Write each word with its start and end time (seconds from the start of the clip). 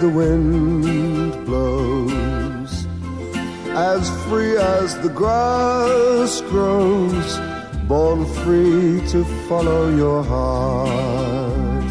the 0.00 0.08
wind 0.08 1.44
blows, 1.44 2.86
as 3.74 4.08
free 4.26 4.56
as 4.56 4.96
the 5.00 5.08
grass 5.08 6.40
grows, 6.42 7.38
born 7.88 8.24
free 8.42 9.04
to 9.08 9.24
follow 9.48 9.94
your 9.96 10.22
heart. 10.22 11.90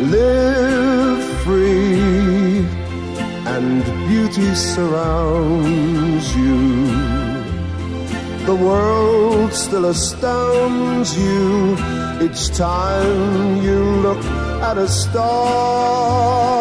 Live 0.00 1.22
free, 1.44 2.64
and 3.54 3.84
beauty 4.08 4.54
surrounds 4.54 6.36
you. 6.36 7.10
The 8.46 8.54
world 8.54 9.52
still 9.52 9.84
astounds 9.84 11.16
you 11.18 11.74
each 12.22 12.48
time 12.56 13.62
you 13.62 13.78
look 14.06 14.49
at 14.62 14.78
a 14.78 14.86
star. 14.88 16.59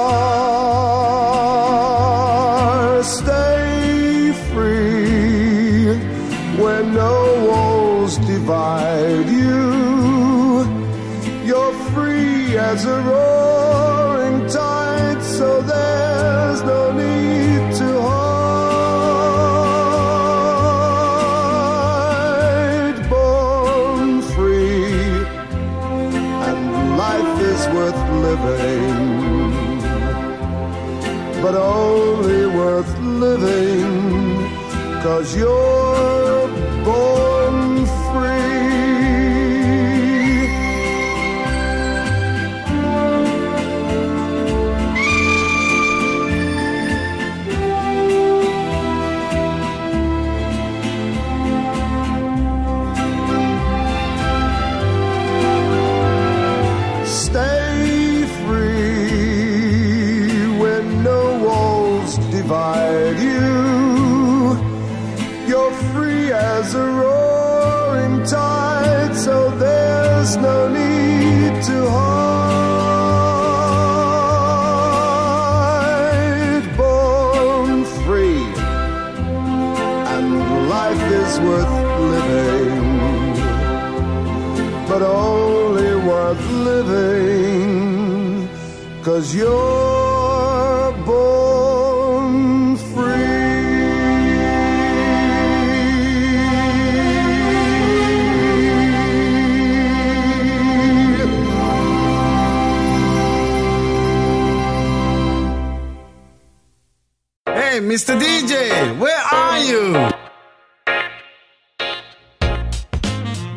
Mr. 107.89 108.19
DJ, 108.19 108.99
where 108.99 109.17
are 109.17 109.57
you? 109.63 109.93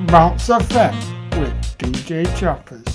Bounce 0.07 0.49
Effect 0.49 0.97
with 1.37 1.53
DJ 1.77 2.25
Choppers. 2.39 2.92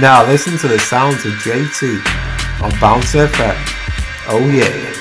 Now 0.00 0.24
listen 0.24 0.56
to 0.58 0.68
the 0.68 0.78
sounds 0.78 1.24
of 1.26 1.32
JT 1.42 2.62
on 2.62 2.70
Bounce 2.80 3.16
Effect. 3.16 3.58
Oh 4.28 4.38
yeah. 4.48 4.97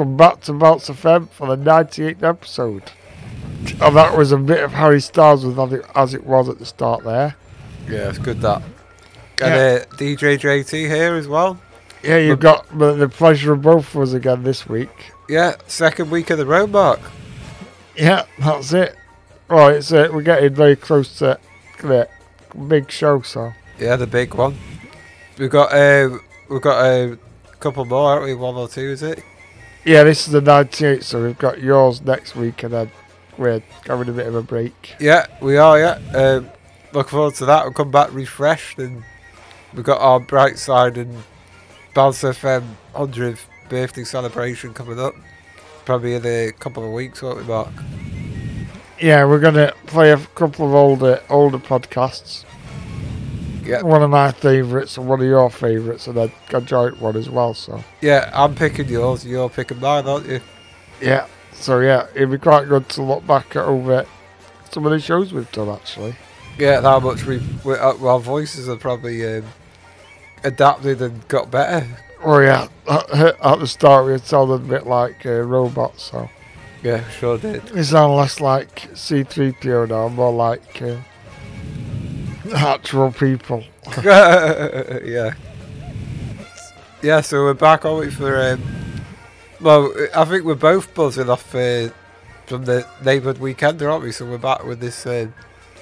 Welcome 0.00 0.16
back 0.16 0.40
to 0.40 0.54
Bounce 0.54 0.88
FM 0.88 1.28
for 1.28 1.54
the 1.54 1.62
98th 1.62 2.22
episode. 2.22 2.84
And 3.82 3.94
that 3.94 4.16
was 4.16 4.32
a 4.32 4.38
bit 4.38 4.64
of 4.64 4.72
Harry 4.72 4.98
Styles 4.98 5.44
with 5.44 5.58
as 5.58 5.72
it, 5.74 5.84
as 5.94 6.14
it 6.14 6.24
was 6.24 6.48
at 6.48 6.58
the 6.58 6.64
start 6.64 7.04
there. 7.04 7.36
Yeah, 7.86 8.08
it's 8.08 8.16
good 8.16 8.40
that. 8.40 8.62
Yeah. 9.38 9.46
And 9.46 9.82
uh, 9.82 9.84
DJ 9.96 10.38
JT 10.38 10.88
here 10.88 11.16
as 11.16 11.28
well. 11.28 11.60
Yeah, 12.02 12.16
you've 12.16 12.40
got 12.40 12.66
the, 12.78 12.94
the 12.94 13.10
pleasure 13.10 13.52
of 13.52 13.60
both 13.60 13.94
of 13.94 14.00
us 14.00 14.14
again 14.14 14.42
this 14.42 14.66
week. 14.66 15.12
Yeah, 15.28 15.56
second 15.66 16.10
week 16.10 16.30
of 16.30 16.38
the 16.38 16.46
road 16.46 16.70
mark. 16.70 17.00
Yeah, 17.94 18.24
that's 18.38 18.72
it. 18.72 18.96
Right, 19.48 19.84
so 19.84 20.10
we're 20.10 20.22
getting 20.22 20.54
very 20.54 20.76
close 20.76 21.18
to 21.18 21.38
the 21.82 22.08
big 22.68 22.90
show, 22.90 23.20
so. 23.20 23.52
Yeah, 23.78 23.96
the 23.96 24.06
big 24.06 24.32
one. 24.32 24.56
We've 25.36 25.50
got 25.50 25.74
uh, 25.74 26.16
we've 26.48 26.62
got 26.62 26.86
a 26.86 27.18
couple 27.58 27.84
more, 27.84 28.12
aren't 28.12 28.24
we? 28.24 28.32
One 28.32 28.54
or 28.54 28.66
two, 28.66 28.80
is 28.80 29.02
it? 29.02 29.22
Yeah, 29.84 30.04
this 30.04 30.26
is 30.26 30.32
the 30.32 30.42
98th, 30.42 31.04
so 31.04 31.22
we've 31.22 31.38
got 31.38 31.60
yours 31.60 32.02
next 32.02 32.36
week, 32.36 32.62
and 32.62 32.72
then 32.72 32.90
we're 33.38 33.62
having 33.86 34.08
a 34.08 34.12
bit 34.12 34.26
of 34.26 34.34
a 34.34 34.42
break. 34.42 34.94
Yeah, 35.00 35.26
we 35.40 35.56
are. 35.56 35.78
Yeah, 35.78 35.98
um, 36.14 36.50
looking 36.92 37.10
forward 37.10 37.34
to 37.36 37.46
that. 37.46 37.64
We'll 37.64 37.72
come 37.72 37.90
back 37.90 38.12
refreshed, 38.12 38.78
and 38.78 39.02
we've 39.74 39.84
got 39.84 40.00
our 40.00 40.20
bright 40.20 40.58
side 40.58 40.98
and 40.98 41.22
Bounce 41.94 42.22
FM 42.22 42.64
100th 42.94 43.46
birthday 43.70 44.04
celebration 44.04 44.74
coming 44.74 45.00
up. 45.00 45.14
Probably 45.86 46.14
in 46.14 46.26
a 46.26 46.52
couple 46.52 46.84
of 46.84 46.92
weeks, 46.92 47.22
won't 47.22 47.38
we, 47.38 47.44
Mark? 47.44 47.72
Yeah, 49.00 49.24
we're 49.24 49.40
gonna 49.40 49.72
play 49.86 50.12
a 50.12 50.18
couple 50.18 50.66
of 50.66 50.74
older 50.74 51.22
older 51.30 51.58
podcasts. 51.58 52.44
Yeah, 53.70 53.82
One 53.82 54.02
of 54.02 54.10
my 54.10 54.32
favourites 54.32 54.96
and 54.98 55.06
one 55.08 55.20
of 55.20 55.26
your 55.26 55.48
favourites, 55.50 56.06
and 56.06 56.16
then 56.16 56.32
a 56.52 56.60
joint 56.60 57.00
one 57.00 57.16
as 57.16 57.30
well. 57.30 57.54
So 57.54 57.82
yeah. 58.00 58.30
I'm 58.34 58.54
picking 58.54 58.88
yours. 58.88 59.24
You're 59.26 59.48
picking 59.48 59.80
mine, 59.80 60.06
aren't 60.06 60.26
you? 60.26 60.40
yeah, 61.00 61.26
so 61.52 61.80
yeah, 61.80 62.06
it'd 62.14 62.30
be 62.30 62.38
quite 62.38 62.68
good 62.68 62.88
to 62.90 63.02
look 63.02 63.26
back 63.26 63.56
at 63.56 63.64
over 63.64 64.04
some 64.70 64.84
of 64.86 64.92
the 64.92 65.00
shows 65.00 65.32
we've 65.32 65.50
done 65.52 65.68
actually. 65.68 66.14
Yeah, 66.58 66.80
how 66.82 67.00
much 67.00 67.24
we've 67.24 67.64
we, 67.64 67.74
uh, 67.74 67.94
our 68.04 68.18
voices 68.20 68.66
have 68.66 68.80
probably 68.80 69.24
um, 69.38 69.44
adapted 70.44 71.00
and 71.02 71.26
got 71.28 71.50
better. 71.50 71.86
Oh 72.22 72.38
yeah, 72.40 72.68
at, 72.88 73.10
at 73.40 73.58
the 73.60 73.66
start 73.66 74.06
we 74.06 74.18
sounded 74.18 74.54
a 74.54 74.58
bit 74.58 74.86
like 74.86 75.24
uh, 75.24 75.40
robots, 75.40 76.02
so 76.02 76.28
Yeah, 76.82 77.08
sure 77.08 77.38
did. 77.38 77.70
we 77.70 77.82
sound 77.82 78.14
less 78.16 78.40
like 78.40 78.90
C3PO 78.92 79.88
now, 79.88 80.08
more 80.08 80.32
like 80.32 80.82
uh, 80.82 80.96
actual 82.54 83.12
people. 83.12 83.64
yeah. 84.04 85.34
Yeah, 87.02 87.20
so 87.22 87.44
we're 87.44 87.54
back 87.54 87.84
on 87.84 88.06
it 88.06 88.10
for. 88.10 88.52
Um, 88.52 88.62
well, 89.60 89.92
I 90.14 90.24
think 90.24 90.44
we're 90.44 90.54
both 90.54 90.94
buzzing 90.94 91.30
off 91.30 91.54
uh, 91.54 91.88
from 92.46 92.64
the 92.64 92.86
neighbourhood 93.04 93.38
weekend, 93.38 93.82
aren't 93.82 94.02
we? 94.02 94.12
So 94.12 94.26
we're 94.26 94.38
back 94.38 94.64
with 94.64 94.80
this 94.80 95.06
uh, 95.06 95.28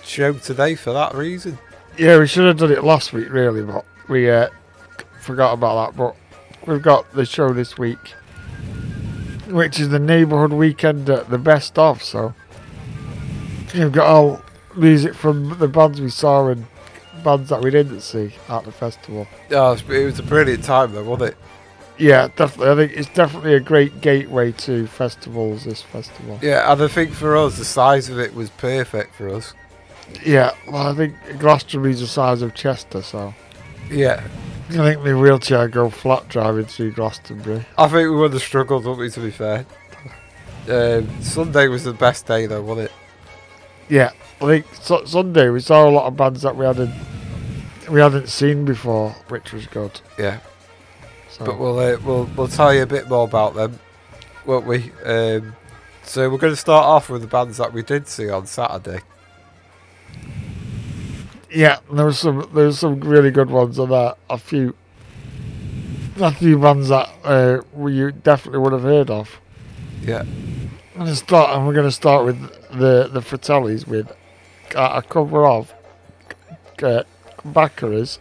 show 0.05 0.33
today 0.35 0.75
for 0.75 0.93
that 0.93 1.15
reason. 1.15 1.59
Yeah, 1.97 2.19
we 2.19 2.27
should 2.27 2.45
have 2.45 2.59
done 2.59 2.71
it 2.71 2.85
last 2.85 3.13
week, 3.13 3.31
really, 3.31 3.63
but 3.63 3.85
we 4.09 4.31
uh, 4.31 4.49
forgot 5.21 5.55
about 5.55 5.97
that. 5.97 5.97
But 5.97 6.17
we've 6.69 6.83
got 6.83 7.11
the 7.13 7.25
show 7.25 7.53
this 7.53 7.77
week, 7.77 8.13
which 9.49 9.81
is 9.81 9.89
the 9.89 9.99
neighbourhood 9.99 10.53
weekend, 10.53 11.11
uh, 11.11 11.25
the 11.25 11.39
best 11.39 11.79
of. 11.79 12.03
So 12.03 12.35
you've 13.75 13.93
got 13.93 14.07
all 14.07 14.43
music 14.79 15.15
from 15.15 15.59
the 15.59 15.69
bands 15.69 16.01
we 16.01 16.11
saw 16.11 16.49
and 16.49 16.67
bands 17.25 17.49
that 17.51 17.63
we 17.63 17.71
didn't 17.71 18.01
see 18.01 18.33
at 18.49 18.65
the 18.65 18.73
festival. 18.73 19.27
Oh, 19.51 19.73
it 19.73 20.05
was- 20.05 20.19
a 20.19 20.23
brilliant 20.23 20.65
time, 20.65 20.93
though, 20.93 21.03
wasn't 21.03 21.31
it? 21.31 21.37
Yeah, 21.99 22.29
definitely. 22.37 22.71
I 22.71 22.87
think 22.87 22.99
it's 22.99 23.09
definitely 23.13 23.55
a 23.55 23.61
great 23.61 24.01
gateway 24.01 24.53
to 24.53 24.87
festivals. 24.87 25.65
This 25.65 25.83
festival. 25.83 26.39
Yeah, 26.41 26.71
and 26.73 26.81
I 26.81 26.87
think 26.87 27.13
for 27.13 27.37
us, 27.37 27.59
the 27.59 27.65
size 27.65 28.09
of 28.09 28.21
it 28.21 28.35
was 28.35 28.51
perfect 28.51 29.15
for 29.17 29.29
us. 29.35 29.53
Yeah, 30.25 30.53
well, 30.71 30.87
I 30.87 30.95
think 30.95 31.15
Glastonbury's 31.39 32.01
the 32.01 32.07
size 32.07 32.41
of 32.41 32.55
Chester, 32.55 33.03
so 33.03 33.35
Yeah, 33.91 34.23
I 34.71 34.73
think 34.73 35.03
the 35.03 35.19
wheelchair 35.19 35.67
go 35.69 35.91
flat 35.91 36.29
driving 36.29 36.67
through 36.67 36.93
Glastonbury. 36.93 37.67
I 37.77 37.89
think 37.89 38.09
we 38.11 38.11
would 38.17 38.33
have 38.33 38.43
struggled, 38.43 38.85
wouldn't 38.85 39.01
we, 39.01 39.11
to 39.11 39.21
be 39.21 39.31
fair? 39.31 39.67
Um, 40.69 41.09
Sunday 41.23 41.67
was 41.69 41.85
the 41.85 41.93
best 41.93 42.27
day, 42.27 42.47
though, 42.47 42.63
wasn't 42.63 42.87
it? 42.87 42.93
Yeah, 43.89 44.11
I 44.41 44.45
think 44.47 44.67
su- 44.75 45.07
Sunday 45.07 45.49
we 45.51 45.61
saw 45.61 45.89
a 45.89 45.91
lot 45.91 46.07
of 46.07 46.17
bands 46.17 46.43
that 46.43 46.57
we 46.57 46.65
hadn't 46.67 46.93
we 47.91 48.01
hadn't 48.01 48.29
seen 48.29 48.65
before, 48.65 49.11
which 49.29 49.53
was 49.53 49.67
good. 49.67 50.01
Yeah. 50.19 50.41
So 51.31 51.45
But 51.47 51.59
we'll 51.59 51.79
uh, 51.79 51.97
we'll 52.05 52.25
we'll 52.37 52.49
tell 52.49 52.75
you 52.75 52.83
a 52.83 52.87
bit 52.87 53.09
more 53.09 53.25
about 53.25 53.55
them, 53.55 53.79
won't 54.45 54.67
we? 54.67 54.91
Um, 55.05 55.55
so 56.03 56.29
we're 56.31 56.39
going 56.39 56.53
to 56.53 56.57
start 56.57 56.85
off 56.85 57.09
with 57.11 57.21
the 57.23 57.27
bands 57.29 57.57
that 57.59 57.73
we 57.73 57.83
did 57.83 58.09
see 58.09 58.29
on 58.31 58.47
Saturday. 58.47 59.01
yeah, 61.51 61.79
there 61.93 62.07
was 62.07 62.19
some 62.19 62.49
there 62.55 62.67
was 62.67 62.79
some 62.79 63.01
really 63.01 63.31
good 63.31 63.51
ones 63.51 63.79
on 63.79 63.89
that. 63.91 64.17
A 64.29 64.37
few 64.39 64.75
a 66.21 66.33
few 66.33 66.59
bands 66.59 66.89
that 66.89 67.09
uh, 67.25 67.63
we 67.73 67.95
you 67.95 68.13
definitely 68.13 68.59
would 68.61 68.73
have 68.73 68.83
heard 68.83 69.11
of. 69.11 69.41
Yeah, 70.03 70.25
I'm 70.99 71.05
gonna 71.05 71.15
start, 71.15 71.57
and 71.57 71.65
we're 71.65 71.75
gonna 71.75 71.93
start 71.93 72.25
with 72.25 72.41
the 72.77 73.07
the 73.07 73.21
Fratellis 73.21 73.87
with 73.87 74.11
uh, 74.75 74.95
a 74.95 75.03
cover 75.03 75.47
of 75.47 75.73
uh, 76.83 77.05
Baccara's. 77.45 78.19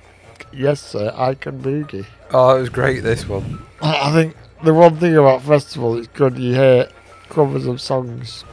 Yes, 0.53 0.79
sir, 0.79 1.12
I 1.15 1.34
can 1.34 1.60
boogie. 1.60 2.05
oh, 2.29 2.55
it 2.55 2.60
was 2.60 2.69
great 2.69 3.00
this 3.00 3.27
one. 3.27 3.65
I 3.81 4.12
think 4.12 4.38
the 4.63 4.75
one 4.75 4.96
thing 4.98 5.17
about 5.17 5.41
festival 5.41 5.98
is 5.98 6.05
good 6.10 6.38
you 6.38 6.53
hear 6.53 6.88
covers 7.29 7.65
of 7.65 7.81
songs 7.81 8.46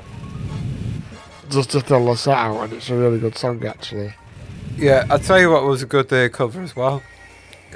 just 1.51 1.73
to 1.73 1.83
fill 1.83 2.09
us 2.09 2.27
out, 2.27 2.63
and 2.65 2.73
it's 2.73 2.89
a 2.89 2.97
really 2.97 3.19
good 3.19 3.37
song 3.37 3.63
actually. 3.67 4.15
Yeah, 4.79 5.05
I'll 5.11 5.19
tell 5.19 5.39
you 5.39 5.51
what 5.51 5.65
was 5.65 5.83
a 5.83 5.87
good 5.87 6.11
uh, 6.11 6.31
cover 6.31 6.63
as 6.63 6.75
well. 6.75 7.03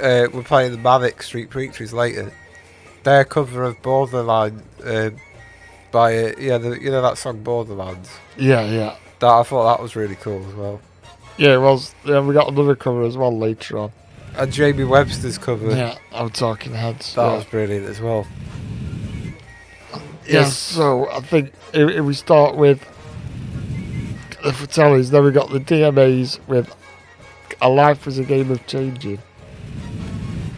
Uh, 0.03 0.29
we're 0.33 0.45
playing 0.45 0.73
the 0.73 0.79
Manic 0.79 1.23
Street 1.23 1.51
Preachers 1.51 1.93
later. 1.93 2.33
Their 3.03 3.27
cover 3.27 3.65
of 3.65 3.83
Borderline 3.83 4.63
um, 4.83 5.17
by 5.91 6.17
uh, 6.17 6.33
yeah, 6.39 6.59
the, 6.59 6.81
you 6.81 6.91
know 6.91 7.03
that 7.03 7.19
song 7.19 7.43
Borderlands. 7.43 8.11
Yeah, 8.37 8.65
yeah, 8.67 8.97
That 9.21 9.29
I 9.31 9.43
thought 9.43 9.77
that 9.77 9.83
was 9.83 9.97
really 9.97 10.17
cool 10.17 10.47
as 10.49 10.55
well. 10.55 10.81
yeah. 11.37 11.55
It 11.55 11.61
was. 11.61 11.95
Yeah, 12.05 12.21
we 12.21 12.35
got 12.35 12.49
another 12.49 12.77
cover 12.77 13.03
as 13.05 13.17
well 13.17 13.37
later 13.37 13.79
on. 13.79 13.93
And 14.37 14.53
Jamie 14.53 14.85
Webster's 14.85 15.39
cover. 15.39 15.71
Yeah, 15.75 15.97
I'm 16.13 16.31
talking 16.31 16.73
heads. 16.75 17.15
That 17.15 17.23
yeah. 17.27 17.37
was 17.37 17.45
brilliant 17.47 17.87
as 17.87 18.01
well. 18.01 18.27
Yeah, 20.27 20.41
Yes. 20.43 20.57
so 20.57 21.09
I 21.11 21.21
think 21.21 21.53
if, 21.73 21.91
if 21.91 22.05
we 22.05 22.13
start 22.15 22.55
with 22.57 22.81
the 24.45 24.51
Fratellis, 24.51 25.11
then 25.11 25.25
we 25.25 25.31
got 25.33 25.51
the 25.51 25.59
DMAs 25.59 26.39
with 26.47 26.75
A 27.63 27.69
Life 27.69 28.07
is 28.07 28.19
a 28.19 28.25
Game 28.25 28.51
of 28.51 28.65
Changing. 28.67 29.19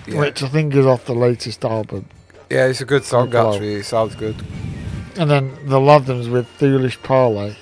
Yeah. 0.07 0.19
which 0.21 0.43
I 0.43 0.49
think 0.49 0.75
is 0.75 0.85
off 0.87 1.05
the 1.05 1.15
latest 1.15 1.65
album. 1.65 2.07
Yeah, 2.51 2.67
it's 2.67 2.81
a 2.81 2.85
good 2.85 3.05
song 3.05 3.33
actually. 3.35 3.75
It 3.75 3.85
sounds 3.85 4.17
good. 4.17 4.35
And 5.21 5.31
then 5.31 5.55
the 5.67 5.79
Lathams 5.79 6.33
with 6.33 6.49
Foolish 6.49 6.99
Parlay. 7.03 7.55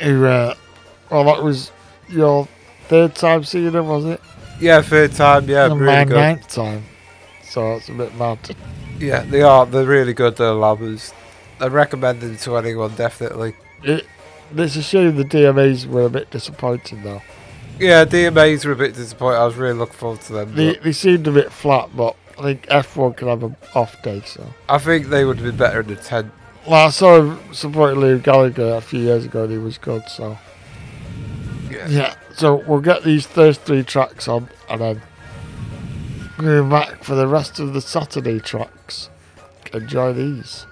Who, 0.00 0.24
uh, 0.24 0.54
well, 1.10 1.24
that 1.24 1.42
was 1.42 1.72
your 2.08 2.48
third 2.86 3.14
time 3.14 3.44
seeing 3.44 3.72
them, 3.72 3.86
was 3.86 4.06
it? 4.06 4.18
Yeah, 4.60 4.80
third 4.80 5.12
time. 5.12 5.46
Yeah, 5.46 5.66
and 5.66 5.78
really 5.78 5.92
my 5.92 6.04
good. 6.06 6.14
ninth 6.14 6.48
time. 6.48 6.84
So 7.42 7.74
it's 7.74 7.90
a 7.90 7.92
bit 7.92 8.14
mad. 8.16 8.38
Yeah, 8.98 9.24
they 9.24 9.42
are. 9.42 9.66
They're 9.66 9.84
really 9.84 10.14
good. 10.14 10.36
The 10.36 10.54
Labbers. 10.54 11.12
I 11.60 11.66
recommend 11.66 12.22
them 12.22 12.38
to 12.38 12.56
anyone 12.56 12.94
definitely. 12.94 13.52
It, 13.82 14.06
it's 14.56 14.76
a 14.76 14.82
shame 14.82 15.16
the 15.16 15.24
DMAs 15.24 15.84
were 15.84 16.06
a 16.06 16.10
bit 16.10 16.30
disappointing 16.30 17.02
though. 17.02 17.20
Yeah, 17.78 18.06
DMAs 18.06 18.64
were 18.64 18.72
a 18.72 18.76
bit 18.76 18.94
disappointed. 18.94 19.36
I 19.36 19.44
was 19.44 19.56
really 19.56 19.78
looking 19.78 19.96
forward 19.96 20.22
to 20.22 20.32
them. 20.32 20.54
They, 20.54 20.76
they 20.76 20.92
seemed 20.92 21.26
a 21.26 21.32
bit 21.32 21.52
flat, 21.52 21.90
but 21.94 22.16
I 22.38 22.42
think 22.42 22.66
F1 22.66 23.16
can 23.16 23.28
have 23.28 23.42
an 23.42 23.56
off 23.74 24.00
day. 24.02 24.22
So, 24.24 24.46
I 24.68 24.78
think 24.78 25.08
they 25.08 25.24
would 25.24 25.36
have 25.38 25.44
been 25.46 25.56
better 25.56 25.80
in 25.80 25.88
the 25.88 25.96
ten. 25.96 26.30
well, 26.66 26.86
I 26.86 26.90
saw 26.90 27.18
him 27.20 27.38
supporting 27.52 28.00
Liam 28.00 28.22
Gallagher 28.22 28.74
a 28.74 28.80
few 28.80 29.00
years 29.00 29.24
ago, 29.24 29.42
and 29.44 29.52
he 29.52 29.58
was 29.58 29.76
good. 29.78 30.02
So, 30.08 30.38
Yeah. 31.70 31.88
yeah. 31.88 32.14
So 32.34 32.62
we'll 32.66 32.80
get 32.80 33.02
these 33.02 33.26
first 33.26 33.62
three 33.62 33.82
tracks 33.82 34.28
on, 34.28 34.48
and 34.70 34.80
then 34.80 35.02
go 36.38 36.64
back 36.70 37.02
for 37.02 37.16
the 37.16 37.26
rest 37.26 37.58
of 37.58 37.72
the 37.74 37.80
Saturday 37.80 38.38
tracks. 38.38 39.10
Enjoy 39.74 40.12
these. 40.12 40.66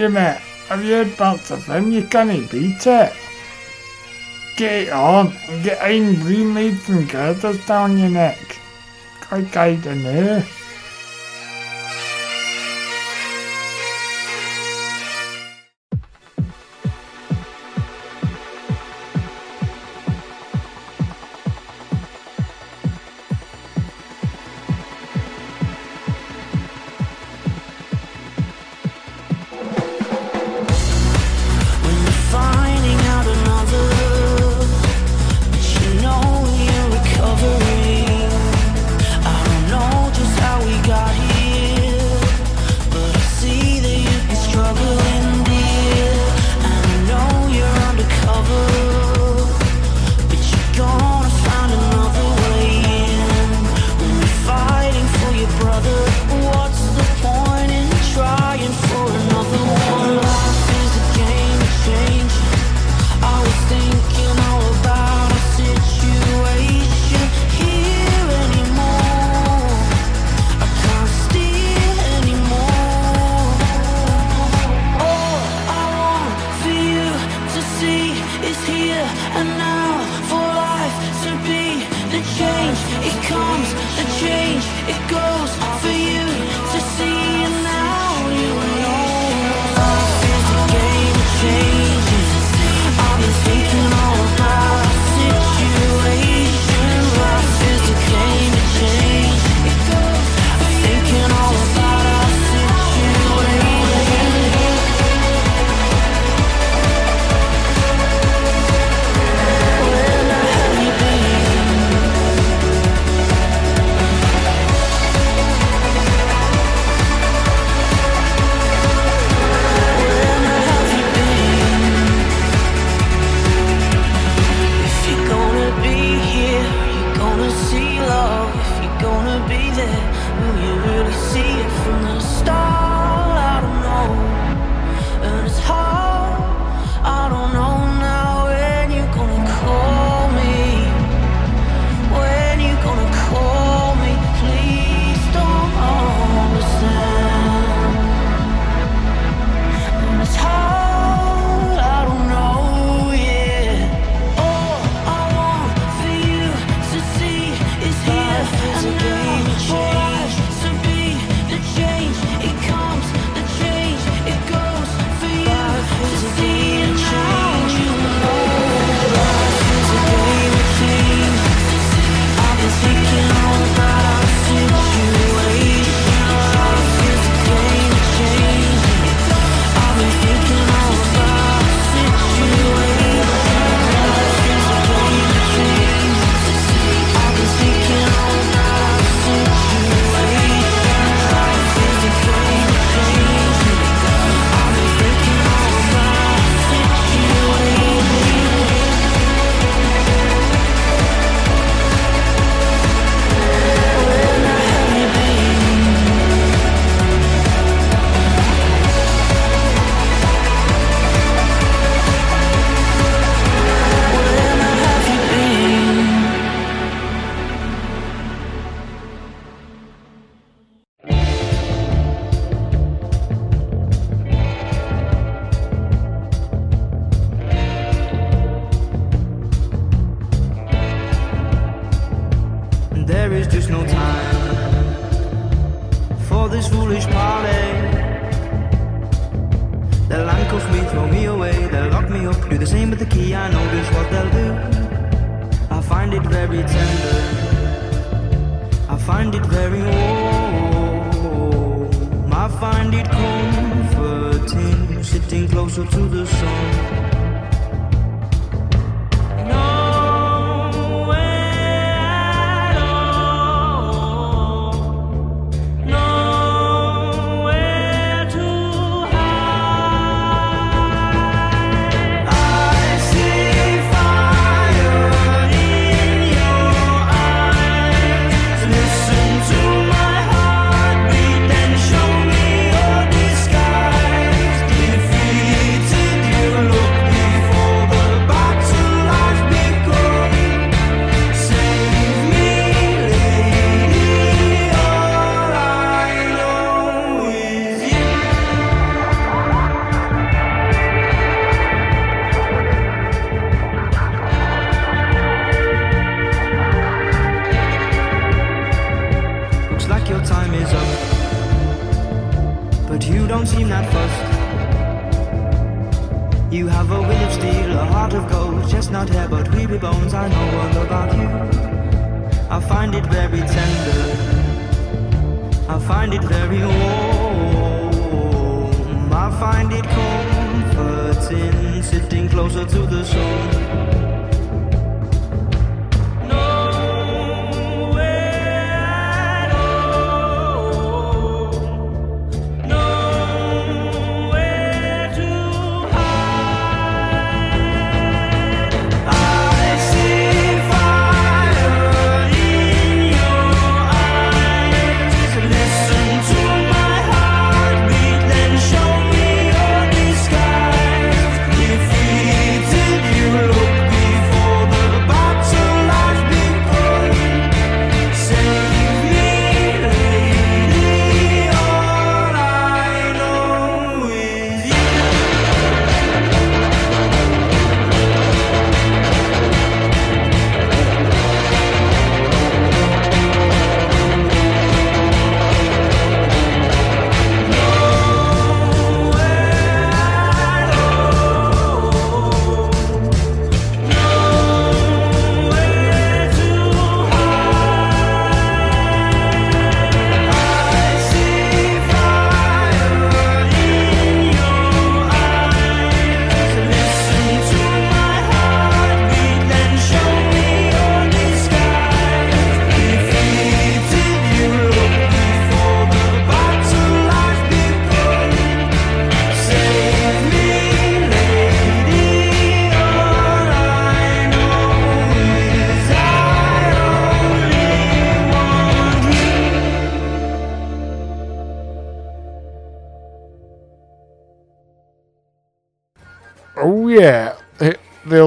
you, 0.00 0.08
mate. 0.08 0.38
Have 0.68 0.82
you 0.82 0.94
heard 0.94 1.12
about 1.12 1.50
of 1.50 1.66
them? 1.66 1.92
You 1.92 2.04
can't 2.04 2.50
beat 2.50 2.86
it. 2.86 3.12
Get 4.56 4.88
it 4.88 4.92
on 4.92 5.32
and 5.48 5.62
get 5.62 5.90
in 5.90 6.14
green 6.20 6.54
Maids 6.54 6.88
and 6.88 7.08
girders 7.08 7.64
down 7.66 7.98
your 7.98 8.08
neck. 8.08 8.58
Quite 9.20 9.52
guiding 9.52 10.00
her. 10.00 10.46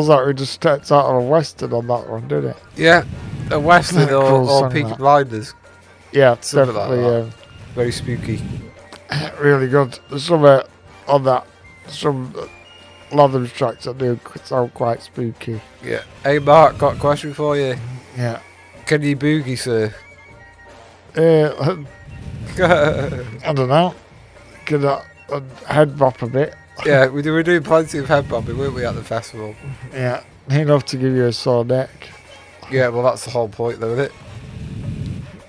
Feels 0.05 0.17
like 0.19 0.27
we 0.27 0.33
just 0.33 0.53
stepped 0.53 0.91
out 0.91 1.05
of 1.05 1.15
a 1.23 1.25
western 1.25 1.71
on 1.73 1.87
that 1.87 2.09
one, 2.09 2.27
didn't 2.27 2.51
it? 2.51 2.57
Yeah, 2.75 3.05
a 3.51 3.59
western 3.59 4.09
or, 4.09 4.23
or 4.49 4.69
Peaky 4.69 4.89
that. 4.89 4.97
Blinders. 4.97 5.53
Yeah, 6.11 6.37
Something 6.41 6.75
like 6.75 6.89
definitely. 6.89 7.29
that. 7.29 7.33
Very 7.75 7.91
spooky. 7.91 8.41
really 9.39 9.67
good. 9.67 9.97
There's 10.09 10.25
some 10.25 10.43
uh, 10.43 10.63
on 11.07 11.23
that, 11.23 11.47
some 11.87 12.33
uh, 12.37 12.47
Latham's 13.15 13.51
tracks 13.53 13.85
that 13.85 13.97
do 13.97 14.19
sound 14.43 14.73
quite 14.73 15.01
spooky. 15.01 15.61
Yeah. 15.83 16.03
Hey 16.23 16.39
Mark, 16.39 16.77
got 16.77 16.97
a 16.97 16.99
question 16.99 17.33
for 17.33 17.55
you. 17.57 17.75
Yeah. 18.17 18.41
Can 18.85 19.01
you 19.01 19.15
boogie, 19.15 19.57
sir? 19.57 19.93
Uh, 21.15 21.83
I 23.45 23.53
don't 23.53 23.69
know. 23.69 23.95
Could 24.65 24.83
uh, 24.85 25.01
uh, 25.29 25.41
head 25.67 25.97
bop 25.97 26.21
a 26.21 26.27
bit? 26.27 26.55
Yeah, 26.85 27.07
we 27.07 27.21
do, 27.21 27.31
we're 27.33 27.43
doing 27.43 27.63
plenty 27.63 27.97
of 27.99 28.07
head 28.07 28.27
bobbing, 28.29 28.57
weren't 28.57 28.73
we, 28.73 28.85
at 28.85 28.95
the 28.95 29.03
festival? 29.03 29.55
Yeah, 29.93 30.23
enough 30.49 30.85
to 30.87 30.97
give 30.97 31.13
you 31.13 31.25
a 31.25 31.33
sore 31.33 31.65
neck. 31.65 31.89
Yeah, 32.71 32.87
well, 32.89 33.03
that's 33.03 33.25
the 33.25 33.31
whole 33.31 33.49
point, 33.49 33.79
though, 33.79 33.91
isn't 33.93 34.05
it? 34.05 34.11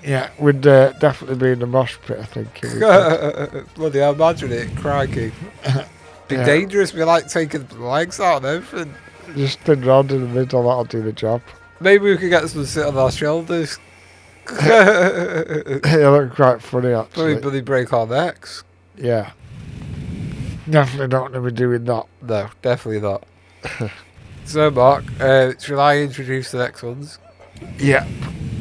Yeah, 0.03 0.29
we'd 0.37 0.65
uh, 0.67 0.91
definitely 0.99 1.37
be 1.37 1.51
in 1.53 1.59
the 1.59 1.65
mosh 1.67 1.97
pit, 2.05 2.19
I 2.19 2.25
think. 2.25 2.59
we 2.61 2.69
could. 2.69 3.53
it? 3.55 3.73
Bloody 3.75 3.99
hell, 3.99 4.13
imagine 4.13 4.51
it, 4.51 4.75
crikey. 4.77 5.31
Be 6.27 6.35
Yeah. 6.35 6.45
dangerous, 6.45 6.93
we 6.93 7.03
like 7.03 7.27
taking 7.27 7.65
the 7.65 7.75
legs 7.79 8.19
out 8.19 8.37
and 8.37 8.45
everything. 8.45 8.93
Just 9.35 9.59
spin 9.61 9.81
round 9.83 10.11
in 10.11 10.21
the 10.21 10.27
middle, 10.27 10.63
that'll 10.63 10.83
do 10.85 11.01
the 11.01 11.11
job. 11.11 11.41
Maybe 11.79 12.05
we 12.05 12.17
could 12.17 12.29
get 12.29 12.47
some 12.49 12.65
sit 12.65 12.85
on 12.85 12.97
our 12.97 13.11
shoulders. 13.11 13.77
It 14.49 15.83
looked 16.11 16.35
quite 16.35 16.61
funny, 16.61 16.91
Probably 16.91 16.93
actually. 16.93 17.35
bloody 17.41 17.61
break 17.61 17.91
our 17.93 18.05
necks. 18.07 18.63
Yeah. 18.95 19.31
Definitely 20.69 21.07
don't 21.07 21.31
going 21.31 21.43
to 21.43 21.51
be 21.51 21.55
doing 21.55 21.83
that. 21.85 22.05
No, 22.21 22.49
definitely 22.61 23.01
not. 23.01 23.23
so, 24.45 24.71
Mark, 24.71 25.03
uh, 25.19 25.53
shall 25.59 25.79
I 25.79 25.97
introduce 25.97 26.51
the 26.51 26.57
next 26.57 26.81
ones? 26.81 27.19
Yeah. 27.77 28.07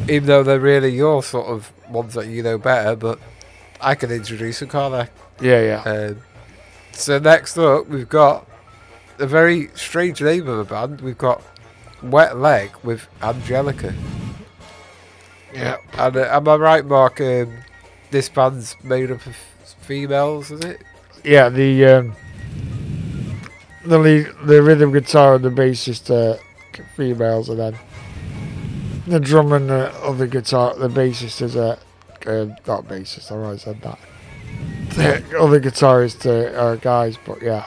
Even 0.09 0.27
though 0.27 0.43
they're 0.43 0.61
really 0.61 0.90
your 0.90 1.23
sort 1.23 1.47
of 1.47 1.73
ones 1.88 2.14
that 2.14 2.27
you 2.27 2.43
know 2.43 2.59
better, 2.59 2.95
but 2.95 3.19
I 3.81 3.95
can 3.95 4.11
introduce 4.11 4.61
them, 4.61 4.69
can't 4.69 4.95
I? 4.95 5.09
Yeah, 5.40 5.61
yeah. 5.61 5.90
Um, 5.90 6.23
so 6.93 7.19
next 7.19 7.57
up, 7.57 7.88
we've 7.88 8.09
got 8.09 8.47
a 9.19 9.27
very 9.27 9.71
strange 9.75 10.21
name 10.21 10.47
of 10.49 10.59
a 10.59 10.64
band. 10.64 11.01
We've 11.01 11.19
got 11.19 11.43
Wet 12.03 12.37
Leg 12.37 12.71
with 12.83 13.07
Angelica. 13.23 13.95
Yeah. 15.53 15.77
And 15.95 16.17
uh, 16.17 16.29
am 16.31 16.49
I 16.49 16.57
right, 16.57 16.85
Mark? 16.85 17.21
Um, 17.21 17.59
this 18.11 18.29
band's 18.29 18.77
made 18.83 19.11
up 19.11 19.25
of 19.27 19.37
females, 19.81 20.51
is 20.51 20.61
it? 20.61 20.83
Yeah, 21.25 21.49
the 21.49 21.85
um, 21.87 22.17
the 23.85 23.99
lead, 23.99 24.27
the 24.45 24.63
rhythm 24.63 24.93
guitar 24.93 25.37
and 25.37 25.45
the 25.45 25.51
bassist 25.51 26.11
are 26.11 26.39
females, 26.97 27.49
and 27.49 27.59
then 27.59 27.79
the 29.07 29.21
drum 29.21 29.53
and 29.53 29.69
the 29.71 29.93
other 30.03 30.27
guitar, 30.27 30.75
the 30.75 30.89
bassist 30.89 31.41
is 31.43 31.57
a 31.57 31.79
uh, 32.27 32.47
not 32.67 32.87
bassist. 32.89 33.31
I 33.33 33.37
already 33.37 33.59
said 33.59 33.81
that. 33.83 33.99
The 34.97 35.39
other 35.41 35.61
guitarist 35.61 36.25
uh, 36.27 36.57
are 36.59 36.77
guys, 36.77 37.17
but 37.27 37.43
yeah, 37.43 37.67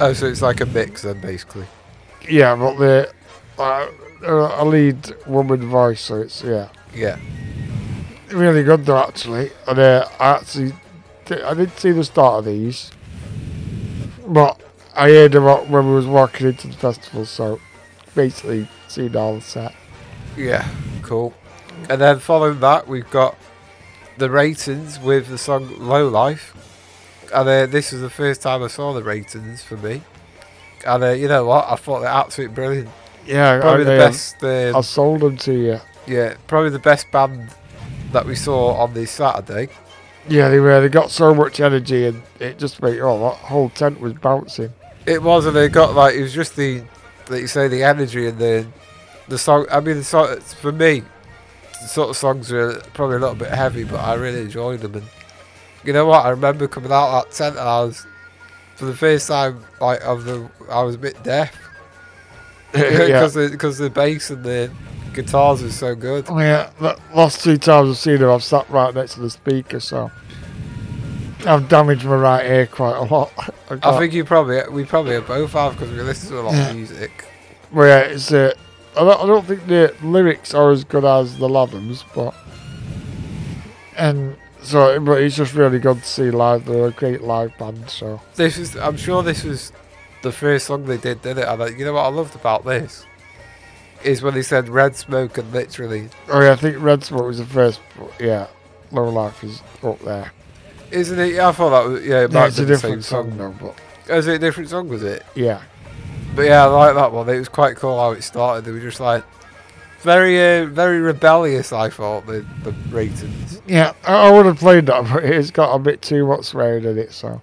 Oh, 0.00 0.12
so 0.12 0.26
it's 0.26 0.42
like 0.42 0.60
a 0.60 0.66
mix 0.66 1.02
then, 1.02 1.20
basically. 1.20 1.64
yeah, 2.28 2.54
but 2.54 2.76
the 2.76 3.12
uh, 3.58 3.88
a 4.24 4.64
lead 4.64 5.14
woman 5.26 5.66
voice, 5.68 6.00
so 6.02 6.16
it's 6.22 6.42
yeah, 6.42 6.68
Yeah. 6.94 7.18
really 8.30 8.62
good 8.62 8.84
though 8.84 8.98
actually. 8.98 9.50
And 9.68 9.78
uh, 9.78 10.08
I 10.20 10.32
actually 10.34 10.72
I 11.30 11.54
didn't 11.54 11.78
see 11.78 11.92
the 11.92 12.04
start 12.04 12.40
of 12.40 12.44
these, 12.44 12.90
but 14.26 14.60
I 14.94 15.10
heard 15.10 15.34
about 15.34 15.68
when 15.68 15.88
we 15.88 15.94
was 15.94 16.06
walking 16.06 16.48
into 16.48 16.68
the 16.68 16.74
festival, 16.74 17.24
so 17.26 17.60
basically 18.14 18.68
seen 18.88 19.14
all 19.16 19.34
the 19.36 19.40
set. 19.40 19.74
Yeah, 20.36 20.68
cool. 21.02 21.34
And 21.88 22.00
then 22.00 22.18
following 22.18 22.60
that, 22.60 22.88
we've 22.88 23.08
got 23.10 23.36
the 24.18 24.30
Reytons 24.30 24.98
with 24.98 25.28
the 25.28 25.38
song 25.38 25.74
Low 25.78 26.08
Life. 26.08 26.54
And 27.34 27.48
uh, 27.48 27.66
this 27.66 27.92
was 27.92 28.00
the 28.00 28.10
first 28.10 28.42
time 28.42 28.62
I 28.62 28.68
saw 28.68 28.92
the 28.92 29.02
Reytons 29.02 29.62
for 29.62 29.76
me. 29.76 30.02
And 30.86 31.02
uh, 31.04 31.10
you 31.10 31.28
know 31.28 31.44
what? 31.44 31.66
I 31.68 31.76
thought 31.76 32.00
they're 32.00 32.08
absolutely 32.08 32.54
brilliant. 32.54 32.88
Yeah, 33.26 33.60
Probably 33.60 33.82
I, 33.86 33.90
the 33.90 33.98
best. 33.98 34.42
Um, 34.42 34.76
I 34.76 34.80
sold 34.82 35.20
them 35.20 35.36
to 35.38 35.52
you. 35.52 35.80
yeah, 36.06 36.36
probably 36.46 36.70
the 36.70 36.78
best 36.78 37.10
band 37.10 37.50
that 38.12 38.24
we 38.24 38.36
saw 38.36 38.74
on 38.74 38.94
this 38.94 39.10
Saturday. 39.10 39.68
Yeah, 40.28 40.48
they 40.48 40.58
were. 40.58 40.80
They 40.80 40.88
got 40.88 41.10
so 41.10 41.34
much 41.34 41.60
energy, 41.60 42.06
and 42.06 42.22
it 42.40 42.58
just 42.58 42.82
made 42.82 43.00
oh, 43.00 43.18
that 43.30 43.36
whole 43.36 43.70
tent 43.70 44.00
was 44.00 44.12
bouncing. 44.14 44.72
It 45.06 45.22
was, 45.22 45.46
and 45.46 45.54
they 45.54 45.68
got 45.68 45.94
like 45.94 46.14
it 46.16 46.22
was 46.22 46.32
just 46.32 46.56
the, 46.56 46.82
like 47.28 47.42
you 47.42 47.46
say, 47.46 47.68
the 47.68 47.84
energy 47.84 48.26
and 48.26 48.38
the, 48.38 48.66
the 49.28 49.38
song. 49.38 49.66
I 49.70 49.80
mean, 49.80 49.98
the 49.98 50.04
song 50.04 50.40
for 50.40 50.72
me, 50.72 51.02
the 51.80 51.88
sort 51.88 52.10
of 52.10 52.16
songs 52.16 52.52
are 52.52 52.74
probably 52.94 53.16
a 53.16 53.20
little 53.20 53.36
bit 53.36 53.50
heavy, 53.50 53.84
but 53.84 54.00
I 54.00 54.14
really 54.14 54.40
enjoyed 54.40 54.80
them. 54.80 54.96
And 54.96 55.04
you 55.84 55.92
know 55.92 56.06
what? 56.06 56.26
I 56.26 56.30
remember 56.30 56.66
coming 56.66 56.90
out 56.90 57.22
that 57.22 57.32
tent, 57.32 57.56
and 57.56 57.68
I 57.68 57.82
was 57.82 58.04
for 58.74 58.86
the 58.86 58.96
first 58.96 59.28
time 59.28 59.64
like 59.80 60.02
of 60.02 60.24
the, 60.24 60.50
I 60.70 60.82
was 60.82 60.96
a 60.96 60.98
bit 60.98 61.22
deaf 61.22 61.56
yeah. 62.74 62.90
because 63.06 63.34
the 63.34 63.48
because 63.48 63.78
the 63.78 63.90
bass 63.90 64.30
and 64.30 64.44
the 64.44 64.70
guitars 65.16 65.62
are 65.62 65.70
so 65.72 65.94
good. 65.96 66.26
Oh, 66.28 66.38
yeah, 66.38 66.70
the 66.78 66.96
last 67.14 67.42
two 67.42 67.56
times 67.56 67.90
I've 67.90 67.96
seen 67.98 68.18
them, 68.20 68.30
I've 68.30 68.44
sat 68.44 68.68
right 68.70 68.94
next 68.94 69.14
to 69.14 69.20
the 69.20 69.30
speaker, 69.30 69.80
so 69.80 70.10
I've 71.44 71.68
damaged 71.68 72.04
my 72.04 72.14
right 72.14 72.46
ear 72.46 72.66
quite 72.66 72.96
a 72.96 73.02
lot. 73.02 73.32
I, 73.70 73.78
I 73.82 73.98
think 73.98 74.12
you 74.12 74.24
probably 74.24 74.60
we 74.70 74.84
probably 74.84 75.14
have 75.14 75.26
both 75.26 75.52
have 75.52 75.72
because 75.72 75.90
we 75.92 76.00
listen 76.02 76.30
to 76.30 76.40
a 76.40 76.42
lot 76.42 76.54
Yeah. 76.54 76.70
of 76.70 76.76
music. 76.76 77.24
Well, 77.72 77.88
yeah, 77.88 77.98
it's 78.12 78.32
uh, 78.32 78.52
I 78.96 79.00
don't, 79.00 79.20
I 79.24 79.26
don't 79.26 79.44
think 79.46 79.66
the 79.66 79.94
lyrics 80.02 80.54
are 80.54 80.70
as 80.70 80.84
good 80.84 81.04
as 81.04 81.38
the 81.38 81.48
Lathams, 81.48 82.04
but 82.14 82.34
and 83.96 84.36
so 84.62 84.98
but 85.00 85.22
it's 85.22 85.36
just 85.36 85.54
really 85.54 85.78
good 85.78 85.98
to 85.98 86.04
see 86.08 86.30
live. 86.30 86.64
They're 86.66 86.86
a 86.88 86.90
great 86.92 87.22
live 87.22 87.56
band. 87.58 87.88
So 87.90 88.20
This 88.34 88.58
is 88.58 88.76
I'm 88.76 88.96
sure 88.96 89.22
this 89.22 89.44
was 89.44 89.72
the 90.22 90.32
first 90.32 90.66
song 90.66 90.84
they 90.86 90.96
did, 90.96 91.22
did 91.22 91.38
it? 91.38 91.46
And 91.46 91.60
like, 91.60 91.78
you 91.78 91.84
know 91.84 91.92
what 91.92 92.04
I 92.04 92.08
loved 92.08 92.34
about 92.34 92.64
this 92.64 93.04
is 94.06 94.22
when 94.22 94.34
they 94.34 94.42
said 94.42 94.68
red 94.68 94.96
smoke 94.96 95.36
and 95.38 95.52
literally 95.52 96.08
oh 96.28 96.40
yeah, 96.40 96.52
I 96.52 96.56
think 96.56 96.80
Red 96.80 97.04
Smoke 97.04 97.26
was 97.26 97.38
the 97.38 97.44
first. 97.46 97.80
Yeah, 98.20 98.46
Low 98.92 99.08
Life 99.08 99.42
is 99.44 99.60
up 99.82 99.98
there. 100.00 100.32
isn't 100.90 101.18
it? 101.18 101.34
Yeah, 101.34 101.48
I 101.48 101.52
thought 101.52 101.70
that 101.70 101.88
was 101.90 102.04
yeah. 102.04 102.22
It 102.24 102.32
Yeah, 102.32 102.46
it's 102.46 102.58
a 102.58 102.64
the 102.64 102.76
same 102.78 102.90
different 103.00 103.04
song 103.04 103.30
song. 103.30 103.38
though, 103.58 103.74
but 104.06 104.14
Was 104.14 104.26
it 104.28 104.34
a 104.36 104.38
different 104.38 104.70
song? 104.70 104.88
Was 104.88 105.02
it? 105.02 105.24
yeah, 105.34 105.62
But 106.34 106.42
yeah, 106.42 106.62
I 106.64 106.66
like 106.66 106.94
that 106.94 107.12
one. 107.12 107.28
It 107.28 107.38
was 107.38 107.48
quite 107.48 107.76
cool 107.76 107.98
how 107.98 108.12
it 108.12 108.22
started. 108.22 108.64
They 108.64 108.70
were 108.72 108.80
just 108.80 109.00
like 109.00 109.24
very, 110.02 110.38
uh, 110.38 110.66
very 110.66 111.00
rebellious. 111.00 111.72
I 111.72 111.90
thought 111.90 112.26
the 112.26 112.46
the 112.62 112.72
Reytons. 112.90 113.60
yeah. 113.66 113.92
I, 114.04 114.28
I 114.28 114.30
would 114.30 114.46
have 114.46 114.58
played 114.58 114.86
that, 114.86 115.04
but 115.12 115.24
it's 115.24 115.50
got 115.50 115.74
a 115.74 115.78
bit 115.80 116.00
too 116.02 116.26
much 116.26 116.44
swearing 116.44 116.84
in 116.84 116.96
it. 116.98 117.12
So 117.12 117.42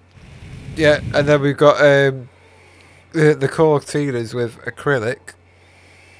Yeah, 0.76 1.00
and 1.14 1.28
then 1.28 1.42
we've 1.42 1.56
got 1.58 1.76
um, 1.80 2.28
the 3.12 3.34
the 3.34 3.48
Courteeners 3.48 4.32
with 4.32 4.56
acrylic. 4.62 5.18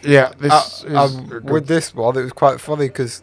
Yeah, 0.04 0.32
this 0.38 0.52
Uh, 0.52 0.86
is 0.86 1.16
um, 1.16 1.40
with 1.44 1.66
this 1.66 1.94
one, 1.94 2.16
it 2.16 2.22
was 2.22 2.32
quite 2.32 2.60
funny 2.60 2.88
because 2.88 3.22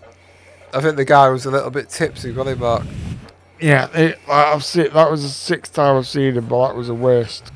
I 0.74 0.82
think 0.82 0.96
the 0.98 1.06
guy 1.06 1.30
was 1.30 1.46
a 1.46 1.52
little 1.52 1.70
bit 1.72 1.90
tipsy, 1.90 2.32
wasn't 2.32 2.58
he, 2.58 2.62
Mark? 2.64 2.84
Yeah, 3.60 3.90
it, 3.96 4.20
I've 4.28 4.64
seen 4.64 4.90
that 4.94 5.12
was 5.12 5.22
the 5.24 5.30
sixth 5.30 5.74
time 5.74 5.98
I've 5.98 6.08
seen 6.08 6.36
him, 6.36 6.48
but 6.48 6.68
that 6.68 6.76
was 6.76 6.88
the 6.88 6.96
worst. 6.96 7.52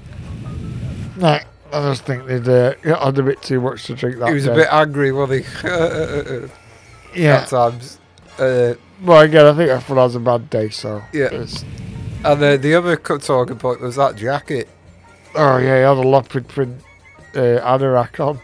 Nah, 1.17 1.39
I 1.73 1.89
just 1.89 2.03
think 2.03 2.27
they'd 2.27 2.47
uh, 2.47 2.75
had 2.83 3.17
a 3.17 3.23
bit 3.23 3.41
too 3.41 3.59
much 3.61 3.85
to 3.85 3.95
drink 3.95 4.19
that 4.19 4.27
He 4.27 4.33
was 4.35 4.45
day. 4.45 4.51
a 4.51 4.55
bit 4.55 4.67
angry, 4.71 5.11
wasn't 5.11 5.45
he? 5.45 5.61
yeah. 7.23 7.37
At 7.41 7.47
times. 7.47 7.99
Uh, 8.37 8.73
Well, 9.01 9.21
again, 9.21 9.45
I 9.45 9.53
think 9.53 9.69
everyone 9.69 10.03
has 10.05 10.15
a 10.15 10.19
bad 10.19 10.49
day, 10.49 10.69
so 10.69 11.01
Yeah. 11.13 11.25
it's- 11.25 11.63
and 12.23 12.41
then 12.41 12.61
the 12.61 12.75
other 12.75 12.95
talking 12.97 13.57
point 13.57 13.81
was 13.81 13.95
that 13.97 14.15
jacket. 14.15 14.67
oh 15.35 15.57
yeah, 15.57 15.75
he 15.77 15.81
had 15.81 15.97
a 15.97 16.07
leopard 16.07 16.47
print 16.47 16.81
uh, 17.35 17.39
anorak 17.61 18.19
on. 18.25 18.39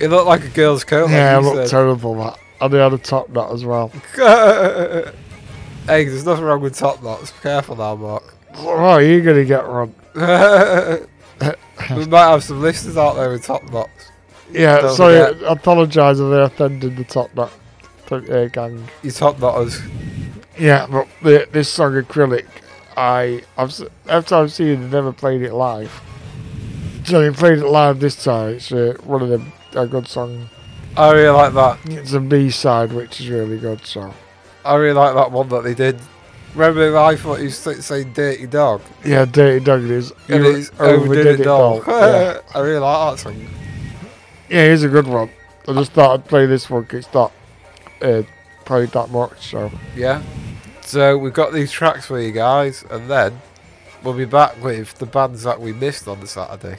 It 0.00 0.08
looked 0.08 0.26
like 0.26 0.44
a 0.44 0.48
girl's 0.48 0.84
coat. 0.84 1.10
yeah, 1.10 1.36
it 1.36 1.42
like 1.42 1.52
you 1.52 1.58
looked 1.60 1.70
terrible. 1.70 2.14
That 2.16 2.38
and 2.60 2.72
he 2.72 2.78
had 2.78 2.92
a 2.92 2.98
top 2.98 3.28
knot 3.30 3.52
as 3.52 3.64
well. 3.64 3.88
hey, 4.16 5.12
there's 5.86 6.24
nothing 6.24 6.44
wrong 6.44 6.60
with 6.60 6.76
top 6.76 7.02
knots. 7.02 7.30
Be 7.30 7.38
careful 7.40 7.76
now, 7.76 7.94
Mark. 7.94 8.34
Oh, 8.56 8.98
you're 8.98 9.20
gonna 9.20 9.44
get 9.44 9.66
wrong? 9.66 9.94
we 10.14 12.06
might 12.06 12.30
have 12.30 12.42
some 12.42 12.60
listeners 12.60 12.96
out 12.96 13.14
there 13.14 13.30
with 13.30 13.44
top 13.44 13.62
knots. 13.70 14.10
Yeah, 14.50 14.80
Don't 14.80 14.96
sorry, 14.96 15.34
forget. 15.34 15.48
I 15.48 15.52
apologise 15.52 16.18
if 16.18 16.32
I 16.32 16.42
offended 16.42 16.96
the 16.96 17.04
top 17.04 17.34
knot 17.34 17.52
uh, 18.10 18.46
gang. 18.46 18.88
You 19.02 19.10
top 19.10 19.38
knotters. 19.38 19.80
Yeah, 20.58 20.86
but 20.90 21.06
the, 21.22 21.48
this 21.52 21.68
song 21.68 21.92
acrylic, 21.92 22.46
I 22.96 23.42
I've 23.56 23.76
time 24.26 24.44
I've 24.44 24.52
seen 24.52 24.68
it, 24.68 24.84
I've 24.84 24.92
never 24.92 25.12
played 25.12 25.42
it 25.42 25.52
live. 25.52 26.00
So 27.04 27.20
they 27.20 27.30
played 27.30 27.58
it 27.58 27.66
live 27.66 28.00
this 28.00 28.22
time. 28.24 28.54
It's 28.54 28.72
uh, 28.72 28.96
one 29.04 29.22
of 29.22 29.28
the 29.28 29.44
a 29.74 29.86
good 29.86 30.08
song. 30.08 30.48
I 30.96 31.12
really 31.12 31.28
like 31.28 31.52
that. 31.54 31.78
It's 31.86 32.12
a 32.12 32.20
B 32.20 32.50
side, 32.50 32.92
which 32.92 33.20
is 33.20 33.28
really 33.28 33.58
good. 33.58 33.84
So 33.86 34.12
I 34.64 34.74
really 34.76 34.94
like 34.94 35.14
that 35.14 35.30
one 35.30 35.48
that 35.50 35.62
they 35.62 35.74
did. 35.74 35.98
Remember, 36.54 36.96
I 36.96 37.14
thought 37.14 37.40
you 37.40 37.50
saying 37.50 38.14
"Dirty 38.14 38.46
Dog." 38.46 38.82
yeah, 39.04 39.24
Dirty 39.24 39.64
Dog 39.64 39.82
is 39.84 40.12
And 40.28 40.44
you 40.44 40.56
it's 40.56 40.70
overdid 40.80 41.40
it, 41.40 41.44
dog. 41.44 41.84
Yeah. 41.88 42.40
I 42.54 42.60
really 42.60 42.78
like 42.78 43.16
that 43.16 43.22
song. 43.22 43.46
yeah, 44.48 44.62
it's 44.62 44.82
a 44.82 44.88
good 44.88 45.06
one. 45.06 45.30
I 45.68 45.74
just 45.74 45.92
thought 45.92 46.14
I'd 46.14 46.24
play 46.26 46.46
this 46.46 46.70
one 46.70 46.86
it's 46.90 47.12
not 47.12 47.32
uh, 48.00 48.22
played 48.64 48.88
that 48.90 49.10
much. 49.10 49.50
So 49.50 49.70
Yeah. 49.94 50.22
So 50.82 51.18
we've 51.18 51.34
got 51.34 51.52
these 51.52 51.70
tracks 51.70 52.06
for 52.06 52.18
you 52.18 52.32
guys, 52.32 52.84
and 52.90 53.10
then 53.10 53.40
we'll 54.02 54.14
be 54.14 54.24
back 54.24 54.60
with 54.62 54.94
the 54.94 55.06
bands 55.06 55.42
that 55.42 55.60
we 55.60 55.72
missed 55.72 56.08
on 56.08 56.20
the 56.20 56.26
Saturday. 56.26 56.78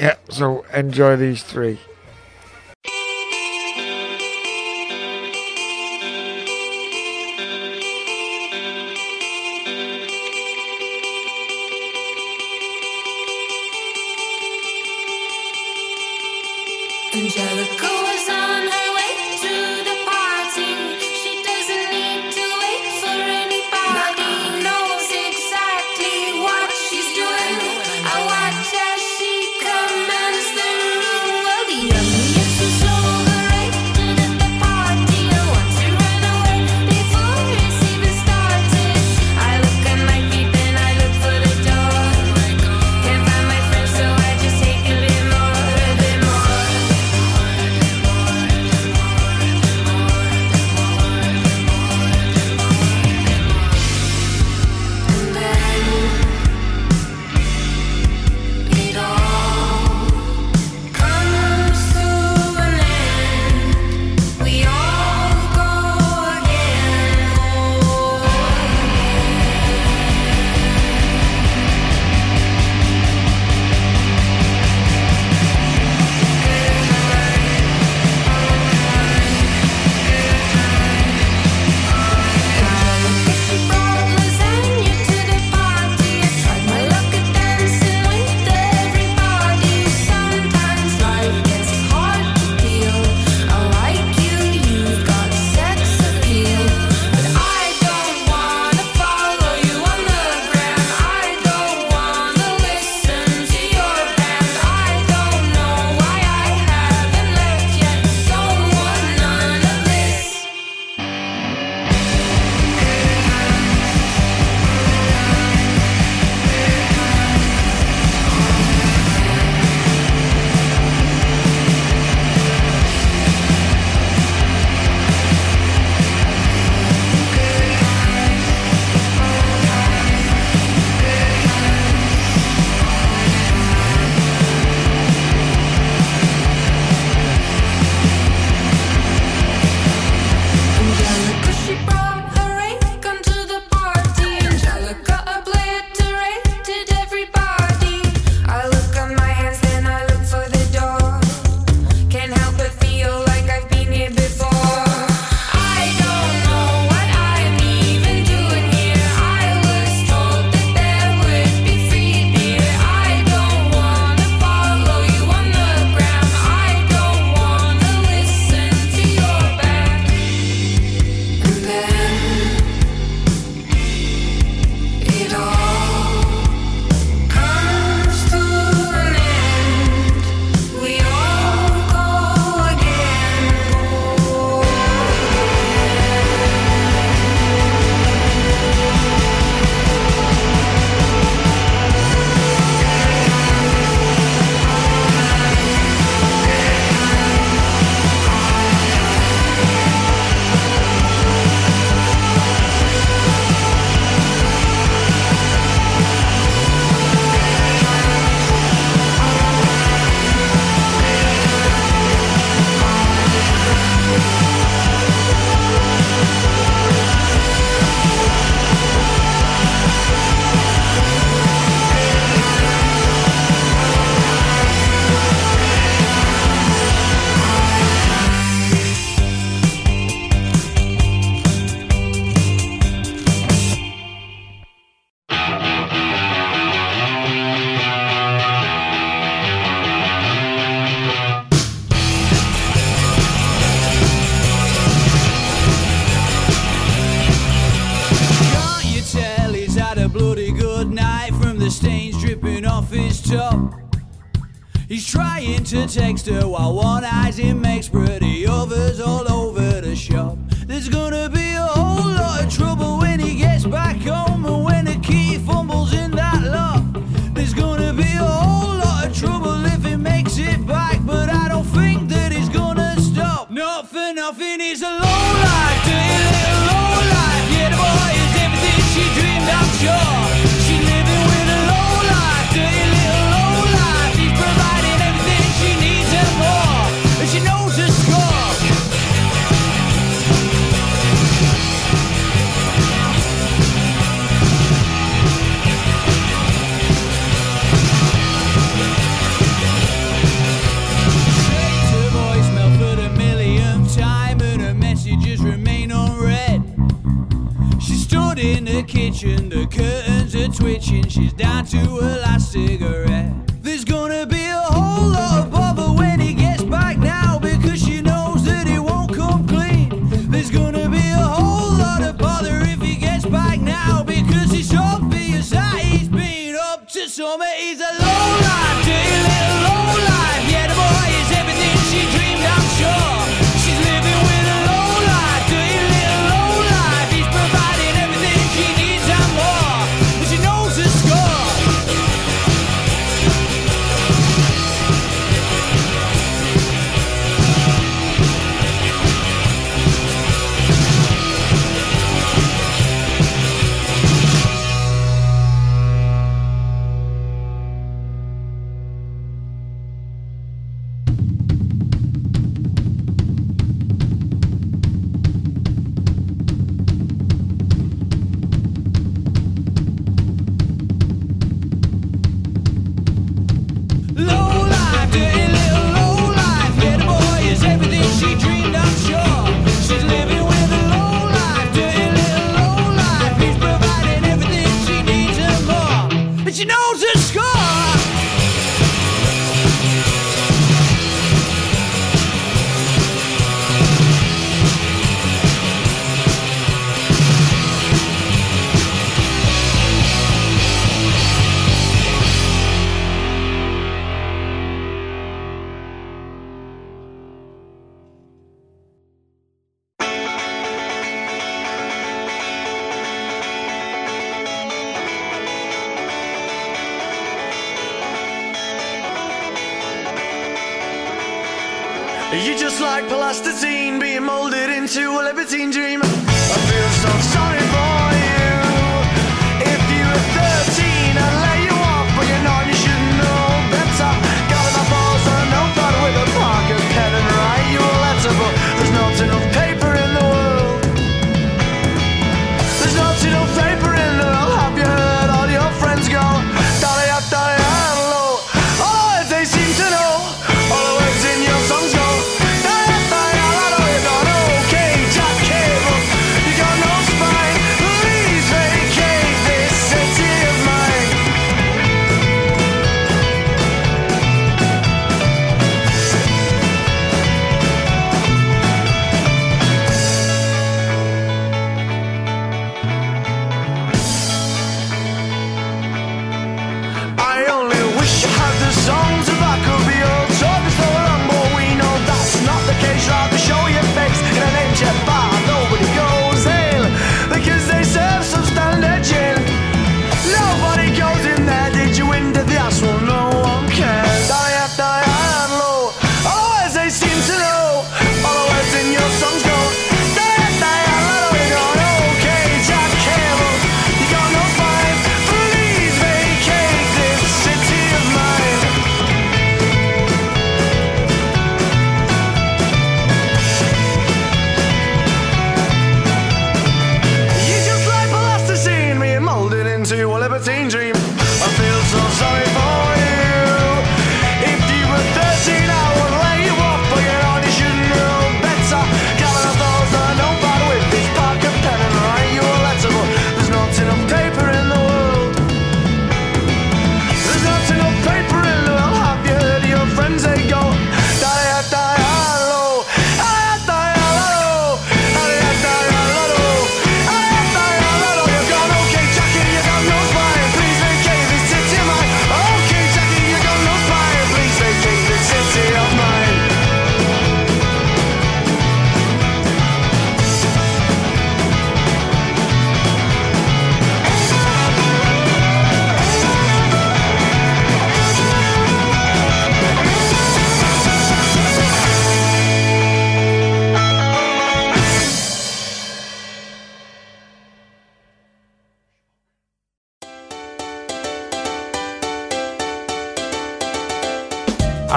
Yeah, 0.00 0.16
so 0.30 0.64
enjoy 0.74 1.16
these 1.16 1.42
three. 1.42 1.78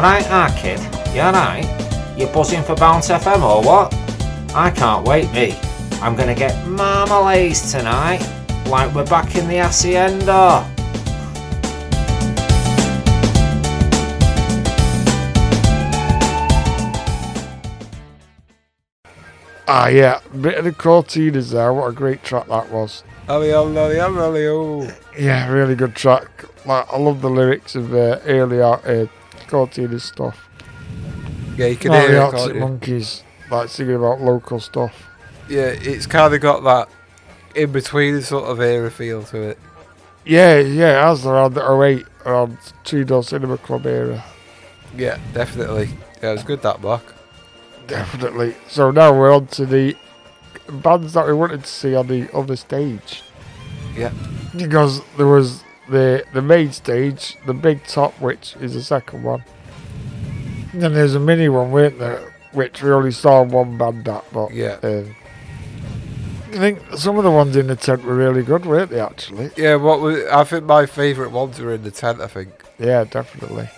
Alright, 0.04 0.28
ah, 0.32 0.54
kid. 0.60 0.82
You 1.16 1.22
alright? 1.22 2.20
You 2.20 2.28
buzzing 2.28 2.62
for 2.62 2.76
Bounce 2.76 3.08
FM 3.08 3.42
or 3.42 3.64
what? 3.64 3.94
I 4.54 4.70
can't 4.70 5.08
wait, 5.08 5.32
me. 5.32 5.58
I'm 6.02 6.18
gonna 6.18 6.36
get 6.36 6.68
marmalades 6.68 7.72
tonight. 7.72 8.20
Like 8.68 8.94
we're 8.94 9.06
back 9.06 9.34
in 9.38 9.48
the 9.48 9.60
Hacienda. 9.60 10.70
Ah, 19.70 19.88
yeah, 19.88 20.20
bit 20.42 20.56
of 20.56 20.66
the 20.66 20.74
Courteeners 20.74 21.54
there. 21.54 21.72
What 21.72 21.88
a 21.88 21.94
great 21.94 22.26
track 22.26 22.48
that 22.50 22.70
was. 22.70 23.06
Yeah, 25.18 25.50
really 25.50 25.76
good 25.76 25.96
track. 25.96 26.28
Like, 26.66 26.92
I 26.92 26.98
love 26.98 27.22
the 27.22 27.30
lyrics 27.30 27.76
of 27.76 27.94
uh, 27.94 28.20
early 28.26 28.60
art, 28.60 28.86
uh, 28.86 29.06
Courteeners 29.54 30.02
stuff. 30.02 30.50
Yeah, 31.56 31.68
you 31.68 31.76
can 31.76 31.92
Like 31.92 32.02
hear 32.02 32.12
the 32.12 32.16
it, 32.16 32.34
Arctic? 32.34 32.56
Monkeys, 32.56 33.24
like 33.52 33.70
singing 33.70 33.96
about 33.96 34.20
local 34.20 34.60
stuff. 34.60 35.08
Yeah, 35.48 35.68
it's 35.68 36.08
kind 36.08 36.34
of 36.34 36.42
got 36.42 36.64
that 36.64 36.90
in 37.56 37.72
between 37.72 38.20
sort 38.24 38.46
of 38.46 38.60
era 38.60 38.90
feel 38.90 39.22
to 39.26 39.42
it. 39.50 39.60
Yeah, 40.26 40.58
yeah, 40.58 41.00
it 41.00 41.04
has 41.04 41.24
around 41.26 41.54
the 41.54 41.62
08, 41.62 42.04
around 42.26 42.58
Two 42.84 43.04
Door 43.04 43.26
Cinema 43.26 43.60
Club 43.60 43.86
era. 43.86 44.24
Yeah, 44.98 45.20
definitely. 45.34 45.90
Yeah, 46.24 46.32
it 46.32 46.34
was 46.34 46.44
good 46.44 46.64
that 46.64 46.82
block. 46.82 47.14
Definitely. 47.86 48.56
So 48.68 48.90
now 48.90 49.16
we're 49.16 49.36
on 49.36 49.46
to 49.48 49.68
the 49.68 49.96
bands 50.68 51.14
that 51.14 51.28
we 51.28 51.34
wanted 51.34 51.62
to 51.62 51.70
see 51.70 51.94
on 51.94 52.08
the 52.08 52.32
on 52.32 52.48
the 52.48 52.58
stage. 52.58 53.22
Yeah. 53.96 54.12
Because 54.56 55.02
there 55.18 55.28
was 55.28 55.64
the 55.90 56.24
the 56.34 56.42
main 56.42 56.72
stage, 56.72 57.38
the 57.46 57.54
big 57.54 57.84
top, 57.86 58.20
which 58.22 58.56
is 58.60 58.74
the 58.74 58.82
second 58.84 59.24
one. 59.24 59.44
And 60.72 60.82
then 60.82 60.94
there's 60.94 61.16
a 61.16 61.20
mini 61.20 61.50
one, 61.50 61.72
weren't 61.72 62.00
there? 62.00 62.34
Which 62.52 62.82
we 62.84 62.92
only 62.92 63.12
saw 63.12 63.44
one 63.44 63.78
band 63.78 64.08
at, 64.08 64.24
but 64.32 64.54
Yeah. 64.54 64.78
um, 64.84 65.16
I 66.52 66.58
think 66.58 66.80
some 66.98 67.18
of 67.18 67.24
the 67.24 67.32
ones 67.32 67.56
in 67.56 67.66
the 67.68 67.76
tent 67.76 68.04
were 68.04 68.14
really 68.16 68.44
good, 68.44 68.66
weren't 68.66 68.92
they? 68.92 69.00
Actually, 69.00 69.50
Yeah, 69.58 69.76
what 69.76 70.00
was 70.02 70.24
I 70.32 70.44
think 70.44 70.66
my 70.66 70.86
favourite 70.86 71.32
ones 71.32 71.60
were 71.60 71.74
in 71.74 71.84
the 71.84 71.92
tent. 71.92 72.22
I 72.22 72.28
think 72.28 72.50
yeah, 72.80 73.04
definitely. 73.06 73.70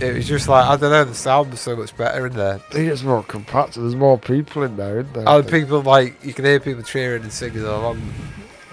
it 0.00 0.14
was 0.14 0.26
just 0.26 0.48
like 0.48 0.64
I 0.64 0.76
don't 0.76 0.90
know, 0.90 1.04
the 1.04 1.14
sound 1.14 1.50
was 1.50 1.60
so 1.60 1.76
much 1.76 1.94
better 1.96 2.26
in 2.26 2.32
there. 2.34 2.54
I 2.54 2.72
think 2.72 2.90
it's 2.90 3.02
more 3.02 3.22
compact. 3.22 3.74
There's 3.74 3.94
more 3.94 4.18
people 4.18 4.62
in 4.62 4.76
there, 4.78 5.00
isn't 5.00 5.12
there? 5.12 5.28
And 5.28 5.46
people 5.48 5.82
like 5.82 6.22
you 6.24 6.32
can 6.32 6.44
hear 6.46 6.58
people 6.60 6.82
cheering 6.82 7.22
and 7.22 7.32
singing 7.32 7.62
along. 7.64 8.00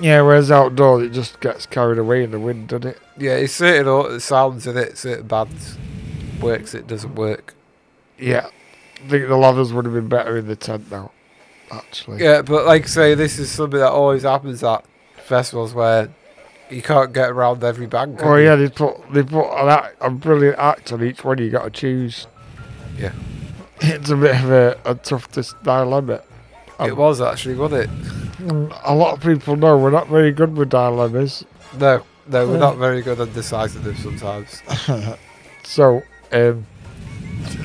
Yeah, 0.01 0.21
whereas 0.21 0.49
outdoors 0.51 1.03
it 1.03 1.11
just 1.11 1.39
gets 1.39 1.65
carried 1.65 1.97
away 1.97 2.23
in 2.23 2.31
the 2.31 2.39
wind, 2.39 2.69
doesn't 2.69 2.87
it? 2.87 2.99
Yeah, 3.17 3.35
it's 3.35 3.53
certain 3.53 4.19
sounds 4.19 4.65
in 4.65 4.77
it, 4.77 4.97
certain 4.97 5.27
bands 5.27 5.77
works, 6.41 6.73
it 6.73 6.87
doesn't 6.87 7.15
work. 7.15 7.53
Yeah, 8.17 8.47
I 9.05 9.09
think 9.09 9.27
the 9.27 9.37
ladders 9.37 9.73
would 9.73 9.85
have 9.85 9.93
been 9.93 10.07
better 10.07 10.37
in 10.37 10.47
the 10.47 10.55
tent 10.55 10.89
now, 10.91 11.11
actually. 11.71 12.23
Yeah, 12.23 12.41
but 12.41 12.65
like 12.65 12.83
I 12.83 12.87
say, 12.87 13.15
this 13.15 13.39
is 13.39 13.51
something 13.51 13.79
that 13.79 13.91
always 13.91 14.23
happens 14.23 14.63
at 14.63 14.85
festivals 15.17 15.73
where 15.73 16.09
you 16.69 16.81
can't 16.81 17.13
get 17.13 17.29
around 17.29 17.63
every 17.63 17.87
band. 17.87 18.19
Oh 18.21 18.35
you? 18.35 18.45
yeah, 18.45 18.55
they 18.55 18.69
put 18.69 19.11
they 19.11 19.23
put 19.23 19.49
an 19.51 19.69
act, 19.69 19.95
a 20.01 20.09
brilliant 20.09 20.57
act 20.59 20.91
on 20.91 21.03
each 21.03 21.23
one. 21.23 21.37
You 21.37 21.49
got 21.49 21.63
to 21.63 21.69
choose. 21.69 22.27
Yeah. 22.97 23.13
It's 23.81 24.09
a 24.09 24.15
bit 24.15 24.35
of 24.35 24.51
a, 24.51 24.79
a 24.85 24.95
tough 24.95 25.31
dis- 25.31 25.55
dilemma. 26.79 26.93
It 26.93 26.97
was 26.97 27.21
actually, 27.21 27.55
wasn't 27.55 27.83
it? 27.83 28.69
A 28.85 28.95
lot 28.95 29.13
of 29.17 29.21
people 29.23 29.55
know 29.55 29.77
we're 29.77 29.91
not 29.91 30.07
very 30.07 30.31
good 30.31 30.55
with 30.57 30.69
dilemmas. 30.69 31.45
No, 31.77 32.03
no, 32.27 32.47
we're 32.47 32.53
Yeah. 32.53 32.59
not 32.59 32.77
very 32.77 33.01
good 33.01 33.19
at 33.19 33.33
deciding 33.33 33.83
them 33.83 33.95
sometimes. 33.97 34.61
So, 35.63 36.01
um, 36.31 36.65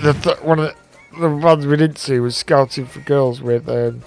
the 0.02 0.12
th- 0.22 0.40
one 0.42 0.58
of 0.58 0.74
the, 1.14 1.20
the 1.20 1.28
bands 1.30 1.64
we 1.66 1.76
didn't 1.76 1.96
see 1.98 2.18
was 2.18 2.36
Scouting 2.36 2.84
for 2.84 3.00
Girls 3.00 3.40
with 3.40 3.66
um, 3.66 4.02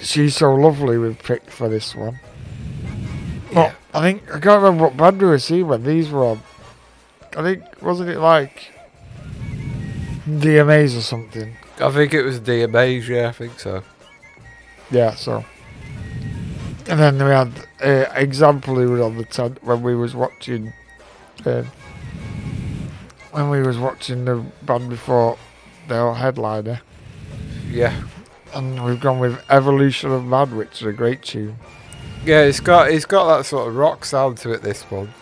She's 0.00 0.34
So 0.36 0.52
Lovely 0.52 0.98
we've 0.98 1.22
picked 1.22 1.50
for 1.50 1.68
this 1.68 1.94
one. 1.94 2.18
But 3.54 3.76
I 3.94 4.00
think, 4.00 4.22
I 4.28 4.40
can't 4.40 4.60
remember 4.62 4.84
what 4.84 4.96
band 4.96 5.20
we 5.22 5.28
were 5.28 5.38
seeing 5.38 5.68
when 5.68 5.84
these 5.84 6.10
were 6.10 6.24
on. 6.24 6.42
I 7.36 7.42
think, 7.42 7.62
wasn't 7.80 8.08
it 8.08 8.18
like 8.18 8.72
DMAs 10.26 10.96
or 10.96 11.02
something? 11.02 11.56
I 11.80 11.90
think 11.90 12.12
it 12.14 12.22
was 12.22 12.40
DMAs, 12.40 13.08
yeah, 13.08 13.28
I 13.28 13.32
think 13.32 13.58
so. 13.58 13.82
Yeah, 14.90 15.14
so. 15.14 15.44
And 16.88 16.98
then 17.00 17.14
we 17.16 17.30
had 17.30 17.52
uh, 17.82 18.10
Example 18.14 18.74
who 18.76 18.90
was 18.92 19.00
on 19.00 19.16
the 19.16 19.24
tent 19.24 19.62
when 19.62 19.82
we 19.82 19.94
was 19.94 20.14
watching, 20.14 20.72
um, 21.46 21.66
when 23.30 23.48
we 23.50 23.62
was 23.62 23.78
watching 23.78 24.24
the 24.24 24.44
band 24.62 24.90
before 24.90 25.38
their 25.88 26.12
headliner, 26.14 26.80
Yeah. 27.70 27.94
and 28.54 28.84
we've 28.84 29.00
gone 29.00 29.18
with 29.18 29.40
Evolution 29.50 30.10
of 30.12 30.24
Man, 30.24 30.56
which 30.56 30.82
is 30.82 30.86
a 30.86 30.92
great 30.92 31.22
tune. 31.22 31.56
Yeah, 32.24 32.42
it's 32.42 32.60
got 32.60 32.90
it's 32.90 33.04
got 33.06 33.36
that 33.38 33.44
sort 33.46 33.66
of 33.68 33.74
rock 33.74 34.04
sound 34.04 34.36
to 34.38 34.52
it, 34.52 34.62
this 34.62 34.82
one. 34.84 35.12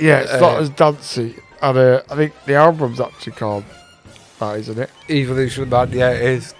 Yeah, 0.00 0.20
it's 0.20 0.32
not 0.40 0.56
Uh, 0.56 0.60
as 0.60 0.70
dancey, 0.70 1.36
and 1.60 1.78
uh, 1.78 2.02
I 2.10 2.16
think 2.16 2.32
the 2.46 2.54
album's 2.54 3.00
actually 3.00 3.32
called 3.34 3.64
that, 4.42 4.58
isn't 4.60 4.78
it? 4.78 4.90
Evolution 5.08 5.68
Man, 5.68 5.90
yeah, 5.92 6.10
it 6.10 6.22
is. 6.22 6.54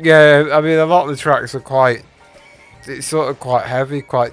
Yeah, 0.00 0.48
I 0.52 0.60
mean, 0.60 0.78
a 0.78 0.86
lot 0.86 1.04
of 1.04 1.10
the 1.10 1.16
tracks 1.16 1.54
are 1.54 1.60
quite. 1.60 2.04
It's 2.86 3.06
sort 3.06 3.28
of 3.28 3.40
quite 3.40 3.66
heavy, 3.66 4.00
quite. 4.02 4.32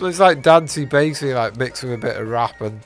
It's 0.00 0.18
like 0.20 0.42
dancey, 0.42 0.84
bassy, 0.84 1.32
like 1.34 1.56
mixed 1.56 1.82
with 1.82 1.92
a 1.92 1.98
bit 1.98 2.16
of 2.16 2.28
rap 2.28 2.60
and 2.60 2.80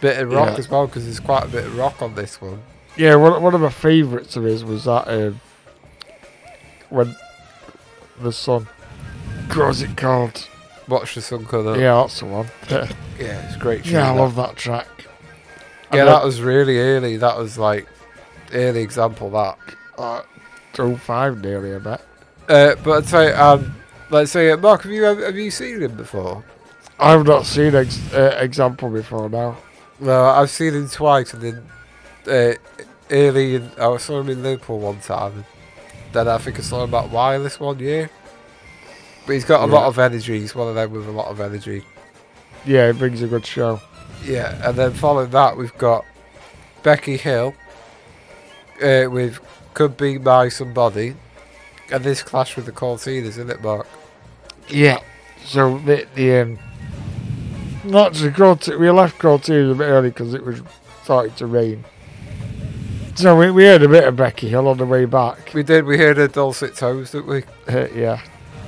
bit 0.00 0.18
of 0.18 0.30
rock 0.30 0.50
Yeah. 0.52 0.58
as 0.58 0.68
well, 0.68 0.86
because 0.86 1.04
there's 1.04 1.20
quite 1.20 1.44
a 1.44 1.48
bit 1.48 1.64
of 1.64 1.76
rock 1.76 2.00
on 2.02 2.14
this 2.14 2.40
one. 2.40 2.62
Yeah, 2.96 3.16
one, 3.16 3.42
one 3.42 3.54
of 3.54 3.60
my 3.60 3.70
favourites 3.70 4.36
of 4.36 4.44
his 4.44 4.64
was 4.64 4.84
that 4.84 5.08
um, 5.08 5.40
when 6.90 7.16
the 8.20 8.32
sun. 8.32 8.68
What 9.54 9.80
it 9.82 9.96
called? 9.96 10.48
Watch 10.88 11.14
the 11.14 11.22
sun 11.22 11.44
come 11.46 11.66
up. 11.66 11.76
Yeah, 11.78 11.94
that's 11.94 12.20
the 12.20 12.26
one. 12.26 12.48
Yeah, 13.16 13.46
it's 13.46 13.56
great. 13.56 13.86
Yeah, 13.86 14.06
I 14.06 14.08
tune, 14.10 14.18
love 14.18 14.34
that 14.34 14.56
track. 14.56 14.88
Yeah, 15.92 16.04
that 16.04 16.24
was 16.24 16.40
really 16.40 16.80
early. 16.80 17.16
That 17.16 17.38
was 17.38 17.56
like 17.56 17.86
early 18.52 18.82
Example 18.82 19.28
of 19.28 19.32
that. 19.32 19.76
Uh, 19.98 20.22
05 20.96 21.42
nearly, 21.42 21.74
I 21.74 21.78
bet. 21.78 22.00
Uh, 22.48 22.74
but 22.82 22.98
I'd 22.98 23.06
say, 23.06 23.32
um, 23.32 23.74
let's 24.10 24.32
say, 24.32 24.50
uh, 24.50 24.56
Mark, 24.56 24.82
have 24.82 24.92
you 24.92 25.02
have, 25.04 25.18
have 25.18 25.36
you 25.36 25.50
seen 25.50 25.82
him 25.82 25.96
before? 25.96 26.44
I've 26.98 27.26
not 27.26 27.46
seen 27.46 27.74
ex- 27.74 28.12
uh, 28.12 28.36
Example 28.40 28.90
before 28.90 29.28
now. 29.28 29.56
No, 30.00 30.24
I've 30.24 30.50
seen 30.50 30.74
him 30.74 30.88
twice, 30.88 31.32
and 31.34 31.42
then 31.42 31.66
uh, 32.26 32.54
early, 33.10 33.56
in, 33.56 33.70
I 33.78 33.96
saw 33.96 34.20
him 34.20 34.28
in 34.28 34.42
Liverpool 34.42 34.80
one 34.80 35.00
time. 35.00 35.44
Then 36.12 36.28
I 36.28 36.38
think 36.38 36.58
I 36.58 36.62
saw 36.62 36.84
him 36.84 36.94
at 36.94 37.10
Wireless 37.10 37.58
one 37.58 37.78
year. 37.78 38.10
But 39.26 39.32
he's 39.32 39.44
got 39.44 39.66
a 39.66 39.72
lot 39.72 39.86
of 39.86 39.98
energy. 39.98 40.40
He's 40.40 40.54
one 40.54 40.68
of 40.68 40.74
them 40.74 40.90
with 40.92 41.08
a 41.08 41.10
lot 41.10 41.28
of 41.28 41.40
energy. 41.40 41.82
Yeah, 42.66 42.90
it 42.90 42.98
brings 42.98 43.22
a 43.22 43.26
good 43.26 43.46
show. 43.46 43.80
Yeah, 44.22 44.68
and 44.68 44.76
then 44.76 44.92
following 44.92 45.30
that, 45.30 45.56
we've 45.56 45.76
got 45.78 46.04
Becky 46.82 47.16
Hill 47.16 47.54
uh, 48.82 49.10
with 49.10 49.40
Could 49.74 49.96
Be 49.96 50.18
by 50.18 50.48
Somebody. 50.48 51.16
And 51.92 52.02
this 52.02 52.22
clash 52.22 52.56
with 52.56 52.66
the 52.66 52.72
Courteeners, 52.72 53.24
isn't 53.26 53.50
it, 53.50 53.62
Mark? 53.62 53.86
Yeah. 54.68 55.00
So 55.44 55.78
the 55.78 56.06
the 56.14 56.40
um, 56.40 56.58
not 57.84 58.14
just 58.14 58.34
Corti- 58.34 58.76
we 58.76 58.90
left 58.90 59.18
Cortez 59.18 59.70
a 59.70 59.74
bit 59.74 59.84
early 59.84 60.08
because 60.08 60.32
it 60.32 60.44
was 60.44 60.62
starting 61.02 61.34
to 61.34 61.46
rain. 61.46 61.84
So 63.16 63.36
we, 63.36 63.50
we 63.50 63.64
heard 63.64 63.82
a 63.82 63.88
bit 63.88 64.04
of 64.08 64.16
Becky 64.16 64.48
Hill 64.48 64.66
on 64.66 64.78
the 64.78 64.86
way 64.86 65.04
back. 65.04 65.52
We 65.54 65.62
did, 65.62 65.84
we 65.84 65.98
heard 65.98 66.16
her 66.16 66.26
dulcet 66.26 66.74
tones, 66.74 67.12
didn't 67.12 67.26
we? 67.28 67.44
Uh, 67.68 67.86
yeah, 67.94 68.20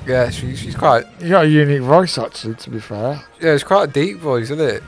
Yeah, 0.06 0.30
she, 0.30 0.54
she's 0.54 0.76
quite, 0.76 1.04
you 1.20 1.30
got 1.30 1.46
a 1.46 1.48
unique 1.48 1.80
voice 1.82 2.16
actually. 2.18 2.54
To 2.56 2.70
be 2.70 2.78
fair, 2.78 3.24
yeah, 3.40 3.52
it's 3.54 3.64
quite 3.64 3.88
a 3.88 3.92
deep 3.92 4.18
voice, 4.18 4.50
isn't 4.50 4.60
it? 4.60 4.82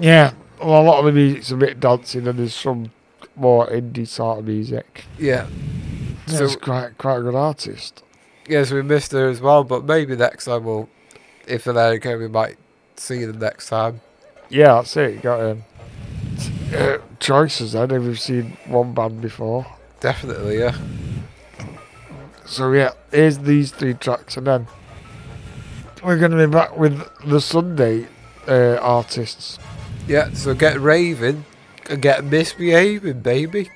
yeah. 0.00 0.32
Well, 0.60 0.80
a 0.80 0.84
lot 0.84 1.00
of 1.00 1.04
the 1.06 1.12
music's 1.12 1.50
a 1.50 1.56
bit 1.56 1.78
dancing, 1.80 2.26
and 2.26 2.38
there's 2.38 2.54
some 2.54 2.90
more 3.36 3.66
indie 3.68 4.06
sort 4.06 4.38
of 4.40 4.46
music. 4.46 5.04
Yeah. 5.18 5.46
Yeah, 6.26 6.36
So- 6.38 6.44
it's 6.44 6.56
quite 6.56 6.98
quite 6.98 7.18
a 7.18 7.22
good 7.22 7.34
artist. 7.34 8.02
Yes, 8.48 8.70
we 8.72 8.82
missed 8.82 9.12
her 9.12 9.28
as 9.28 9.40
well, 9.40 9.62
but 9.64 9.84
maybe 9.84 10.16
next 10.16 10.46
time 10.46 10.64
we'll, 10.64 10.88
if 11.46 11.64
they're 11.64 11.74
there 11.74 11.92
again, 11.92 12.18
we 12.18 12.26
might 12.28 12.56
see 12.96 13.24
them 13.24 13.38
next 13.38 13.68
time. 13.68 14.00
Yeah, 14.48 14.74
that's 14.74 14.96
it. 14.96 15.14
You 15.14 15.20
got 15.20 15.40
um, 15.40 15.62
uh, 16.74 16.98
choices 17.20 17.72
then 17.72 17.90
if 17.92 18.02
you've 18.02 18.18
seen 18.20 18.56
one 18.66 18.94
band 18.94 19.20
before. 19.22 19.64
Definitely, 20.00 20.58
yeah. 20.58 20.76
So 22.46 22.72
yeah, 22.72 22.90
here's 23.10 23.38
these 23.38 23.70
three 23.70 23.94
tracks, 23.94 24.36
and 24.36 24.46
then 24.46 24.66
we're 26.04 26.18
going 26.18 26.32
to 26.32 26.36
be 26.36 26.52
back 26.52 26.76
with 26.76 27.00
the 27.24 27.40
Sunday 27.40 28.08
uh, 28.48 28.76
artists. 28.80 29.58
Yeah, 30.08 30.32
so 30.32 30.52
get 30.52 30.80
raving 30.80 31.44
get 32.00 32.24
misbehaving, 32.24 33.20
baby. 33.20 33.70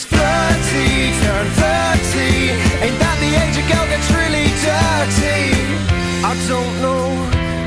She's 0.00 0.08
flirty, 0.08 1.12
turned 1.20 1.52
30. 1.60 2.56
Ain't 2.84 2.98
that 3.04 3.16
the 3.20 3.36
age 3.36 3.56
a 3.60 3.64
girl 3.68 3.84
gets 3.92 4.08
really 4.16 4.48
dirty? 4.64 5.52
I 6.24 6.32
don't 6.48 6.74
know, 6.80 7.04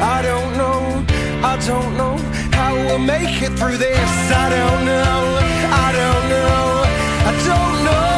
I 0.02 0.18
don't 0.24 0.58
know, 0.58 1.06
I 1.46 1.54
don't 1.68 1.94
know 1.96 2.18
how 2.58 2.74
we'll 2.74 2.98
make 2.98 3.40
it 3.44 3.54
through 3.54 3.78
this. 3.78 4.10
I 4.32 4.50
don't 4.50 4.84
know, 4.84 5.38
I 5.70 5.92
don't 6.02 6.26
know, 6.34 6.86
I 7.30 7.34
don't 7.50 7.78
know. 7.88 8.18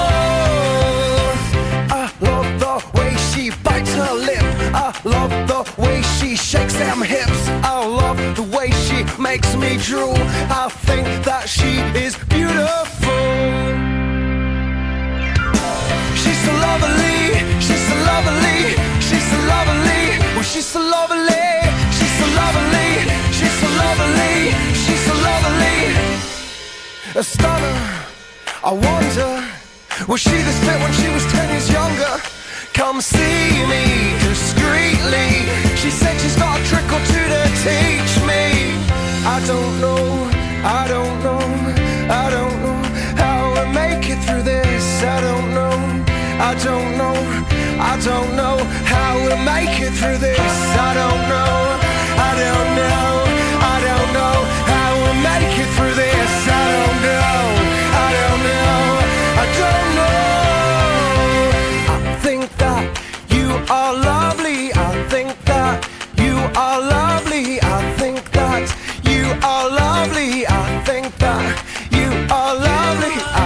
I 1.99 2.03
love 2.21 2.49
the 2.63 2.75
way 2.97 3.11
she 3.29 3.51
bites 3.63 3.93
her 3.95 4.13
lip. 4.13 4.45
I 4.73 4.95
love 5.03 5.31
the 5.45 5.81
way 5.81 6.01
she 6.17 6.37
shakes 6.37 6.75
them 6.75 7.01
hips. 7.01 7.49
I 7.67 7.85
love 7.85 8.17
the 8.37 8.43
way 8.43 8.71
she 8.85 9.03
makes 9.21 9.57
me 9.57 9.75
drool. 9.75 10.15
I 10.15 10.69
think 10.69 11.05
that 11.25 11.49
she 11.49 11.79
is 11.99 12.15
beautiful. 12.29 12.94
Lovely, 18.15 18.61
she's 19.07 19.25
so 19.31 19.37
lovely. 19.53 20.03
Oh, 20.37 20.45
she's 20.51 20.67
so 20.73 20.79
lovely, 20.79 21.47
she's 21.97 22.13
so 22.19 22.27
lovely, 22.41 22.89
she's 23.37 23.55
so 23.61 23.67
lovely, 23.83 24.35
she's 24.83 25.03
so 25.07 25.13
lovely. 25.29 25.79
A 27.21 27.23
stunner, 27.23 27.77
I 28.69 28.71
wonder, 28.87 29.31
was 30.07 30.19
she 30.21 30.35
this 30.47 30.59
fit 30.65 30.77
when 30.83 30.93
she 30.99 31.07
was 31.15 31.23
10 31.31 31.49
years 31.49 31.69
younger? 31.77 32.13
Come 32.73 33.01
see 33.01 33.47
me 33.71 33.83
discreetly. 34.27 35.29
She 35.81 35.89
said 35.89 36.15
she's 36.21 36.35
got 36.35 36.59
a 36.59 36.63
trick 36.69 36.87
or 36.95 37.01
two 37.11 37.25
to 37.33 37.41
teach 37.63 38.13
me. 38.29 38.43
I 39.35 39.37
don't 39.51 39.75
know, 39.83 40.03
I 40.79 40.81
don't 40.93 41.17
know, 41.25 41.45
I 42.23 42.25
don't 42.35 42.57
know 42.65 42.79
how 43.23 43.41
I 43.61 43.63
make 43.81 44.09
it 44.13 44.19
through 44.25 44.43
this. 44.43 44.85
I 45.03 45.17
don't 45.27 45.49
know, 45.57 45.75
I 46.49 46.51
don't 46.67 46.91
know, 47.01 47.15
I 47.95 47.99
don't 47.99 48.35
know 48.35 48.57
how 48.83 49.15
we'll 49.15 49.37
make 49.37 49.79
it 49.79 49.93
through 49.93 50.17
this. 50.17 50.37
I 50.37 50.93
don't 50.99 51.29
know, 51.31 51.79
I 52.19 52.31
don't 52.43 52.75
know, 52.75 53.23
I 53.71 53.75
don't 53.87 54.11
know 54.11 54.35
how 54.67 54.89
we'll 54.99 55.21
make 55.23 55.55
it 55.63 55.69
through 55.77 55.95
this. 55.95 56.31
I 56.45 56.63
don't 56.75 56.99
know, 57.07 57.39
I 58.03 58.07
don't 58.19 58.41
know, 58.51 58.99
I 59.39 59.45
don't 59.61 59.89
know. 59.95 60.19
I 61.95 62.19
think 62.19 62.43
that 62.57 62.83
you 63.29 63.47
are 63.71 63.93
lovely. 63.93 64.73
I 64.73 64.91
think 65.07 65.31
that 65.45 65.87
you 66.17 66.35
are 66.59 66.81
lovely. 66.81 67.61
I 67.61 67.79
think 67.95 68.29
that 68.33 68.67
you 69.05 69.23
are 69.41 69.69
lovely. 69.69 70.45
I 70.45 70.83
think 70.83 71.15
that 71.19 71.63
you 71.91 72.11
are 72.29 72.55
lovely. 72.55 73.15
I 73.23 73.44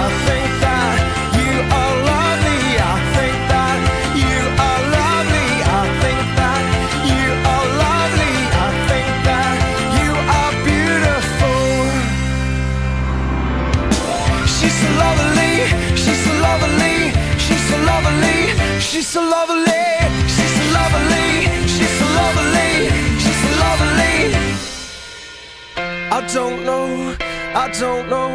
don't 26.34 26.64
know, 26.64 27.16
I 27.56 27.70
don't 27.80 28.08
know, 28.08 28.30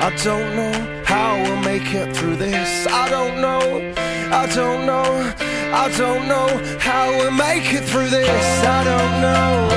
I 0.00 0.10
don't 0.24 0.56
know 0.56 1.04
how 1.04 1.40
we'll 1.42 1.62
make 1.62 1.94
it 1.94 2.16
through 2.16 2.34
this. 2.34 2.88
I 2.88 3.08
don't 3.08 3.40
know, 3.40 3.60
I 4.32 4.46
don't 4.52 4.84
know, 4.84 5.32
I 5.72 5.88
don't 5.96 6.26
know 6.26 6.48
how 6.80 7.10
we'll 7.10 7.30
make 7.30 7.72
it 7.72 7.84
through 7.84 8.08
this. 8.08 8.44
I 8.64 8.82
don't 8.82 9.20
know, 9.22 9.68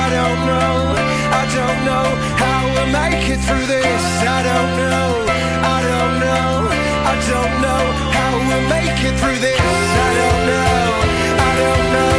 I 0.00 0.04
don't 0.16 0.40
know, 0.48 0.94
I 1.40 1.44
don't 1.52 1.84
know 1.84 2.06
how 2.40 2.64
we'll 2.72 2.92
make 2.92 3.28
it 3.28 3.40
through 3.44 3.66
this. 3.66 4.02
I 4.24 4.42
don't 4.48 4.72
know, 4.80 5.26
I 5.76 5.78
don't 5.90 6.16
know, 6.24 6.48
I 7.12 7.14
don't 7.28 7.54
know 7.60 7.82
how 8.16 8.30
we'll 8.48 8.68
make 8.72 8.98
it 9.04 9.14
through 9.20 9.38
this. 9.38 9.60
I 9.60 10.10
don't 10.20 10.42
know, 10.48 10.80
I 11.44 11.52
don't 11.60 11.86
know, 11.92 12.11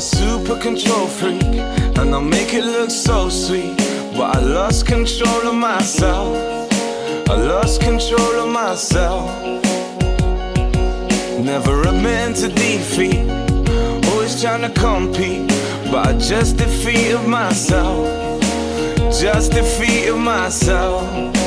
I'm 0.00 0.06
super 0.06 0.58
control 0.58 1.06
freak, 1.06 1.42
and 1.42 2.14
I'll 2.14 2.22
make 2.22 2.54
it 2.54 2.64
look 2.64 2.88
so 2.88 3.28
sweet. 3.28 3.76
But 4.16 4.34
I 4.34 4.40
lost 4.40 4.86
control 4.86 5.46
of 5.46 5.54
myself. 5.54 6.34
I 7.28 7.34
lost 7.34 7.82
control 7.82 8.40
of 8.40 8.48
myself. 8.48 9.28
Never 11.44 11.82
admit 11.82 12.36
to 12.36 12.48
defeat, 12.48 13.28
always 14.08 14.40
trying 14.40 14.62
to 14.62 14.70
compete. 14.70 15.46
But 15.92 16.06
I 16.06 16.18
just 16.18 16.56
defeated 16.56 17.26
myself. 17.28 18.40
Just 19.20 19.52
defeated 19.52 20.16
myself. 20.16 21.39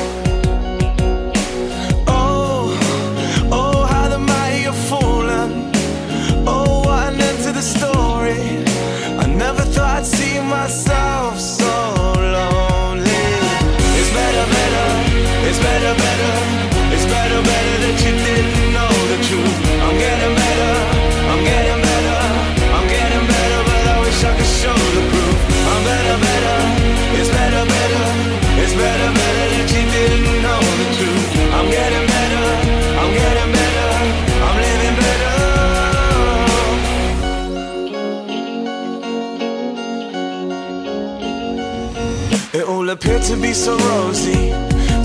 so 43.54 43.76
rosy 43.78 44.50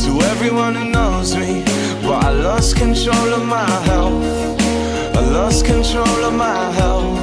to 0.04 0.20
everyone 0.32 0.74
who 0.74 0.90
knows 0.90 1.36
me. 1.36 1.64
But 2.02 2.24
I 2.24 2.32
lost 2.32 2.78
control 2.78 3.34
of 3.34 3.46
my 3.46 3.70
health. 3.86 4.24
I 5.16 5.22
lost 5.32 5.66
control 5.66 6.24
of 6.26 6.34
my 6.34 6.72
health. 6.72 7.20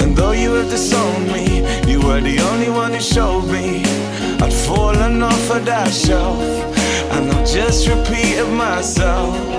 And 0.00 0.16
though 0.16 0.32
you 0.32 0.54
have 0.54 0.70
disowned 0.70 1.26
me, 1.30 1.58
you 1.86 2.00
were 2.00 2.22
the 2.22 2.40
only 2.52 2.70
one 2.70 2.94
who 2.94 3.00
showed 3.00 3.46
me 3.52 3.82
I'd 4.40 4.52
fallen 4.66 5.22
off 5.22 5.50
of 5.50 5.66
that 5.66 5.92
shelf. 5.92 6.40
And 7.12 7.30
I 7.30 7.44
just 7.44 7.88
repeated 7.88 8.48
myself. 8.48 9.55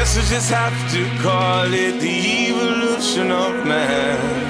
Guess 0.00 0.16
we 0.16 0.22
just 0.34 0.50
have 0.50 0.92
to 0.92 1.22
call 1.22 1.74
it 1.74 2.00
the 2.00 2.48
evolution 2.48 3.30
of 3.30 3.66
man. 3.66 4.49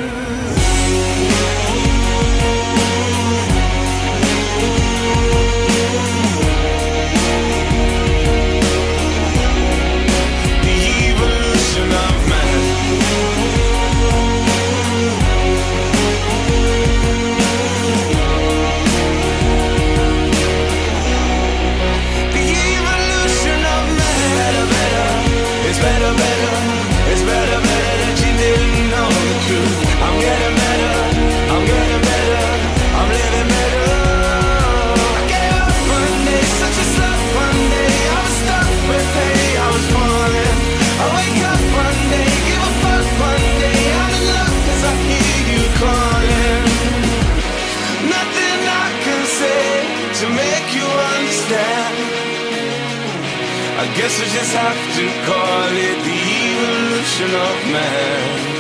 guess 53.97 54.14
we 54.20 54.26
just 54.26 54.55
have 54.55 54.80
to 54.99 55.05
call 55.26 55.68
it 55.88 55.99
the 56.07 56.18
evolution 56.47 57.30
of 57.49 57.57
man. 57.74 58.51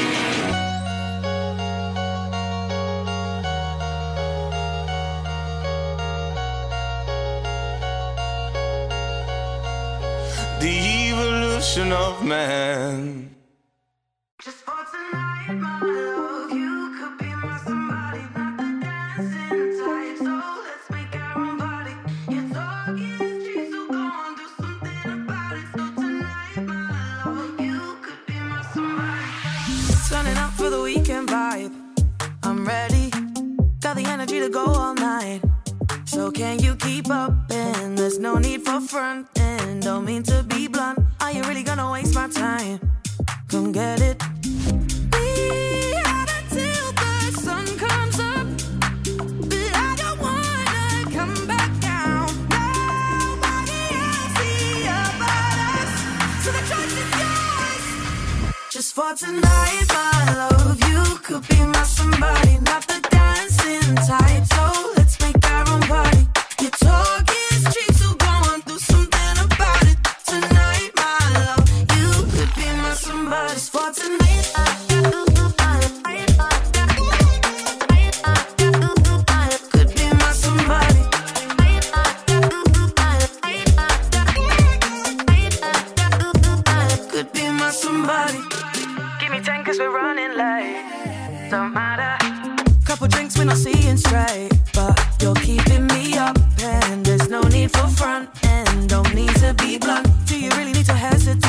The 10.60 10.74
evolution 11.10 11.92
of 11.92 12.24
man. 12.24 13.09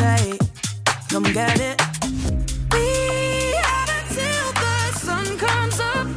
Come 0.01 1.23
get 1.31 1.59
it. 1.59 1.79
We 2.73 3.53
until 3.99 4.45
the 4.63 4.77
sun 4.97 5.37
comes 5.37 5.79
up, 5.79 6.07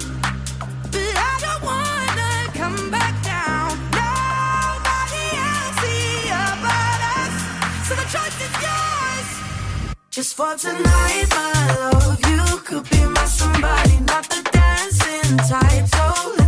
but 0.91 1.15
I 1.31 1.35
don't 1.45 1.63
wanna 1.63 2.31
come 2.55 2.91
back 2.91 3.15
down. 3.23 3.69
Nobody 3.91 5.25
else 5.51 5.81
us, 7.19 7.35
so 7.87 7.95
the 7.95 8.07
choice 8.15 8.39
is 8.47 8.55
yours. 8.67 9.29
Just 10.11 10.35
for 10.35 10.55
tonight, 10.57 11.27
my 11.31 11.53
love, 11.77 12.19
you 12.31 12.59
could 12.61 12.89
be 12.89 13.05
my 13.05 13.27
somebody, 13.27 13.99
not 14.01 14.27
the 14.31 14.41
dancing 14.51 15.37
type. 15.37 15.89
So. 15.89 16.44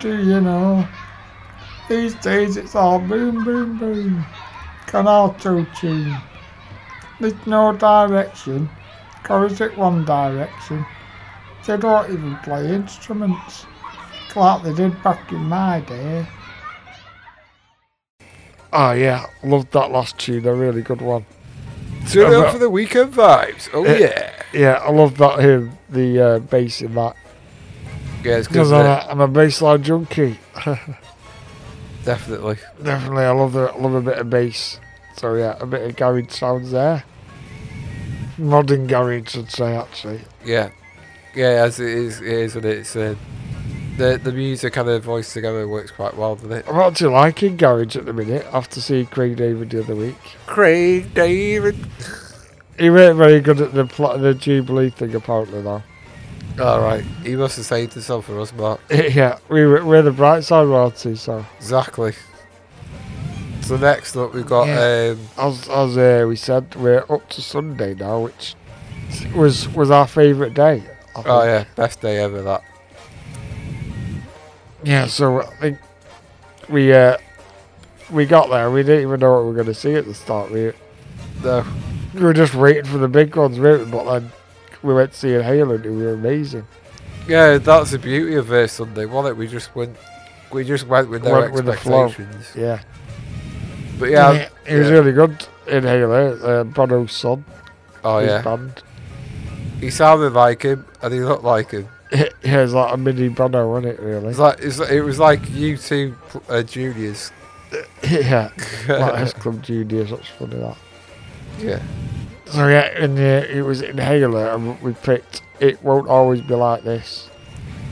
To, 0.00 0.22
you 0.22 0.40
know. 0.40 0.86
These 1.88 2.14
days 2.16 2.56
it's 2.56 2.74
all 2.74 2.98
boom, 2.98 3.44
boom, 3.44 3.78
boom. 3.78 4.24
Can 4.86 5.06
auto 5.08 5.64
tune. 5.76 6.16
There's 7.20 7.46
no 7.46 7.72
direction. 7.72 8.68
Chorus 9.24 9.60
at 9.60 9.76
one 9.76 10.04
direction. 10.04 10.84
They 11.66 11.76
don't 11.76 12.10
even 12.10 12.36
play 12.38 12.72
instruments. 12.74 13.66
Like 14.34 14.62
they 14.62 14.72
did 14.72 15.02
back 15.02 15.30
in 15.32 15.38
my 15.40 15.80
day. 15.80 16.26
Oh 18.72 18.92
yeah, 18.92 19.26
loved 19.42 19.72
that 19.72 19.90
last 19.90 20.16
tune, 20.18 20.46
a 20.46 20.54
really 20.54 20.82
good 20.82 21.00
one. 21.02 21.26
Turn 22.08 22.32
it 22.32 22.36
Uh, 22.36 22.40
up 22.42 22.52
for 22.52 22.58
the 22.58 22.70
weekend 22.70 23.12
vibes. 23.12 23.68
Oh 23.74 23.84
Uh, 23.84 23.94
yeah. 23.94 24.32
Yeah, 24.52 24.74
I 24.74 24.90
love 24.90 25.16
that 25.18 25.40
him, 25.40 25.72
the 25.88 26.20
uh, 26.20 26.38
bass 26.38 26.80
in 26.80 26.94
that. 26.94 27.16
Yeah, 28.22 28.36
it's 28.38 28.48
Because 28.48 28.70
good. 28.70 28.84
I'm, 28.86 28.98
isn't 28.98 29.08
a- 29.08 29.10
I'm 29.12 29.20
a 29.20 29.28
bassline 29.28 29.82
junkie. 29.82 30.38
Definitely. 32.04 32.56
Definitely, 32.82 33.24
I 33.24 33.30
love 33.30 33.52
the 33.52 33.70
I 33.72 33.76
love 33.78 33.94
a 33.94 34.00
bit 34.00 34.18
of 34.18 34.30
bass. 34.30 34.80
So 35.16 35.34
yeah, 35.34 35.56
a 35.60 35.66
bit 35.66 35.82
of 35.88 35.96
garage 35.96 36.30
sounds 36.30 36.70
there. 36.70 37.04
Modern 38.38 38.86
garage, 38.86 39.36
I'd 39.36 39.50
say 39.50 39.76
actually. 39.76 40.22
Yeah. 40.44 40.70
Yeah, 41.34 41.64
as 41.64 41.78
it 41.78 41.88
is, 41.88 42.20
it 42.20 42.26
is, 42.26 42.56
and 42.56 42.64
it's 42.64 42.96
uh, 42.96 43.14
the 43.98 44.18
the 44.22 44.32
music 44.32 44.76
and 44.76 44.88
the 44.88 44.98
voice 44.98 45.32
together 45.32 45.68
works 45.68 45.90
quite 45.90 46.16
well, 46.16 46.36
doesn't 46.36 46.52
it? 46.52 46.64
I'm 46.68 46.76
actually 46.80 47.12
liking 47.12 47.56
garage 47.56 47.96
at 47.96 48.06
the 48.06 48.12
minute. 48.14 48.46
After 48.52 48.80
seeing 48.80 49.06
Craig 49.06 49.36
David 49.36 49.70
the 49.70 49.80
other 49.82 49.94
week, 49.94 50.16
Craig 50.46 51.12
David. 51.14 51.76
he 52.78 52.88
weren't 52.90 53.18
very 53.18 53.40
good 53.40 53.60
at 53.60 53.74
the 53.74 53.84
pl- 53.84 54.18
the 54.18 54.32
Jubilee 54.34 54.90
thing 54.90 55.14
apparently 55.14 55.60
though. 55.62 55.82
All 56.58 56.80
right, 56.80 57.02
he 57.22 57.36
must 57.36 57.56
have 57.56 57.64
saved 57.66 57.94
himself 57.94 58.26
for 58.26 58.38
us, 58.40 58.52
Mark. 58.52 58.80
yeah, 58.90 59.38
we 59.48 59.64
were, 59.64 60.02
the 60.02 60.10
bright 60.10 60.44
side 60.44 60.64
royalty, 60.66 61.14
so 61.16 61.44
Exactly. 61.58 62.12
So 63.62 63.76
next 63.76 64.16
up, 64.16 64.34
we've 64.34 64.46
got 64.46 64.66
Yeah. 64.66 65.14
um, 65.14 65.20
as 65.38 65.68
as 65.68 65.96
uh, 65.96 66.24
we 66.26 66.36
said, 66.36 66.74
we're 66.74 67.04
up 67.08 67.28
to 67.30 67.40
Sunday 67.42 67.94
now, 67.94 68.20
which 68.20 68.54
was 69.34 69.68
was 69.70 69.90
our 69.90 70.06
favourite 70.06 70.54
day. 70.54 70.82
Oh 71.16 71.44
yeah, 71.44 71.64
best 71.76 72.00
day 72.00 72.18
ever. 72.18 72.42
That 72.42 72.62
Yeah, 74.82 75.06
so 75.06 75.42
I 75.42 75.46
think 75.60 75.78
we 76.68 76.92
uh, 76.92 77.16
we 78.10 78.26
got 78.26 78.50
there. 78.50 78.70
We 78.70 78.82
didn't 78.82 79.02
even 79.02 79.20
know 79.20 79.32
what 79.34 79.40
we 79.42 79.48
were 79.48 79.54
going 79.54 79.66
to 79.66 79.74
see 79.74 79.94
at 79.94 80.04
the 80.04 80.14
start. 80.14 80.50
We 80.50 80.72
no, 81.44 81.64
we 82.14 82.22
were 82.22 82.34
just 82.34 82.54
waiting 82.54 82.84
for 82.84 82.98
the 82.98 83.08
big 83.08 83.36
ones, 83.36 83.58
weren't? 83.58 83.90
But 83.90 84.04
then 84.20 84.32
we 84.82 84.94
went 84.94 85.12
to 85.12 85.18
see 85.18 85.34
Inhaler, 85.34 85.76
and 85.76 85.84
we 85.84 86.02
were 86.04 86.14
amazing. 86.14 86.66
yeah, 87.28 87.58
that's 87.58 87.90
the 87.92 87.98
beauty 87.98 88.34
of 88.36 88.50
uh, 88.50 88.66
Sunday, 88.66 89.06
wasn't 89.06 89.34
it? 89.34 89.38
We 89.38 89.46
just 89.46 89.74
went, 89.74 89.96
we 90.52 90.64
just 90.64 90.86
went 90.86 91.08
with 91.10 91.24
no 91.24 91.32
Went 91.40 91.52
with 91.52 91.66
the 91.66 91.76
flow. 91.76 92.12
Yeah, 92.56 92.80
But 93.98 94.10
yeah, 94.10 94.32
it, 94.32 94.52
it 94.66 94.78
was 94.78 94.88
yeah. 94.88 94.92
really 94.94 95.12
good. 95.12 95.46
Inhaler, 95.66 96.38
uh, 96.42 96.64
Bono's 96.64 97.12
son, 97.12 97.44
Oh 98.02 98.18
yeah, 98.18 98.42
band. 98.42 98.82
he 99.80 99.90
sounded 99.90 100.32
like 100.32 100.62
him, 100.62 100.84
and 101.02 101.12
he 101.14 101.20
looked 101.20 101.44
like 101.44 101.70
him. 101.70 101.88
yeah, 102.12 102.24
it's 102.42 102.72
like 102.72 102.92
a 102.92 102.96
mini 102.96 103.28
Bono, 103.28 103.70
wasn't 103.70 103.92
it? 103.94 104.00
Really? 104.00 104.30
It's 104.30 104.38
like 104.38 104.58
it's, 104.60 104.80
it 104.80 105.02
was 105.04 105.20
like 105.20 105.40
U2 105.42 106.14
uh, 106.48 106.62
juniors. 106.64 107.30
yeah, 108.02 108.50
like 108.88 109.14
S 109.20 109.32
Club 109.32 109.62
Juniors. 109.62 110.10
That's 110.10 110.26
funny 110.26 110.56
that. 110.56 110.76
Yeah, 111.60 111.80
So 112.50 112.66
yeah, 112.68 112.90
and 112.96 113.18
uh, 113.18 113.46
it 113.48 113.62
was 113.62 113.80
Inhaler, 113.82 114.48
and 114.50 114.80
we 114.82 114.92
picked. 114.92 115.42
It 115.60 115.82
won't 115.82 116.08
always 116.08 116.40
be 116.40 116.54
like 116.54 116.82
this. 116.82 117.28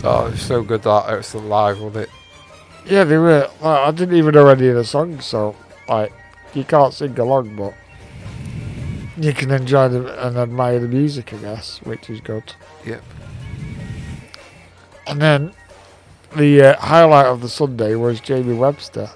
oh, 0.05 0.27
it's 0.33 0.43
so 0.43 0.63
good 0.63 0.83
that 0.83 1.13
it 1.13 1.17
was 1.17 1.35
live, 1.35 1.81
wasn't 1.81 2.05
it? 2.05 2.11
Yeah, 2.87 3.05
they 3.05 3.19
were. 3.19 3.49
Like, 3.61 3.81
I 3.89 3.91
didn't 3.93 4.17
even 4.17 4.35
know 4.35 4.49
any 4.49 4.69
of 4.69 4.75
the 4.77 4.85
songs, 4.85 5.25
so 5.27 5.55
like 5.89 6.13
you 6.55 6.65
can't 6.65 6.93
sing 6.93 7.17
along, 7.19 7.57
but 7.57 7.75
you 9.17 9.33
can 9.33 9.51
enjoy 9.51 9.89
the, 9.89 10.27
and 10.27 10.37
admire 10.37 10.81
the 10.81 10.89
music, 10.89 11.33
I 11.35 11.37
guess, 11.39 11.79
which 11.83 12.09
is 12.11 12.21
good. 12.21 12.55
Yep. 12.87 13.03
And 15.07 15.21
then 15.23 15.53
the 16.37 16.63
uh, 16.63 16.81
highlight 16.81 17.27
of 17.27 17.41
the 17.41 17.49
Sunday 17.49 17.95
was 17.95 18.21
Jamie 18.21 18.55
Webster. 18.55 19.11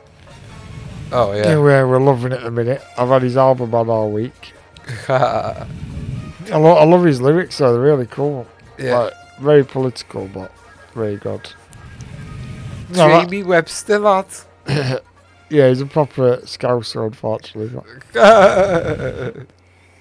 Oh 1.11 1.33
Yeah, 1.33 1.43
yeah. 1.51 1.59
we're, 1.59 1.87
we're 1.87 2.01
loving 2.01 2.33
it 2.33 2.37
at 2.37 2.45
the 2.45 2.51
minute. 2.51 2.83
I've 2.97 3.09
had 3.09 3.23
his 3.23 3.37
album 3.37 3.75
on 3.75 3.89
all 3.91 4.11
week. 4.11 4.53
Yeah. 5.09 5.67
I, 6.53 6.57
lo- 6.57 6.77
I 6.77 6.85
love 6.85 7.05
his 7.05 7.21
lyrics, 7.21 7.59
though. 7.59 7.73
They're 7.73 7.81
really 7.83 8.07
cool. 8.07 8.47
Yeah. 8.79 8.99
Like, 8.99 9.13
very 9.41 9.65
political, 9.65 10.29
but 10.29 10.53
very 10.95 11.17
good. 11.17 11.51
No, 12.91 13.09
that- 13.09 13.25
Jamie 13.25 13.43
Webster, 13.45 13.99
lad. 13.99 14.27
yeah, 14.67 15.69
he's 15.69 15.81
a 15.81 15.87
proper 15.87 16.39
scouser, 16.39 17.07
unfortunately. 17.07 17.71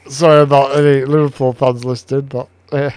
Sorry 0.07 0.41
about 0.41 0.75
any 0.75 1.05
Liverpool 1.05 1.53
fans 1.53 1.85
listening, 1.85 2.21
but 2.25 2.47
uh, 2.71 2.89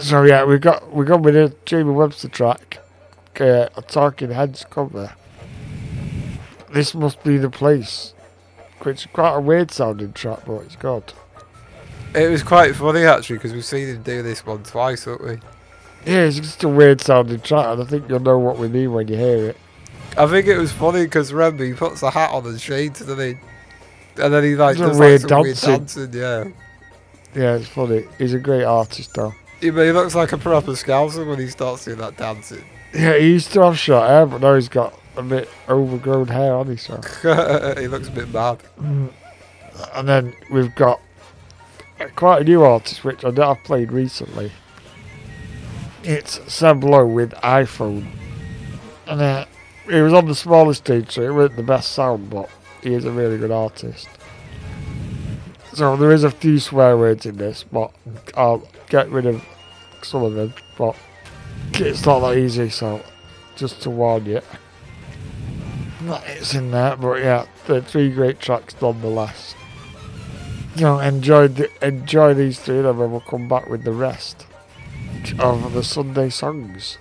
so 0.00 0.22
yeah, 0.22 0.44
we 0.44 0.58
got 0.58 0.92
we 0.92 1.04
got 1.04 1.20
with 1.20 1.36
a 1.36 1.54
Jamie 1.66 1.92
Webster 1.92 2.28
track, 2.28 2.78
uh, 3.38 3.68
a 3.76 3.82
Talking 3.82 4.30
Heads 4.30 4.64
cover. 4.70 5.14
This 6.72 6.94
must 6.94 7.22
be 7.22 7.36
the 7.36 7.50
place, 7.50 8.14
which 8.84 9.02
is 9.06 9.08
quite 9.12 9.34
a 9.34 9.40
weird 9.40 9.70
sounding 9.70 10.12
track, 10.12 10.40
but 10.46 10.60
it's 10.62 10.76
good. 10.76 11.12
It 12.14 12.30
was 12.30 12.42
quite 12.42 12.74
funny 12.74 13.04
actually 13.04 13.36
because 13.36 13.52
we've 13.52 13.64
seen 13.64 13.88
him 13.88 14.02
do 14.02 14.22
this 14.22 14.44
one 14.46 14.62
twice, 14.62 15.04
haven't 15.04 15.26
we? 15.26 15.38
Yeah, 16.10 16.20
it's 16.24 16.38
just 16.38 16.64
a 16.64 16.68
weird 16.68 17.00
sounding 17.00 17.40
track, 17.40 17.66
and 17.66 17.82
I 17.82 17.84
think 17.84 18.08
you'll 18.08 18.20
know 18.20 18.38
what 18.38 18.58
we 18.58 18.68
mean 18.68 18.92
when 18.92 19.08
you 19.08 19.16
hear 19.16 19.50
it. 19.50 19.56
I 20.16 20.26
think 20.26 20.46
it 20.46 20.56
was 20.56 20.72
funny 20.72 21.04
because 21.04 21.32
remember 21.32 21.64
he 21.64 21.74
puts 21.74 22.02
a 22.02 22.10
hat 22.10 22.30
on 22.32 22.46
and 22.46 22.60
shades, 22.60 23.00
doesn't 23.00 23.18
he? 23.18 23.40
And 24.22 24.32
then 24.34 24.42
he 24.42 24.56
like 24.56 24.76
Some 24.76 24.88
does 24.88 24.98
weird 24.98 25.22
like 25.22 25.30
some 25.30 25.42
dancing. 25.44 25.68
weird 25.70 25.80
dancing, 25.80 26.12
yeah. 26.20 26.44
Yeah, 27.34 27.56
it's 27.56 27.68
funny. 27.68 28.04
He's 28.16 28.34
a 28.34 28.38
great 28.38 28.64
artist, 28.64 29.14
though. 29.14 29.34
He, 29.60 29.66
he 29.66 29.70
looks 29.92 30.14
like 30.14 30.32
a 30.32 30.38
proper 30.38 30.72
scouser 30.72 31.28
when 31.28 31.38
he 31.38 31.48
starts 31.48 31.84
doing 31.84 31.98
that 31.98 32.16
dancing. 32.16 32.64
Yeah, 32.94 33.18
he 33.18 33.28
used 33.32 33.52
to 33.52 33.62
have 33.62 33.78
short 33.78 34.08
hair, 34.08 34.24
but 34.26 34.40
now 34.40 34.54
he's 34.54 34.68
got 34.68 34.98
a 35.18 35.22
bit 35.22 35.48
overgrown 35.68 36.28
hair 36.28 36.54
on 36.54 36.68
his 36.68 36.82
so. 36.82 37.00
he 37.78 37.88
looks 37.88 38.08
a 38.08 38.12
bit 38.12 38.32
bad. 38.32 38.62
Mm. 38.80 39.12
And 39.94 40.08
then 40.08 40.34
we've 40.50 40.74
got 40.74 41.00
quite 42.16 42.42
a 42.42 42.44
new 42.44 42.62
artist, 42.62 43.04
which 43.04 43.24
I 43.24 43.30
have 43.30 43.64
played 43.64 43.92
recently. 43.92 44.52
It's 46.04 46.40
Sam 46.52 46.80
Lowe 46.80 47.06
with 47.06 47.32
iPhone. 47.32 48.06
And 49.06 49.20
uh, 49.20 49.46
he 49.88 50.00
was 50.00 50.12
on 50.12 50.26
the 50.26 50.34
smaller 50.34 50.74
stage, 50.74 51.12
so 51.12 51.22
it 51.22 51.30
wasn't 51.30 51.56
the 51.56 51.62
best 51.62 51.92
sound, 51.92 52.30
but 52.30 52.48
he 52.82 52.94
is 52.94 53.04
a 53.04 53.10
really 53.10 53.38
good 53.38 53.50
artist. 53.50 54.08
So 55.74 55.96
there 55.96 56.12
is 56.12 56.24
a 56.24 56.30
few 56.30 56.58
swear 56.58 56.96
words 56.96 57.26
in 57.26 57.36
this, 57.36 57.64
but 57.64 57.92
I'll 58.36 58.66
get 58.88 59.10
rid 59.10 59.26
of 59.26 59.44
some 60.02 60.22
of 60.22 60.34
them. 60.34 60.54
But 60.76 60.96
it's 61.74 62.04
not 62.04 62.20
that 62.20 62.36
easy, 62.36 62.70
so 62.70 63.02
just 63.56 63.82
to 63.82 63.90
warn 63.90 64.24
you. 64.26 64.40
It's 66.00 66.54
in 66.54 66.70
there, 66.70 66.96
but 66.96 67.20
yeah, 67.20 67.46
the 67.66 67.82
three 67.82 68.10
great 68.10 68.40
tracks 68.40 68.74
nonetheless. 68.80 69.54
You 70.76 70.82
know, 70.82 71.00
enjoy 71.00 71.48
the, 71.48 71.70
enjoy 71.84 72.34
these 72.34 72.60
three, 72.60 72.78
and 72.78 72.86
then 72.86 73.10
we'll 73.10 73.20
come 73.20 73.48
back 73.48 73.68
with 73.68 73.82
the 73.82 73.92
rest 73.92 74.46
of 75.40 75.72
the 75.72 75.82
Sunday 75.82 76.30
songs. 76.30 76.98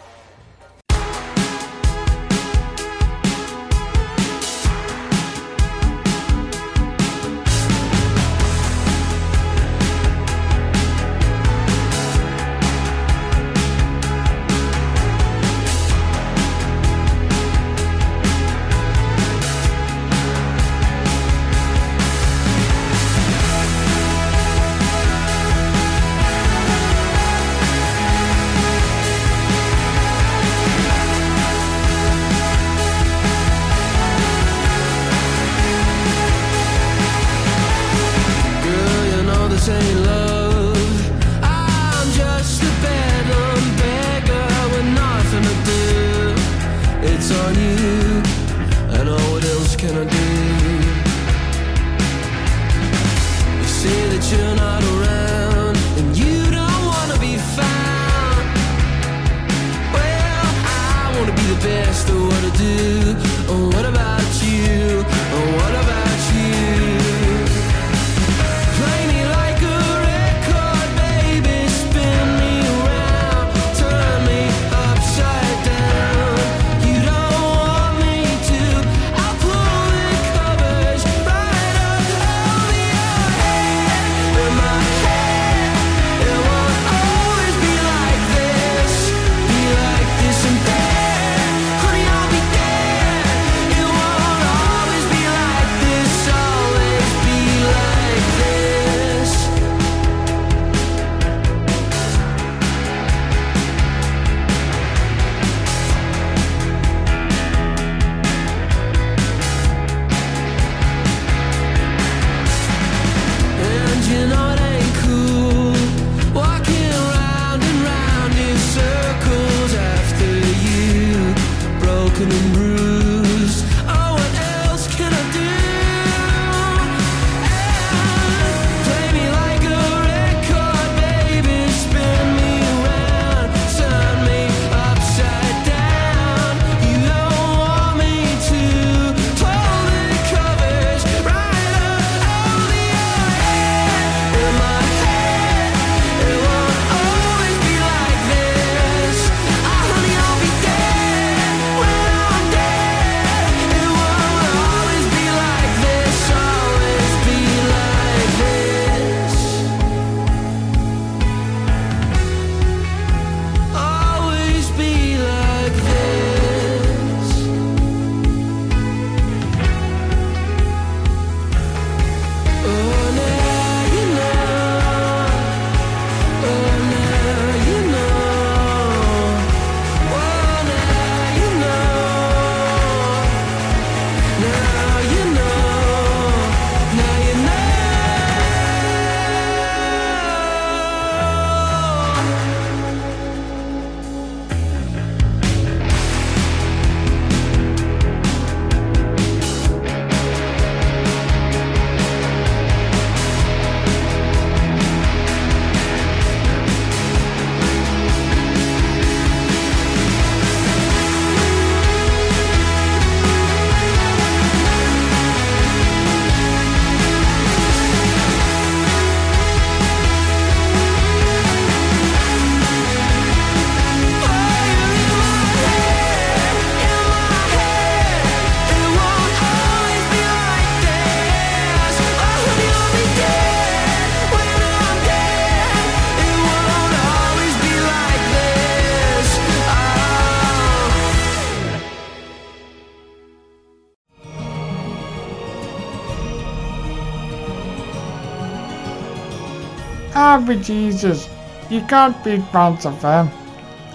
remember 250.47 250.63
Jesus. 250.63 251.29
You 251.69 251.81
can't 251.81 252.23
beat 252.23 252.41
bounce 252.51 252.85
of 252.85 253.01
them. 253.01 253.29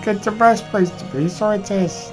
It's 0.04 0.24
the 0.24 0.32
best 0.32 0.64
place 0.66 0.90
to 0.90 1.04
be, 1.06 1.28
so 1.28 1.50
it 1.50 1.70
is. 1.70 2.12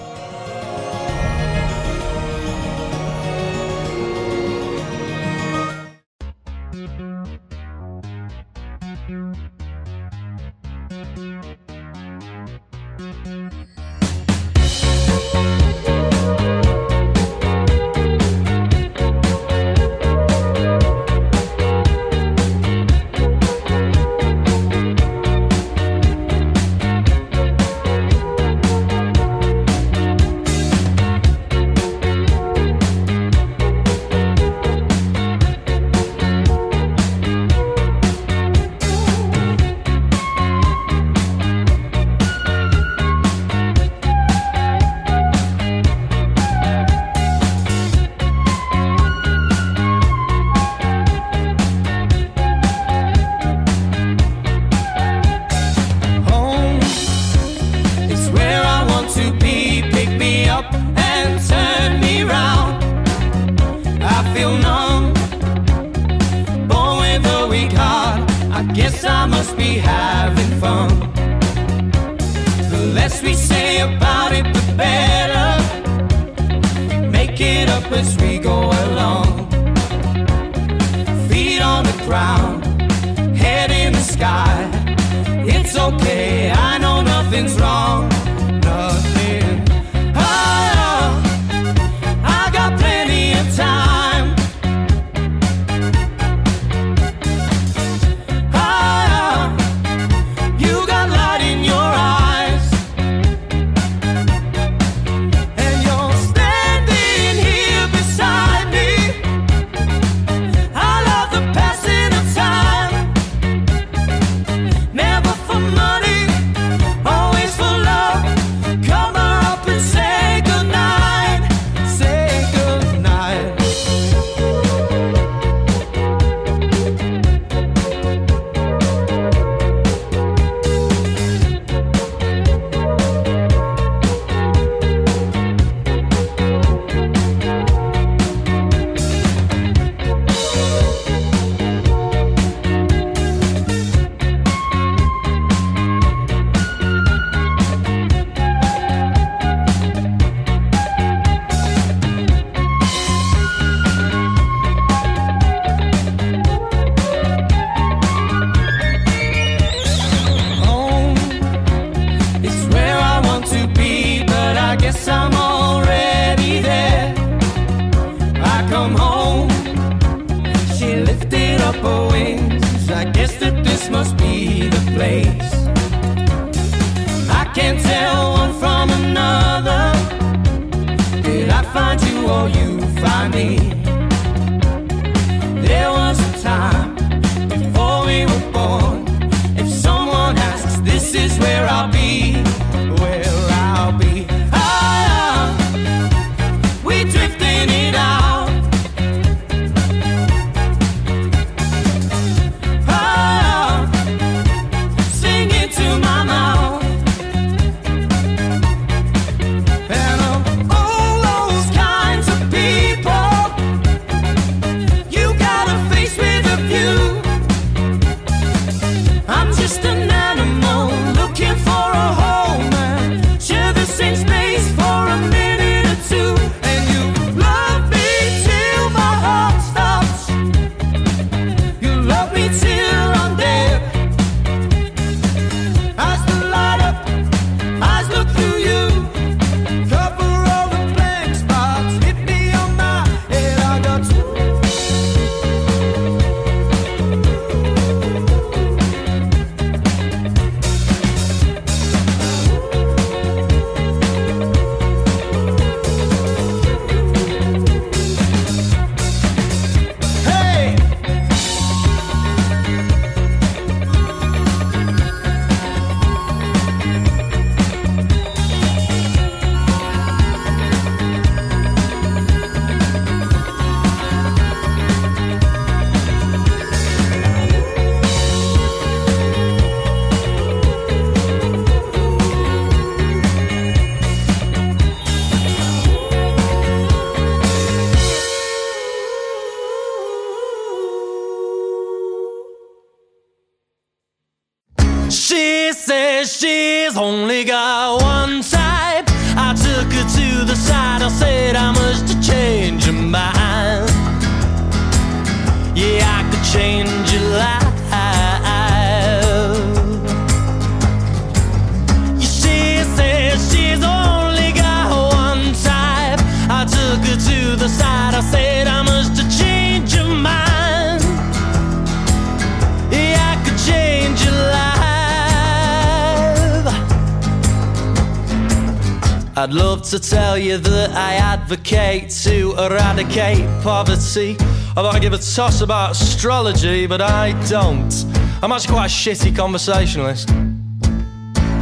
Poverty. 333.61 334.37
Although 334.75 334.89
I 334.89 334.99
give 334.99 335.13
a 335.13 335.17
toss 335.17 335.61
about 335.61 335.91
astrology, 335.91 336.87
but 336.87 337.01
I 337.01 337.33
don't. 337.47 337.93
I'm 338.41 338.51
actually 338.51 338.73
quite 338.73 338.85
a 338.85 338.89
shitty 338.89 339.35
conversationalist. 339.35 340.29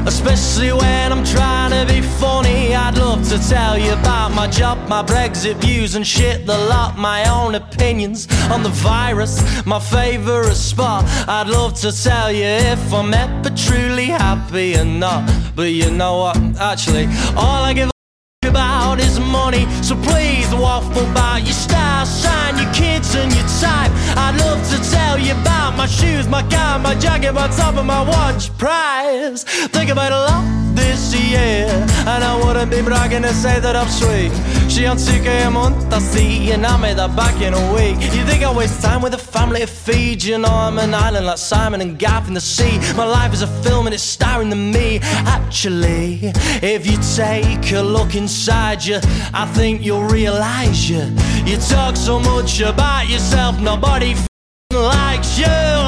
Especially 0.07 0.71
when 0.71 1.11
I'm 1.11 1.25
trying 1.25 1.71
to 1.71 1.93
be 1.93 2.01
funny. 2.01 2.73
I'd 2.73 2.97
love 2.97 3.27
to 3.29 3.37
tell 3.49 3.77
you 3.77 3.91
about 3.93 4.33
my 4.33 4.47
job, 4.47 4.77
my 4.87 5.03
Brexit 5.03 5.55
views 5.55 5.95
and 5.95 6.07
shit, 6.07 6.45
the 6.45 6.57
lot, 6.57 6.97
my 6.97 7.27
own 7.29 7.55
opinions 7.55 8.27
on 8.49 8.63
the 8.63 8.69
virus, 8.69 9.65
my 9.65 9.79
favourite 9.79 10.55
spot. 10.55 11.03
I'd 11.27 11.47
love 11.47 11.73
to 11.81 11.91
tell 11.91 12.31
you 12.31 12.45
if 12.45 12.93
I'm 12.93 13.13
ever 13.13 13.49
truly 13.49 14.05
happy 14.05 14.75
or 14.77 14.85
not. 14.85 15.29
But 15.55 15.71
you 15.71 15.91
know 15.91 16.17
what? 16.19 16.37
Actually, 16.57 17.07
all 17.35 17.63
I 17.63 17.73
give 17.73 17.89
a 17.89 17.91
about 18.47 18.99
is 18.99 19.19
money. 19.19 19.65
So 19.83 19.95
please 19.95 20.47
waffle 20.55 21.09
about 21.11 21.43
your 21.43 21.53
my 25.77 25.85
shoes, 25.85 26.27
my 26.27 26.41
car, 26.49 26.79
my 26.79 26.95
jacket, 26.95 27.33
my 27.33 27.47
top 27.49 27.75
of 27.75 27.85
my 27.85 28.01
watch 28.01 28.55
price. 28.57 29.43
Think 29.43 29.91
about 29.91 30.11
a 30.11 30.17
lot 30.17 30.75
this 30.75 31.13
year, 31.13 31.67
and 32.07 32.23
I 32.23 32.35
wouldn't 32.43 32.71
be 32.71 32.81
bragging 32.81 33.21
to 33.21 33.33
say 33.33 33.59
that 33.59 33.75
I'm 33.75 33.87
sweet. 33.87 34.31
She 34.71 34.85
on 34.87 34.97
2k 34.97 35.47
a 35.47 35.51
month, 35.51 35.93
I 35.93 35.99
see, 35.99 36.51
and 36.51 36.65
I 36.65 36.77
made 36.77 36.97
that 36.97 37.15
back 37.15 37.41
in 37.41 37.53
a 37.53 37.73
week. 37.73 37.97
You 38.15 38.23
think 38.25 38.43
I 38.43 38.51
waste 38.51 38.81
time 38.81 39.01
with 39.01 39.13
a 39.13 39.17
family 39.17 39.61
to 39.61 39.67
feed? 39.67 40.23
You 40.23 40.39
know 40.39 40.49
I'm 40.49 40.79
an 40.79 40.93
island 40.93 41.27
like 41.27 41.37
Simon 41.37 41.81
and 41.81 41.97
Gav 41.97 42.27
in 42.27 42.33
the 42.33 42.41
sea. 42.41 42.79
My 42.95 43.05
life 43.05 43.33
is 43.33 43.43
a 43.43 43.47
film 43.63 43.85
and 43.85 43.93
it's 43.93 44.03
starring 44.03 44.49
the 44.49 44.55
me. 44.55 44.99
Actually, 45.37 46.31
if 46.61 46.87
you 46.89 46.97
take 47.15 47.71
a 47.71 47.81
look 47.81 48.15
inside 48.15 48.83
you, 48.83 48.99
I 49.33 49.45
think 49.53 49.85
you'll 49.85 50.07
realize 50.07 50.89
you. 50.89 51.03
You 51.45 51.57
talk 51.57 51.95
so 51.95 52.19
much 52.19 52.61
about 52.61 53.09
yourself, 53.09 53.59
nobody 53.59 54.15
plusieurs 55.37 55.86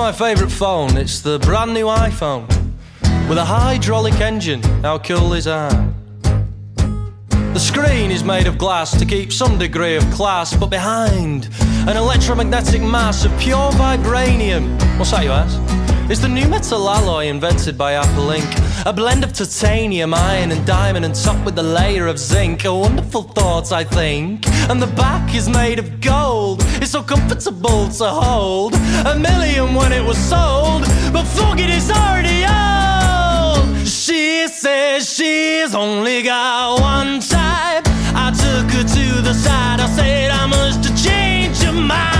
my 0.00 0.12
favourite 0.12 0.50
phone. 0.50 0.96
It's 0.96 1.20
the 1.20 1.38
brand 1.40 1.74
new 1.74 1.84
iPhone 1.84 2.48
with 3.28 3.36
a 3.36 3.44
hydraulic 3.44 4.18
engine. 4.18 4.62
How 4.82 4.98
cool 4.98 5.34
is 5.34 5.44
that? 5.44 5.74
The 7.52 7.60
screen 7.60 8.10
is 8.10 8.24
made 8.24 8.46
of 8.46 8.56
glass 8.56 8.98
to 8.98 9.04
keep 9.04 9.30
some 9.30 9.58
degree 9.58 9.96
of 9.96 10.10
class, 10.10 10.56
but 10.56 10.70
behind 10.70 11.50
an 11.86 11.98
electromagnetic 11.98 12.80
mass 12.80 13.26
of 13.26 13.38
pure 13.38 13.70
vibranium. 13.72 14.78
What's 14.98 15.10
that, 15.10 15.22
you 15.22 15.32
ask? 15.32 15.58
It's 16.10 16.20
the 16.20 16.28
new 16.28 16.48
metal 16.48 16.88
alloy 16.88 17.26
invented 17.26 17.78
by 17.78 17.92
Apple 17.92 18.28
Inc. 18.28 18.86
A 18.86 18.92
blend 18.92 19.22
of 19.22 19.32
titanium, 19.32 20.12
iron, 20.14 20.50
and 20.50 20.66
diamond, 20.66 21.04
and 21.04 21.14
topped 21.14 21.44
with 21.44 21.58
a 21.58 21.62
layer 21.62 22.08
of 22.08 22.18
zinc. 22.18 22.64
A 22.64 22.74
wonderful 22.74 23.22
thought, 23.22 23.70
I 23.70 23.84
think. 23.84 24.48
And 24.70 24.82
the 24.82 24.88
back 24.88 25.34
is 25.36 25.48
made 25.48 25.78
of 25.78 26.00
gold. 26.00 26.62
It's 26.80 26.92
so 26.92 27.02
comfortable 27.02 27.88
to 27.88 28.04
hold. 28.04 28.74
A 29.04 29.14
million 29.18 29.74
when 29.74 29.92
it 29.92 30.02
was 30.02 30.16
sold. 30.16 30.82
but 31.12 31.24
forget 31.24 31.68
is 31.68 31.90
already 31.90 32.44
old. 32.44 33.86
She 33.86 34.48
says 34.48 35.08
she's 35.14 35.74
only 35.74 36.22
got 36.22 36.80
one 36.80 37.20
type. 37.20 37.84
I 38.14 38.32
took 38.32 38.70
her 38.76 38.84
to 38.96 39.22
the 39.22 39.34
side. 39.34 39.80
I 39.80 39.88
said 39.88 40.30
I 40.30 40.46
must 40.46 41.04
change 41.04 41.62
your 41.62 41.72
mind. 41.72 42.19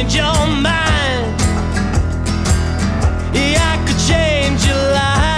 Change 0.00 0.14
your 0.16 0.46
mind. 0.46 1.40
Yeah, 3.34 3.60
I 3.60 3.76
could 3.86 3.98
change 4.08 4.66
your 4.66 4.84
life. 4.96 5.28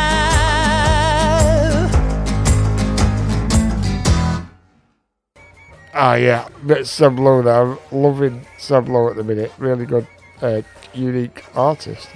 Ah, 5.95 6.15
yeah, 6.15 6.49
bit 6.65 6.87
Seb 6.87 7.19
Lowe 7.19 7.43
there. 7.43 7.73
I'm 7.73 7.79
loving 7.91 8.47
Seb 8.59 8.89
Lowe 8.89 9.09
at 9.11 9.17
the 9.17 9.25
minute. 9.25 9.51
Really 9.59 9.85
good, 9.85 10.07
uh, 10.41 10.63
unique 10.95 11.45
artist. 11.57 12.09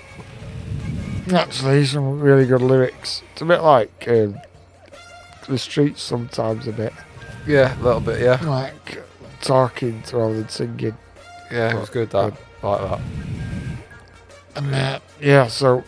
Actually, 1.32 1.85
some 1.85 2.20
really 2.20 2.47
good 2.47 2.62
lyrics. 2.62 3.24
It's 3.32 3.43
a 3.43 3.44
bit 3.44 3.62
like 3.62 4.06
um, 4.06 4.39
the 5.48 5.59
streets 5.59 6.01
sometimes, 6.01 6.68
a 6.68 6.73
bit. 6.73 6.93
Yeah, 7.44 7.77
a 7.81 7.82
little 7.82 8.01
bit, 8.01 8.20
yeah. 8.20 8.39
Like 8.48 9.02
talking 9.40 10.05
rather 10.12 10.35
than 10.35 10.48
singing. 10.48 10.97
Yeah, 11.51 11.77
it 11.77 11.81
was 11.81 11.90
good 11.90 12.10
that. 12.10 12.35
I 12.62 12.66
like 12.68 12.90
that. 12.90 13.01
And 14.56 14.74
uh, 14.74 15.01
yeah, 15.20 15.47
so 15.47 15.85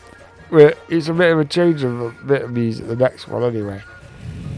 we're, 0.51 0.75
it's 0.89 1.09
a 1.09 1.15
bit 1.15 1.33
of 1.33 1.39
a 1.39 1.45
change 1.45 1.83
of 1.83 2.01
a 2.01 2.11
bit 2.25 2.43
of 2.43 2.53
music. 2.53 2.87
The 2.87 2.97
next 2.97 3.29
one, 3.29 3.43
anyway. 3.43 3.83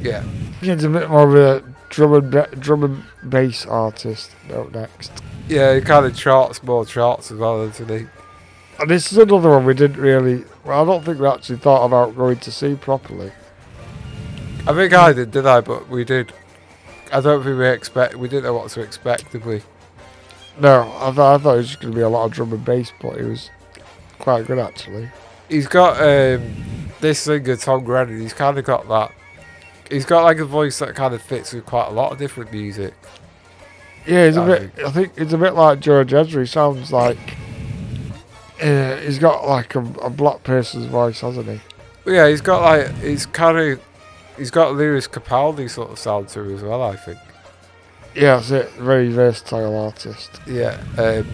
Yeah. 0.03 0.25
It's 0.63 0.85
a 0.85 0.89
bit 0.89 1.09
more 1.09 1.29
of 1.29 1.35
a 1.35 1.65
drum 1.89 2.15
and 2.15 2.31
ba- 2.31 2.57
drum 2.59 2.85
and 2.85 3.31
bass 3.31 3.67
artist 3.67 4.31
up 4.53 4.73
next. 4.73 5.13
Yeah, 5.49 5.75
he 5.75 5.81
kind 5.81 6.07
of 6.07 6.15
charts 6.17 6.63
more 6.63 6.85
charts 6.85 7.31
as 7.31 7.39
well, 7.39 7.67
doesn't 7.67 7.89
he? 7.89 8.07
And 8.79 8.91
this 8.91 9.13
is 9.13 9.19
another 9.19 9.51
one 9.51 9.65
we 9.65 9.75
didn't 9.75 10.01
really. 10.01 10.45
Well, 10.65 10.83
I 10.83 10.87
don't 10.87 11.05
think 11.05 11.19
we 11.21 11.27
actually 11.27 11.59
thought 11.59 11.85
about 11.85 12.17
going 12.17 12.39
to 12.39 12.53
see 12.53 12.75
properly. 12.75 13.33
I 14.67 14.75
think 14.75 14.93
I 14.93 15.13
did, 15.13 15.31
did 15.31 15.47
I? 15.47 15.61
But 15.61 15.89
we 15.89 16.05
did. 16.05 16.33
I 17.13 17.21
don't 17.21 17.43
think 17.43 17.59
we 17.59 17.69
expect. 17.69 18.15
We 18.15 18.29
didn't 18.29 18.45
know 18.45 18.55
what 18.55 18.71
to 18.71 18.81
expect, 18.81 19.33
did 19.33 19.45
we? 19.45 19.63
No, 20.61 20.93
I, 21.01 21.07
th- 21.07 21.19
I 21.19 21.39
thought 21.39 21.55
it 21.55 21.57
was 21.59 21.69
just 21.69 21.81
going 21.81 21.93
to 21.93 21.97
be 21.97 22.03
a 22.03 22.09
lot 22.09 22.27
of 22.27 22.33
drum 22.33 22.53
and 22.53 22.65
bass, 22.65 22.93
but 23.01 23.17
it 23.17 23.25
was 23.25 23.51
quite 24.19 24.47
good 24.47 24.59
actually. 24.59 25.09
He's 25.49 25.67
got 25.67 25.97
um, 26.01 26.55
this 27.01 27.21
singer 27.21 27.57
Tom 27.57 27.83
Grennan. 27.85 28.21
He's 28.21 28.35
kind 28.35 28.59
of 28.59 28.65
got 28.65 28.87
that. 28.89 29.13
He's 29.91 30.05
got 30.05 30.23
like 30.23 30.39
a 30.39 30.45
voice 30.45 30.79
that 30.79 30.95
kind 30.95 31.15
of 31.15 31.23
fits 31.23 31.53
with 31.53 31.67
quite 31.67 31.89
a 31.89 31.91
lot 31.91 32.13
of 32.13 32.19
different 32.19 32.53
music. 32.53 32.95
Yeah, 34.07 34.27
he's 34.27 34.37
a 34.37 34.43
I 34.43 34.47
bit. 34.47 34.73
I 34.87 34.91
think 34.91 35.13
it's 35.17 35.33
a 35.33 35.39
bit 35.39 35.55
like 35.55 35.81
George 35.81 36.13
Ezra. 36.13 36.43
He 36.43 36.47
sounds 36.47 36.93
like. 36.93 37.37
Uh, 38.63 38.97
he's 38.99 39.19
got 39.19 39.49
like 39.49 39.75
a, 39.75 39.81
a 40.03 40.11
black 40.11 40.43
person's 40.45 40.85
voice, 40.87 41.21
hasn't 41.21 41.49
he? 41.49 41.61
But 42.05 42.13
yeah, 42.13 42.29
he's 42.29 42.43
got 42.43 42.63
like 42.63 42.95
he's 42.99 43.25
kind 43.27 43.59
of 43.59 43.81
he's 44.37 44.51
got 44.51 44.75
Lewis 44.75 45.09
Capaldi 45.09 45.69
sort 45.71 45.91
of 45.91 45.99
sound 45.99 46.29
to 46.29 46.41
him 46.41 46.55
as 46.55 46.63
well. 46.63 46.83
I 46.83 46.97
think. 46.97 47.19
Yeah, 48.15 48.37
that's 48.37 48.51
it. 48.51 48.71
Very 48.73 49.11
versatile 49.11 49.77
artist. 49.77 50.41
Yeah, 50.47 50.83
um, 50.99 51.27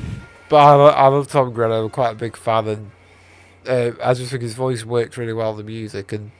but 0.48 0.56
I, 0.56 0.74
lo- 0.74 0.86
I 0.88 1.06
love 1.08 1.28
Tom 1.28 1.52
Grennan. 1.52 1.84
I'm 1.84 1.90
quite 1.90 2.12
a 2.12 2.14
big 2.14 2.36
fan, 2.36 2.68
and 2.68 2.90
uh, 3.66 3.92
I 4.02 4.14
just 4.14 4.30
think 4.30 4.42
his 4.42 4.54
voice 4.54 4.84
works 4.84 5.16
really 5.16 5.32
well 5.32 5.52
in 5.52 5.56
the 5.56 5.64
music, 5.64 6.12
and 6.12 6.32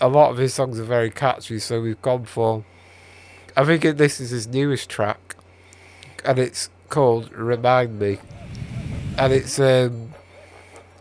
a 0.00 0.08
lot 0.08 0.30
of 0.30 0.38
his 0.38 0.54
songs 0.54 0.78
are 0.80 0.84
very 0.84 1.10
catchy. 1.10 1.58
So 1.58 1.80
we've 1.80 2.00
gone 2.02 2.24
for. 2.24 2.64
I 3.56 3.64
think 3.64 3.82
this 3.98 4.20
is 4.20 4.30
his 4.30 4.46
newest 4.46 4.88
track, 4.88 5.36
and 6.24 6.38
it's 6.38 6.70
called 6.88 7.30
"Remind 7.32 7.98
Me," 7.98 8.18
and 9.18 9.32
it's 9.32 9.58
um, 9.60 10.14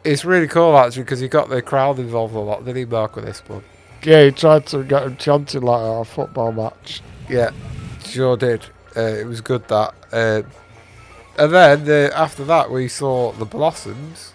it's 0.04 0.26
really 0.26 0.48
cool 0.48 0.78
actually 0.78 1.04
because 1.04 1.20
he 1.22 1.28
got 1.28 1.50
the 1.50 1.62
crowd 1.62 2.00
involved 2.00 2.36
a 2.36 2.40
lot. 2.40 2.66
Did 2.66 2.76
he, 2.76 2.86
Mark, 2.86 3.16
with 3.16 3.26
this 3.26 3.40
one? 3.48 3.64
Yeah, 4.04 4.26
he 4.26 4.32
tried 4.32 4.66
to 4.68 4.84
get 4.84 5.04
him 5.04 5.18
chanting 5.18 5.62
like 5.62 5.82
at 5.82 6.02
a 6.02 6.06
football 6.06 6.52
match. 6.52 7.02
Yeah, 7.30 7.52
sure 8.08 8.38
did. 8.38 8.66
Uh, 8.96 9.02
it 9.02 9.26
was 9.28 9.42
good 9.42 9.68
that. 9.68 9.94
Um, 10.12 10.46
and 11.38 11.54
then 11.54 11.90
uh, 12.12 12.14
after 12.16 12.44
that, 12.46 12.72
we 12.72 12.88
saw 12.88 13.32
the 13.34 13.46
Blossoms 13.46 14.34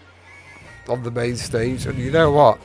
on 0.89 1.03
the 1.03 1.11
main 1.11 1.36
stage, 1.36 1.86
and 1.86 1.99
you 1.99 2.11
know 2.11 2.31
what? 2.31 2.59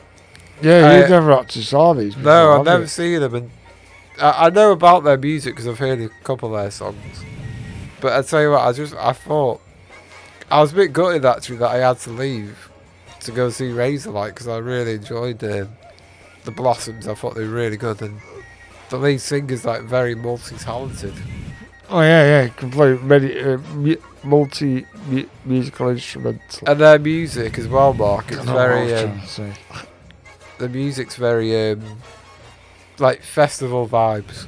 Yeah, 0.62 0.98
you 0.98 1.04
I- 1.04 1.08
never 1.08 1.32
actually 1.32 1.62
saw 1.62 1.92
these. 1.94 2.14
Before, 2.14 2.32
No, 2.32 2.58
I've 2.60 2.64
never 2.64 2.82
you? 2.82 2.88
seen 2.88 3.20
them, 3.20 3.34
and 3.34 3.50
I, 4.20 4.46
I 4.46 4.50
know 4.50 4.72
about 4.72 5.04
their 5.04 5.16
music 5.18 5.54
because 5.54 5.66
I've 5.68 5.78
heard 5.78 6.00
a 6.00 6.08
couple 6.24 6.54
of 6.54 6.60
their 6.60 6.70
songs. 6.70 7.24
But 8.00 8.12
I 8.12 8.22
tell 8.22 8.42
you 8.42 8.50
what, 8.50 8.60
I 8.62 8.72
just 8.72 8.94
I 8.94 9.12
thought 9.12 9.60
I 10.50 10.60
was 10.60 10.72
a 10.72 10.76
bit 10.76 10.92
gutted 10.92 11.24
actually 11.24 11.56
that 11.58 11.70
I 11.70 11.78
had 11.78 11.98
to 12.00 12.10
leave 12.10 12.70
to 13.20 13.32
go 13.32 13.50
see 13.50 13.70
Razorlight 13.70 14.28
because 14.28 14.46
I 14.46 14.58
really 14.58 14.92
enjoyed 14.94 15.42
um, 15.42 15.68
the 16.44 16.52
Blossoms. 16.52 17.08
I 17.08 17.14
thought 17.14 17.34
they 17.34 17.42
were 17.44 17.54
really 17.54 17.76
good, 17.76 18.00
and 18.02 18.20
the 18.90 18.96
lead 18.98 19.20
singer's 19.20 19.64
like 19.64 19.82
very 19.82 20.14
multi-talented. 20.14 21.14
Oh 21.90 22.00
yeah, 22.00 22.24
yeah, 22.24 22.44
he 22.44 22.50
can 22.50 22.70
play 22.70 22.96
many 22.98 23.38
uh, 23.40 23.58
mu- 23.74 23.96
multi 24.22 24.86
mu- 25.06 25.28
musical 25.44 25.88
instruments. 25.88 26.60
And 26.66 26.80
their 26.80 26.98
music 26.98 27.58
as 27.58 27.66
well, 27.66 27.94
Mark. 27.94 28.30
It's 28.30 28.40
I 28.40 28.44
know 28.44 28.54
what 28.54 28.62
I 28.62 28.68
very. 28.68 28.94
Um, 28.94 29.08
trying 29.08 29.20
to 29.20 29.26
say. 29.26 29.52
the 30.58 30.68
music's 30.68 31.16
very 31.16 31.72
um, 31.72 31.98
like 32.98 33.22
festival 33.22 33.88
vibes. 33.88 34.46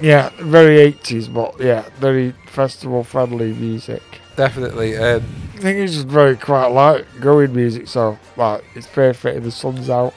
Yeah, 0.00 0.30
very 0.40 0.80
eighties, 0.80 1.28
but 1.28 1.60
yeah, 1.60 1.88
very 1.98 2.32
festival 2.46 3.04
friendly 3.04 3.52
music. 3.52 4.02
Definitely. 4.36 4.96
Um, 4.96 5.22
I 5.54 5.58
think 5.58 5.78
it's 5.78 5.94
just 5.94 6.08
very 6.08 6.36
quite 6.36 6.66
light 6.66 7.04
going 7.20 7.54
music, 7.54 7.86
so 7.86 8.18
like 8.36 8.64
it's 8.74 8.88
perfect 8.88 9.36
if 9.36 9.44
the 9.44 9.52
sun's 9.52 9.88
out. 9.88 10.14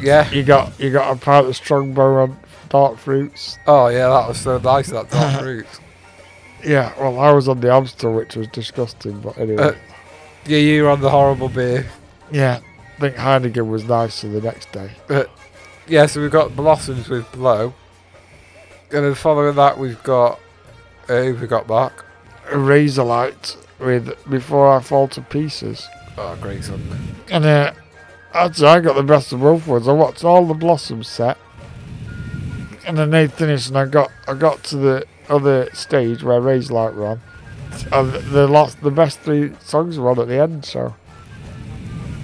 Yeah. 0.00 0.28
You 0.32 0.42
got 0.42 0.78
you 0.80 0.90
got 0.90 1.16
a 1.16 1.20
pint 1.20 1.46
of 1.46 1.54
Strongbow 1.54 2.22
on 2.22 2.36
dark 2.72 2.98
fruits. 2.98 3.58
oh 3.66 3.86
yeah, 3.88 4.08
that 4.08 4.26
was 4.28 4.40
so 4.40 4.58
nice. 4.58 4.88
That 4.90 5.10
dark 5.10 5.40
fruits. 5.40 5.80
Yeah, 6.64 6.92
well 6.98 7.20
I 7.20 7.30
was 7.32 7.46
on 7.48 7.60
the 7.60 7.72
Amstel 7.72 8.14
which 8.14 8.34
was 8.34 8.48
disgusting, 8.48 9.20
but 9.20 9.36
anyway. 9.38 9.62
Uh, 9.62 9.72
yeah, 10.46 10.58
you 10.58 10.82
were 10.82 10.90
on 10.90 11.00
the 11.00 11.10
horrible 11.10 11.48
beer. 11.48 11.86
yeah. 12.30 12.60
I 12.96 13.00
think 13.00 13.16
Heineken 13.16 13.68
was 13.68 13.84
nicer 13.84 14.28
the 14.28 14.40
next 14.40 14.70
day. 14.70 14.90
Uh, 15.08 15.24
yeah, 15.88 16.06
so 16.06 16.20
we've 16.20 16.30
got 16.30 16.54
Blossoms 16.54 17.08
with 17.08 17.30
Blow. 17.32 17.74
And 18.92 19.04
then 19.04 19.14
following 19.14 19.56
that, 19.56 19.76
we've 19.78 20.00
got. 20.04 20.38
Uh, 21.08 21.22
who 21.22 21.34
we 21.34 21.46
got, 21.48 21.66
Mark? 21.66 22.04
A 22.52 22.54
Razorlight 22.54 23.56
with 23.80 24.14
Before 24.30 24.72
I 24.72 24.80
Fall 24.80 25.08
to 25.08 25.20
Pieces. 25.20 25.84
Oh, 26.16 26.38
great 26.40 26.62
song. 26.62 26.80
And 27.28 27.44
uh, 27.44 27.72
actually, 28.34 28.68
I 28.68 28.78
got 28.80 28.94
the 28.94 29.02
best 29.02 29.32
of 29.32 29.40
both 29.40 29.66
worlds. 29.66 29.88
I 29.88 29.92
watched 29.92 30.22
all 30.22 30.46
the 30.46 30.54
Blossoms 30.54 31.08
set, 31.08 31.38
and 32.86 32.96
then 32.98 33.10
they 33.10 33.26
finished, 33.28 33.68
and 33.68 33.78
I 33.78 33.86
got 33.86 34.10
I 34.28 34.34
got 34.34 34.62
to 34.64 34.76
the 34.76 35.04
other 35.28 35.68
stage 35.72 36.22
where 36.22 36.40
Razorlight 36.40 36.94
were 36.94 37.06
on, 37.06 37.20
and 37.92 38.12
the 38.32 38.46
lost 38.48 38.80
the 38.82 38.90
best 38.90 39.20
three 39.20 39.52
songs 39.60 39.98
were 39.98 40.10
on 40.10 40.18
at 40.20 40.28
the 40.28 40.38
end. 40.40 40.64
So 40.64 40.94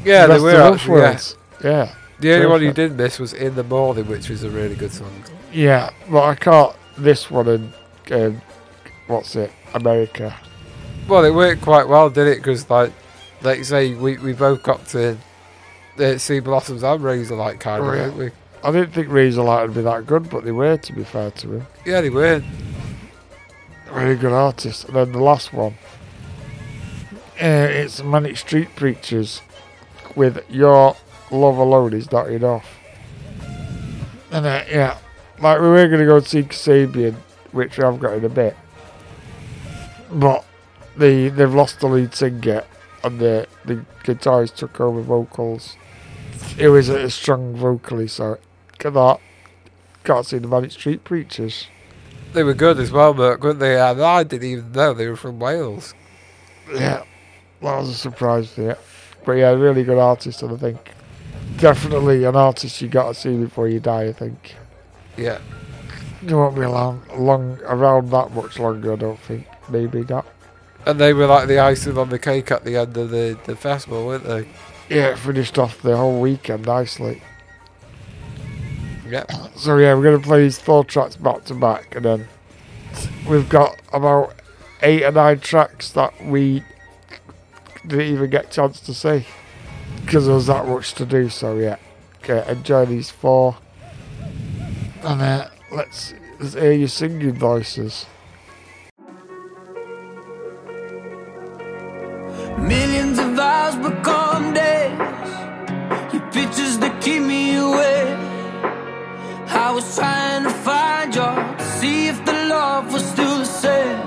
Yeah, 0.05 0.27
the 0.27 0.35
they 0.35 0.41
were 0.41 0.61
actually. 0.63 1.01
Yeah. 1.01 1.19
Yeah, 1.61 1.95
The 2.21 2.35
only 2.35 2.47
one 2.47 2.61
you 2.63 2.69
Perfect. 2.69 2.77
did 2.91 2.97
miss 2.97 3.19
was 3.19 3.33
In 3.33 3.55
the 3.57 3.65
Morning, 3.65 4.07
which 4.07 4.29
was 4.29 4.45
a 4.45 4.51
really 4.51 4.75
good 4.77 4.93
song. 4.93 5.25
yeah, 5.53 5.91
but 6.11 6.23
I 6.25 6.35
caught 6.37 6.77
this 6.97 7.31
one 7.31 7.49
and 7.49 7.73
um, 8.13 8.43
what's 9.09 9.35
it, 9.37 9.51
America. 9.75 10.35
Well, 11.09 11.25
it 11.25 11.35
worked 11.35 11.63
quite 11.63 11.89
well, 11.89 12.11
did 12.11 12.27
it? 12.29 12.37
Because, 12.39 12.69
like, 12.71 12.93
like 13.43 13.59
you 13.59 13.65
say, 13.65 13.95
we, 13.95 14.19
we 14.19 14.33
both 14.35 14.63
got 14.63 14.87
to 14.89 15.17
uh, 15.99 16.19
see 16.19 16.39
Blossoms 16.41 16.83
and 16.85 17.01
Razorlight 17.03 17.59
kind 17.61 17.83
of, 17.83 17.89
Oh, 17.89 17.93
yeah. 17.93 18.05
didn't 18.05 18.19
we? 18.19 18.31
I 18.69 18.71
didn't 18.71 18.93
think 18.93 19.09
Razorlight 19.09 19.69
would 19.69 19.75
be 19.75 19.81
that 19.81 20.07
good, 20.07 20.29
but 20.29 20.45
they 20.45 20.53
were. 20.53 20.77
To 20.77 20.93
be 20.93 21.03
fair 21.03 21.31
to 21.31 21.53
him. 21.53 21.67
Yeah, 21.87 22.03
they 22.03 22.11
were. 22.11 22.43
Really 23.91 24.15
good 24.15 24.35
artist. 24.35 24.85
And 24.85 24.95
then 24.95 25.13
the 25.13 25.23
last 25.23 25.55
one. 25.55 25.73
Uh, 27.41 27.67
it's 27.71 28.03
Manic 28.03 28.37
Street 28.37 28.69
Preachers 28.77 29.41
with 30.15 30.45
Your 30.51 30.95
Love 31.31 31.57
Alone 31.57 31.95
Is 31.95 32.13
Not 32.13 32.29
Enough. 32.31 32.69
And 34.31 34.45
uh, 34.45 34.65
yeah, 34.69 34.99
like 35.41 35.63
we 35.63 35.69
were 35.69 35.89
going 35.89 36.01
to 36.01 36.05
go 36.05 36.17
and 36.17 36.27
see 36.27 36.43
Kasabian, 36.43 37.15
which 37.53 37.81
I've 37.81 37.99
got 37.99 38.19
in 38.19 38.25
a 38.27 38.29
bit. 38.29 38.55
But 40.13 40.45
the 40.95 41.31
they've 41.31 41.55
lost 41.55 41.81
the 41.81 41.87
lead 41.87 42.15
singer 42.15 42.65
and 43.03 43.19
the, 43.19 43.47
the 43.65 43.87
guitarist 44.05 44.57
took 44.57 44.79
over 44.79 45.01
vocals. 45.01 45.75
It 46.59 46.69
was 46.69 46.91
a 46.91 47.09
strong 47.09 47.57
vocally, 47.57 48.09
so 48.09 48.39
that. 48.83 49.19
Got 50.05 50.23
to 50.25 50.29
see 50.29 50.39
the 50.39 50.49
Manic 50.49 50.71
Street 50.73 51.05
Preachers. 51.05 51.67
They 52.33 52.43
were 52.43 52.55
good 52.55 52.79
as 52.79 52.91
well, 52.91 53.15
Mark, 53.15 53.43
weren't 53.43 53.59
they? 53.59 53.79
And 53.81 54.01
I 54.03 54.23
didn't 54.23 54.49
even 54.49 54.73
know 54.73 54.93
they 54.95 55.09
were 55.09 55.17
from 55.17 55.39
Wales. 55.39 55.95
Yeah, 56.73 57.03
that 57.63 57.77
was 57.79 57.89
a 57.89 57.95
surprise 57.95 58.51
for 58.53 58.63
you. 58.63 58.75
But 59.25 59.33
yeah, 59.33 59.51
really 59.51 59.83
good 59.85 59.99
artist, 59.99 60.43
and 60.43 60.53
I 60.53 60.57
think 60.57 60.91
definitely 61.57 62.25
an 62.25 62.37
artist 62.37 62.81
you 62.81 62.89
got 62.89 63.09
to 63.09 63.15
see 63.15 63.37
before 63.37 63.69
you 63.69 63.81
die. 63.81 64.05
I 64.05 64.13
think 64.13 64.55
Yeah. 65.17 65.39
you 66.23 66.37
won't 66.37 66.55
be 66.55 66.67
long, 66.67 67.03
long 67.17 67.59
around 67.65 68.11
that 68.11 68.33
much 68.33 68.59
longer. 68.59 68.93
I 68.93 68.97
don't 68.97 69.19
think. 69.21 69.47
Maybe 69.71 70.05
not. 70.05 70.27
And 70.87 70.99
they 71.01 71.13
were 71.13 71.27
like 71.27 71.49
the 71.49 71.59
icing 71.59 71.99
on 71.99 72.09
the 72.11 72.19
cake 72.19 72.51
at 72.51 72.65
the 72.65 72.77
end 72.77 72.97
of 72.97 73.11
the, 73.11 73.39
the 73.45 73.57
festival, 73.57 74.07
weren't 74.07 74.25
they? 74.25 74.49
Yeah, 74.89 75.09
it 75.09 75.19
finished 75.19 75.59
off 75.59 75.83
the 75.83 75.97
whole 75.97 76.21
weekend 76.21 76.65
nicely. 76.67 77.23
Yeah. 79.09 79.25
So 79.57 79.79
yeah, 79.79 79.95
we're 79.95 80.03
gonna 80.05 80.19
play 80.19 80.43
these 80.43 80.59
four 80.59 80.85
tracks 80.85 81.17
back 81.17 81.45
to 81.47 81.55
back, 81.55 81.97
and 81.97 82.05
then 82.05 82.29
we've 83.27 83.49
got 83.49 83.81
about 83.93 84.35
eight 84.83 85.03
or 85.03 85.13
nine 85.13 85.41
tracks 85.41 85.91
that 85.93 86.13
we 86.27 86.63
didn't 87.87 88.13
even 88.13 88.29
get 88.29 88.47
a 88.47 88.51
chance 88.51 88.81
to 88.81 88.93
see 88.93 89.25
because 90.05 90.27
there 90.27 90.35
was 90.35 90.47
that 90.49 90.67
much 90.67 90.93
to 90.95 91.07
do. 91.07 91.31
So 91.31 91.57
yeah, 91.57 91.77
okay, 92.23 92.45
enjoy 92.51 92.85
these 92.85 93.11
four, 93.11 93.57
and 95.03 95.23
uh, 95.23 95.49
let's 95.73 96.13
let's 96.39 96.53
hear 96.53 96.73
your 96.73 96.89
singing 96.89 97.33
voices. 97.33 98.05
Millions 102.59 103.19
of 103.19 103.39
hours 103.39 103.77
become 103.77 104.53
days. 104.53 104.99
Your 106.13 106.31
pictures 106.31 106.79
that 106.81 107.01
keep 107.01 107.23
me 107.23 107.57
awake. 107.57 108.28
I 109.51 109.71
was 109.73 109.97
trying 109.97 110.45
to 110.45 110.51
find 110.51 111.15
you 111.15 111.23
to 111.23 111.65
see 111.79 112.09
if 112.09 112.25
the 112.25 112.33
love 112.33 112.93
was 112.93 113.05
still 113.05 113.39
the 113.39 113.45
same. 113.45 113.99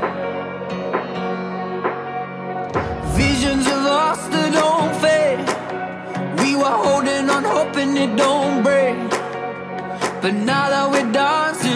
Visions 3.15 3.65
of 3.68 3.85
us 3.85 4.27
that 4.27 4.53
don't 4.53 4.93
fade. 5.03 5.39
We 6.41 6.55
were 6.55 6.77
holding 6.85 7.30
on, 7.30 7.43
hoping 7.43 7.97
it 7.97 8.15
don't 8.15 8.63
break. 8.63 8.97
But 10.22 10.34
now 10.34 10.69
that 10.69 10.91
we're 10.91 11.11
dancing, 11.11 11.70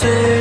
quite 0.00 0.39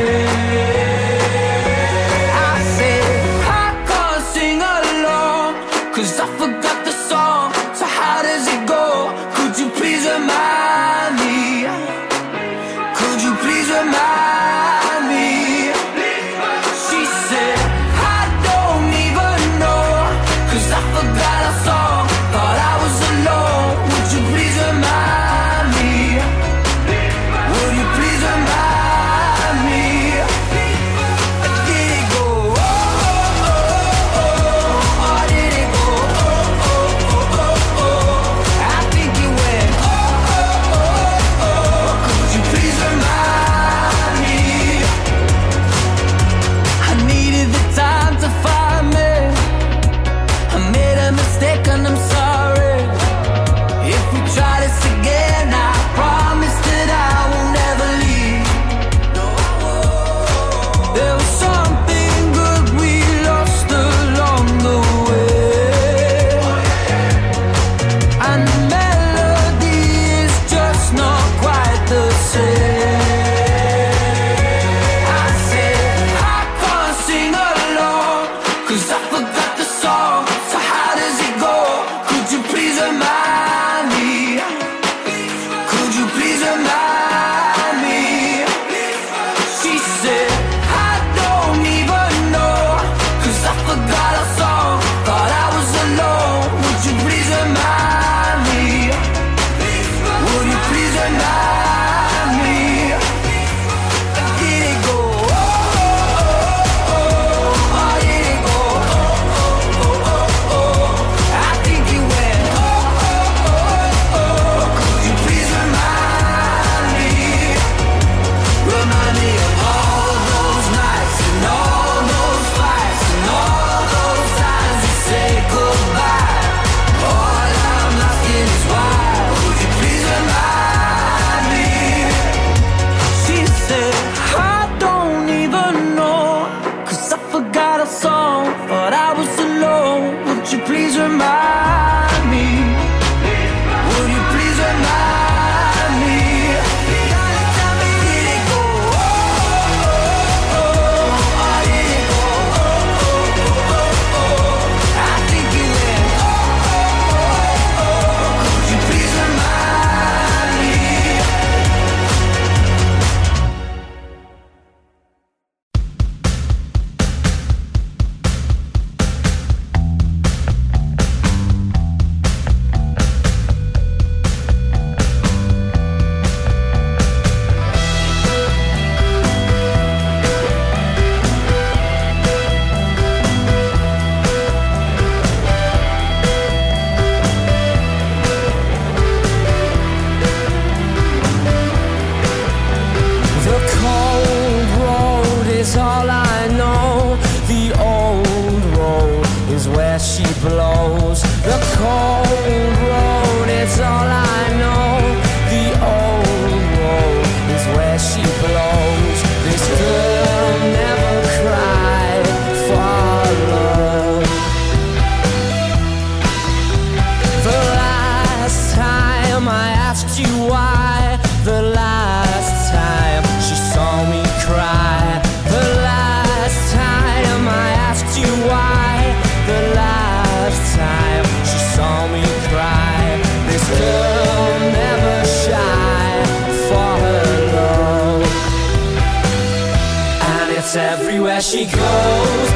she 241.42 241.66
goes. 241.66 242.49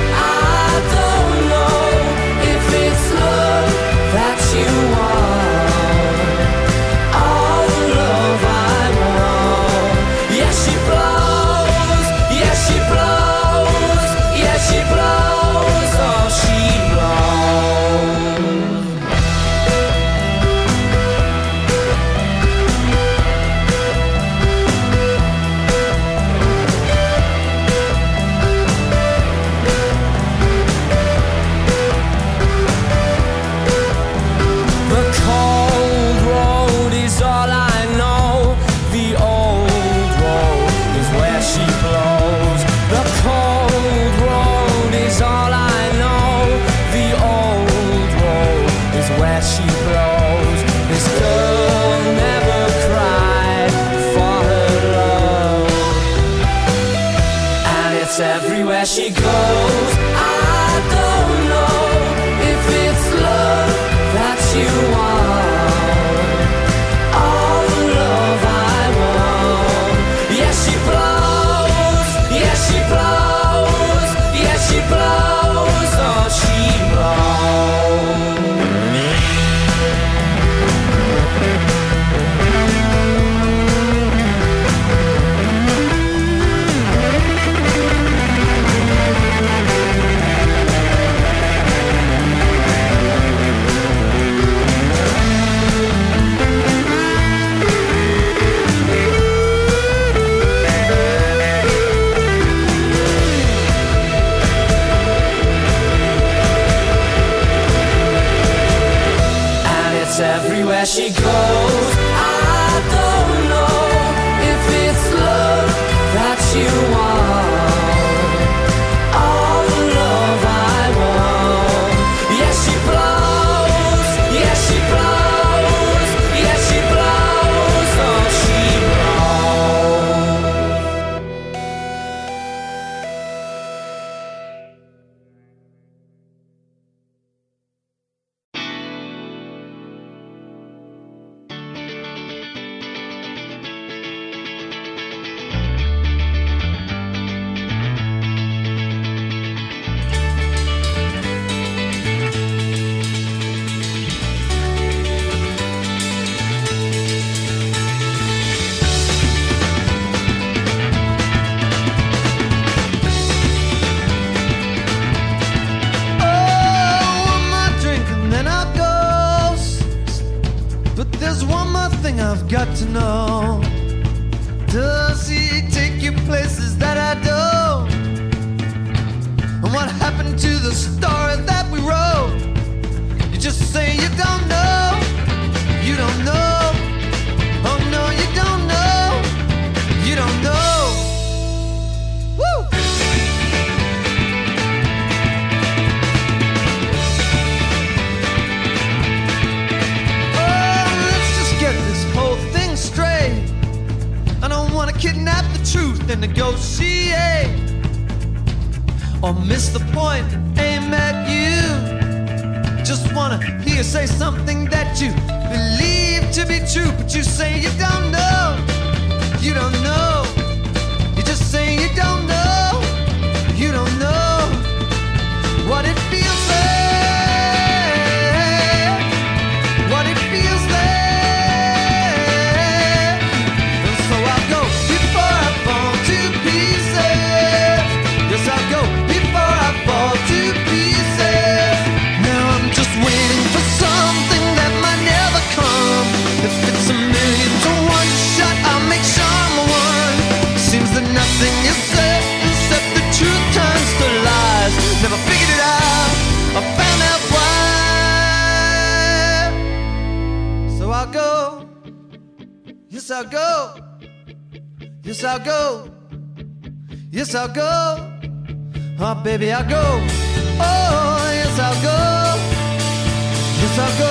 Yes, 273.75 274.02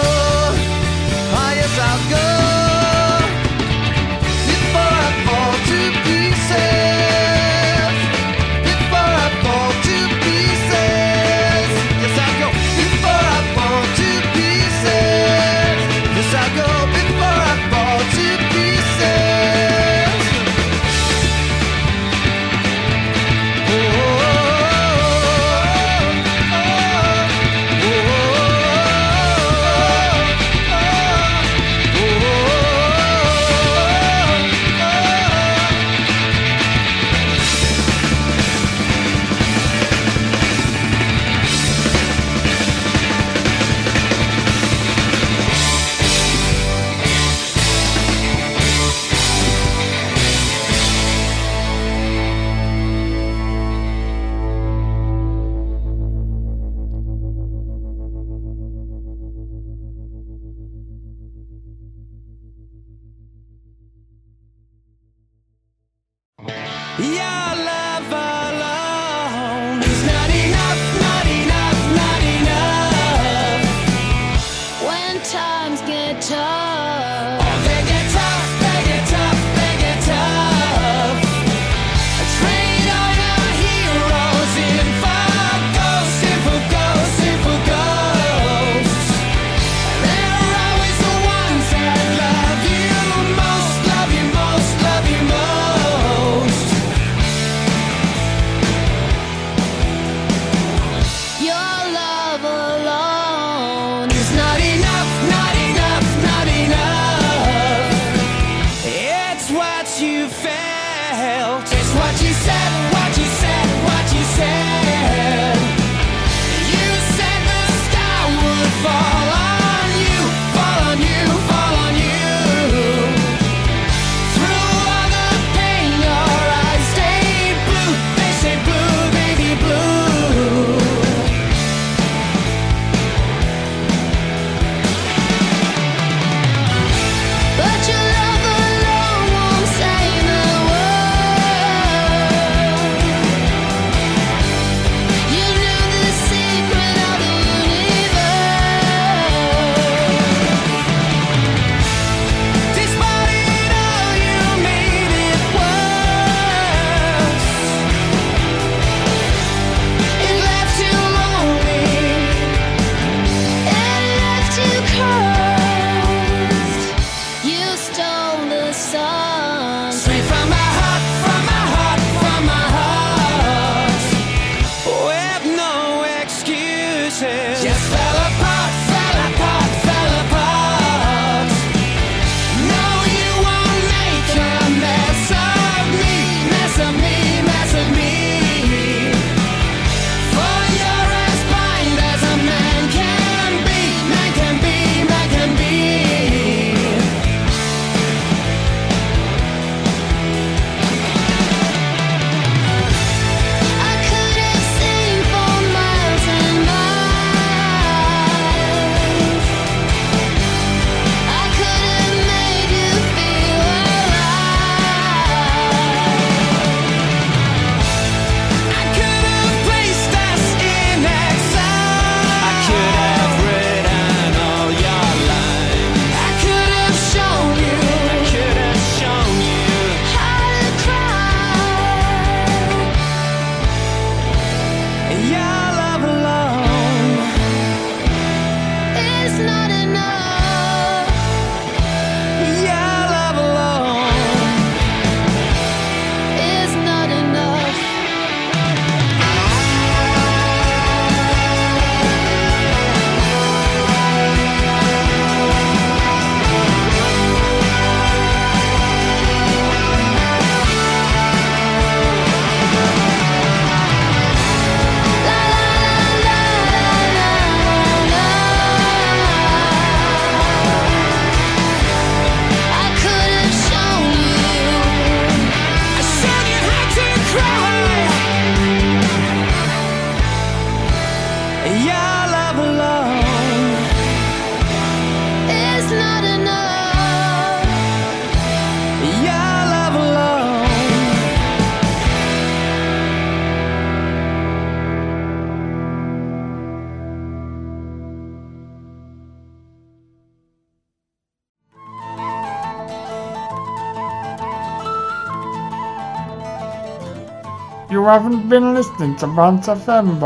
You 307.93 308.09
haven't 308.09 308.49
been 308.49 308.73
listening 308.73 309.17
to 309.17 309.27
Bant 309.27 309.65
FM, 309.65 310.19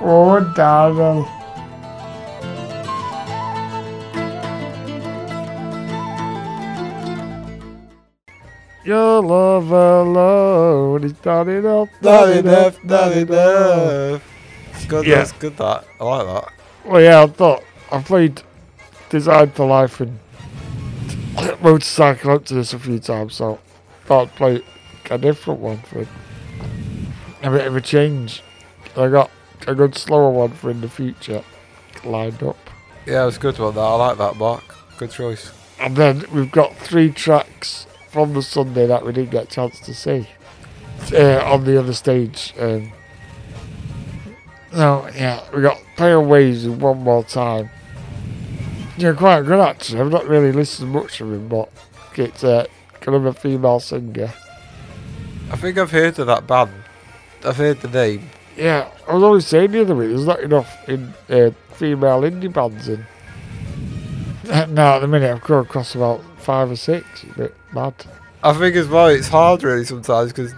boyo. 0.00 0.38
Good 0.40 0.54
darling. 0.54 1.26
Your 8.84 9.22
love 9.22 9.70
alone 9.70 11.04
is 11.04 11.14
not 11.24 11.48
enough. 11.48 11.88
Not 12.00 12.30
enough, 12.30 12.84
not 12.84 13.12
enough. 13.12 14.22
Good, 14.88 15.06
Yeah. 15.06 15.16
that's 15.16 15.32
good. 15.32 15.56
That 15.58 15.84
I 16.00 16.04
like 16.04 16.26
that. 16.26 16.52
Well, 16.86 17.02
yeah, 17.02 17.22
I 17.22 17.26
thought 17.26 17.62
I 17.92 18.00
played 18.00 18.40
Design 19.10 19.50
for 19.50 19.66
Life 19.66 20.00
and 20.00 20.18
Motorcycle 21.60 22.30
up 22.30 22.44
to 22.46 22.54
this 22.54 22.72
a 22.72 22.78
few 22.78 22.98
times, 22.98 23.34
so 23.34 23.58
thought 24.06 24.28
I'd 24.28 24.36
play 24.36 24.62
a 25.10 25.18
different 25.18 25.60
one 25.60 25.78
for 25.78 26.06
a 27.42 27.50
bit 27.50 27.66
of 27.66 27.76
a 27.76 27.80
change. 27.80 28.42
I 28.96 29.08
got 29.08 29.30
a 29.68 29.74
good 29.74 29.94
slower 29.94 30.30
one 30.30 30.50
for 30.52 30.70
in 30.70 30.80
the 30.80 30.88
future 30.88 31.44
lined 32.02 32.42
up. 32.42 32.56
Yeah, 33.06 33.22
it 33.22 33.26
was 33.26 33.38
good 33.38 33.58
one. 33.58 33.74
That 33.74 33.80
I 33.80 33.94
like 33.94 34.18
that, 34.18 34.36
Mark. 34.36 34.64
Good 34.96 35.10
choice. 35.10 35.52
And 35.78 35.94
then 35.94 36.24
we've 36.32 36.50
got 36.50 36.76
three 36.76 37.10
tracks 37.10 37.86
from 38.08 38.32
the 38.32 38.42
Sunday 38.42 38.86
that 38.86 39.04
we 39.04 39.12
didn't 39.12 39.30
get 39.30 39.44
a 39.44 39.46
chance 39.46 39.78
to 39.80 39.94
see 39.94 40.26
uh, 41.12 41.40
on 41.44 41.64
the 41.64 41.78
other 41.78 41.92
stage. 41.92 42.54
Um, 42.58 42.92
no, 44.72 45.08
yeah, 45.14 45.44
we 45.54 45.62
got 45.62 45.80
Waves 45.98 46.64
and 46.64 46.80
One 46.80 47.02
More 47.02 47.24
Time. 47.24 47.70
Yeah, 48.96 49.12
quite 49.12 49.42
good 49.42 49.60
actually. 49.60 50.00
I've 50.00 50.10
not 50.10 50.26
really 50.26 50.50
listened 50.50 50.90
much 50.90 51.20
of 51.20 51.32
him, 51.32 51.48
but 51.48 51.70
it's 52.16 52.42
uh, 52.42 52.66
kind 53.00 53.16
of 53.16 53.26
a 53.26 53.32
female 53.32 53.80
singer. 53.80 54.32
I 55.50 55.56
think 55.56 55.78
I've 55.78 55.92
heard 55.92 56.18
of 56.18 56.26
that 56.26 56.46
band. 56.46 56.72
I've 57.44 57.56
heard 57.56 57.80
the 57.80 57.88
name. 57.88 58.28
Yeah, 58.58 58.90
I 59.08 59.14
was 59.14 59.22
always 59.22 59.46
saying 59.46 59.70
the 59.72 59.82
other 59.82 59.94
week, 59.94 60.08
there's 60.08 60.26
not 60.26 60.40
enough 60.40 60.88
in 60.88 61.14
uh, 61.30 61.50
female 61.74 62.22
indie 62.22 62.52
bands 62.52 62.88
in. 62.88 63.06
now 64.74 64.96
at 64.96 64.98
the 65.00 65.06
minute 65.08 65.30
I've 65.32 65.42
come 65.42 65.58
across 65.58 65.94
about 65.94 66.22
five 66.38 66.70
or 66.70 66.76
six. 66.76 67.06
It's 67.24 67.32
a 67.34 67.38
bit 67.38 67.54
mad. 67.72 67.94
I 68.42 68.52
think 68.52 68.76
as 68.76 68.88
well, 68.88 69.08
it's 69.08 69.28
hard 69.28 69.62
really 69.62 69.84
sometimes 69.84 70.32
because 70.32 70.52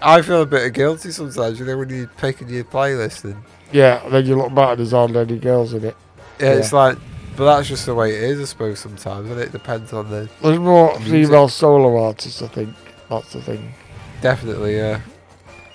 I 0.00 0.22
feel 0.22 0.42
a 0.42 0.46
bit 0.46 0.72
guilty 0.74 1.10
sometimes. 1.10 1.58
You 1.60 1.66
know 1.66 1.76
when 1.78 1.90
you're 1.90 2.06
picking 2.18 2.48
your 2.48 2.64
playlist 2.64 3.24
and 3.24 3.36
Yeah, 3.72 4.06
then 4.08 4.24
you 4.26 4.36
look 4.36 4.54
back 4.54 4.70
and 4.70 4.78
there's 4.78 4.92
hardly 4.92 5.18
any 5.20 5.38
girls 5.38 5.72
in 5.74 5.84
it. 5.84 5.96
yeah, 6.40 6.52
it's 6.54 6.72
like, 6.72 6.96
but 7.36 7.44
that's 7.44 7.68
just 7.68 7.84
the 7.86 7.94
way 7.94 8.14
it 8.16 8.22
is, 8.22 8.40
I 8.40 8.44
suppose. 8.44 8.78
Sometimes, 8.80 9.30
and 9.30 9.38
it 9.40 9.52
depends 9.52 9.92
on 9.92 10.08
the. 10.10 10.28
There's 10.42 10.58
more 10.58 10.98
music. 11.00 11.26
female 11.26 11.48
solo 11.48 12.02
artists, 12.02 12.40
I 12.40 12.48
think. 12.48 12.74
That's 13.10 13.32
the 13.34 13.42
thing. 13.42 13.74
Definitely, 14.22 14.76
yeah. 14.76 15.00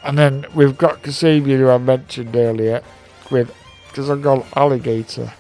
And 0.03 0.17
then 0.17 0.45
we've 0.55 0.77
got 0.77 1.03
Kasabian, 1.03 1.59
who 1.59 1.69
I 1.69 1.77
mentioned 1.77 2.35
earlier, 2.35 2.81
with 3.29 3.53
because 3.87 4.09
I've 4.09 4.21
got 4.21 4.45
alligator. 4.55 5.33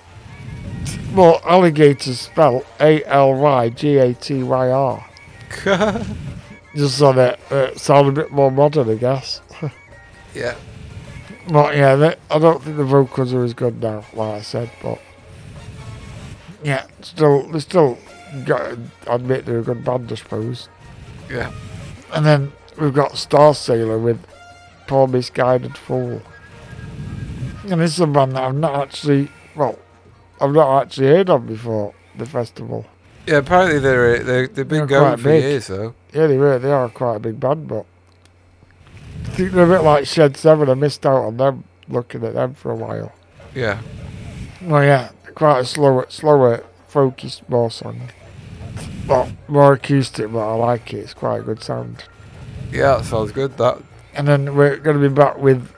Well, 1.13 1.41
alligator 1.45 2.13
spelled 2.13 2.65
A 2.79 3.03
L 3.05 3.33
Y 3.35 3.69
G 3.69 3.97
A 3.97 4.13
T 4.13 4.43
Y 4.43 4.69
R. 4.69 5.05
just 6.75 6.97
so 6.97 7.11
that 7.13 7.39
it 7.49 7.79
sound 7.79 8.07
a 8.07 8.11
bit 8.11 8.31
more 8.31 8.51
modern, 8.51 8.89
I 8.89 8.95
guess. 8.95 9.41
Yeah. 10.33 10.55
But 11.49 11.75
yeah, 11.75 11.95
they, 11.95 12.15
I 12.29 12.39
don't 12.39 12.63
think 12.63 12.77
the 12.77 12.85
vocals 12.85 13.33
are 13.33 13.43
as 13.43 13.53
good 13.53 13.81
now, 13.81 14.05
like 14.13 14.35
I 14.35 14.41
said. 14.41 14.71
But 14.81 15.01
yeah, 16.63 16.85
still, 17.01 17.49
they 17.49 17.59
still 17.59 17.97
got 18.45 18.77
admit 19.07 19.45
they're 19.45 19.59
a 19.59 19.61
good 19.61 19.83
band, 19.83 20.09
I 20.09 20.15
suppose. 20.15 20.69
Yeah. 21.29 21.51
And 22.13 22.25
then 22.25 22.53
we've 22.79 22.93
got 22.93 23.11
Starsailor 23.11 24.01
with 24.01 24.25
Poor 24.91 25.07
Misguided 25.07 25.77
Fool. 25.77 26.21
And 27.69 27.79
this 27.79 27.93
is 27.93 28.01
a 28.01 28.07
band 28.07 28.33
that 28.33 28.43
I've 28.43 28.55
not 28.55 28.75
actually, 28.75 29.29
well, 29.55 29.79
I've 30.41 30.51
not 30.51 30.81
actually 30.81 31.07
heard 31.07 31.29
of 31.29 31.47
before 31.47 31.93
the 32.17 32.25
festival. 32.25 32.85
Yeah, 33.25 33.37
apparently 33.37 33.79
they're 33.79 34.17
uh, 34.17 34.23
they're 34.23 34.47
they've 34.49 34.67
been 34.67 34.79
They're 34.79 34.99
going 34.99 35.15
for 35.15 35.23
big. 35.29 35.43
years 35.43 35.67
though. 35.67 35.95
Yeah, 36.13 36.27
they 36.27 36.37
were. 36.37 36.59
They 36.59 36.73
are 36.73 36.89
quite 36.89 37.15
a 37.15 37.19
big 37.19 37.39
band, 37.39 37.69
but 37.69 37.85
I 39.27 39.29
think 39.29 39.51
they're 39.53 39.63
a 39.63 39.77
bit 39.77 39.85
like 39.85 40.07
Shed 40.07 40.35
Seven. 40.35 40.69
I 40.69 40.73
missed 40.73 41.05
out 41.05 41.23
on 41.23 41.37
them 41.37 41.63
looking 41.87 42.25
at 42.25 42.33
them 42.33 42.53
for 42.53 42.71
a 42.71 42.75
while. 42.75 43.13
Yeah. 43.55 43.79
Well, 44.61 44.83
yeah, 44.83 45.11
quite 45.35 45.59
a 45.61 45.65
slower, 45.65 46.05
slower, 46.09 46.65
folky, 46.91 47.41
more 47.47 47.71
song. 47.71 48.09
But 49.07 49.29
more 49.47 49.71
acoustic, 49.71 50.33
but 50.33 50.51
I 50.51 50.53
like 50.55 50.93
it. 50.93 50.97
It's 50.97 51.13
quite 51.13 51.39
a 51.39 51.43
good 51.43 51.63
sound. 51.63 52.03
Yeah, 52.73 52.97
that 52.97 53.05
sounds 53.05 53.31
good. 53.31 53.57
That 53.57 53.81
And 54.13 54.27
then 54.27 54.55
we're 54.55 54.77
going 54.77 54.99
to 54.99 55.09
be 55.09 55.13
back 55.13 55.37
with 55.37 55.71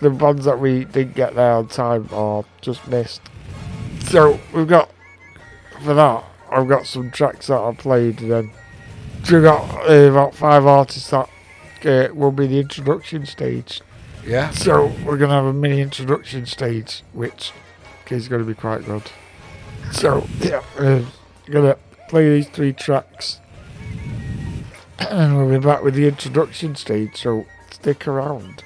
the 0.00 0.10
bands 0.10 0.44
that 0.44 0.58
we 0.58 0.84
didn't 0.84 1.14
get 1.14 1.34
there 1.34 1.52
on 1.52 1.68
time 1.68 2.08
or 2.12 2.44
just 2.60 2.86
missed. 2.88 3.22
So 4.06 4.38
we've 4.52 4.66
got, 4.66 4.90
for 5.84 5.94
that, 5.94 6.24
I've 6.50 6.68
got 6.68 6.86
some 6.86 7.10
tracks 7.10 7.46
that 7.46 7.58
I 7.58 7.72
played 7.74 8.20
and 8.20 8.30
then 8.30 8.52
we've 9.30 9.42
got 9.42 9.88
uh, 9.88 10.10
about 10.10 10.34
five 10.34 10.66
artists 10.66 11.10
that 11.10 11.28
uh, 11.84 12.08
will 12.14 12.32
be 12.32 12.46
the 12.46 12.58
introduction 12.58 13.26
stage. 13.26 13.80
Yeah. 14.26 14.50
So 14.50 14.86
we're 15.04 15.16
going 15.16 15.30
to 15.30 15.36
have 15.36 15.44
a 15.44 15.52
mini 15.52 15.80
introduction 15.80 16.46
stage, 16.46 17.02
which 17.12 17.52
is 18.10 18.28
going 18.28 18.42
to 18.42 18.46
be 18.46 18.54
quite 18.54 18.84
good. 18.84 19.02
So, 19.92 20.26
yeah, 20.40 20.62
we're 20.78 21.04
going 21.50 21.66
to 21.66 21.78
play 22.08 22.28
these 22.28 22.48
three 22.48 22.72
tracks. 22.72 23.40
And 24.98 25.36
we'll 25.36 25.58
be 25.58 25.64
back 25.64 25.82
with 25.82 25.94
the 25.94 26.06
introduction 26.06 26.76
stage, 26.76 27.16
so 27.16 27.46
stick 27.82 28.06
around. 28.06 28.62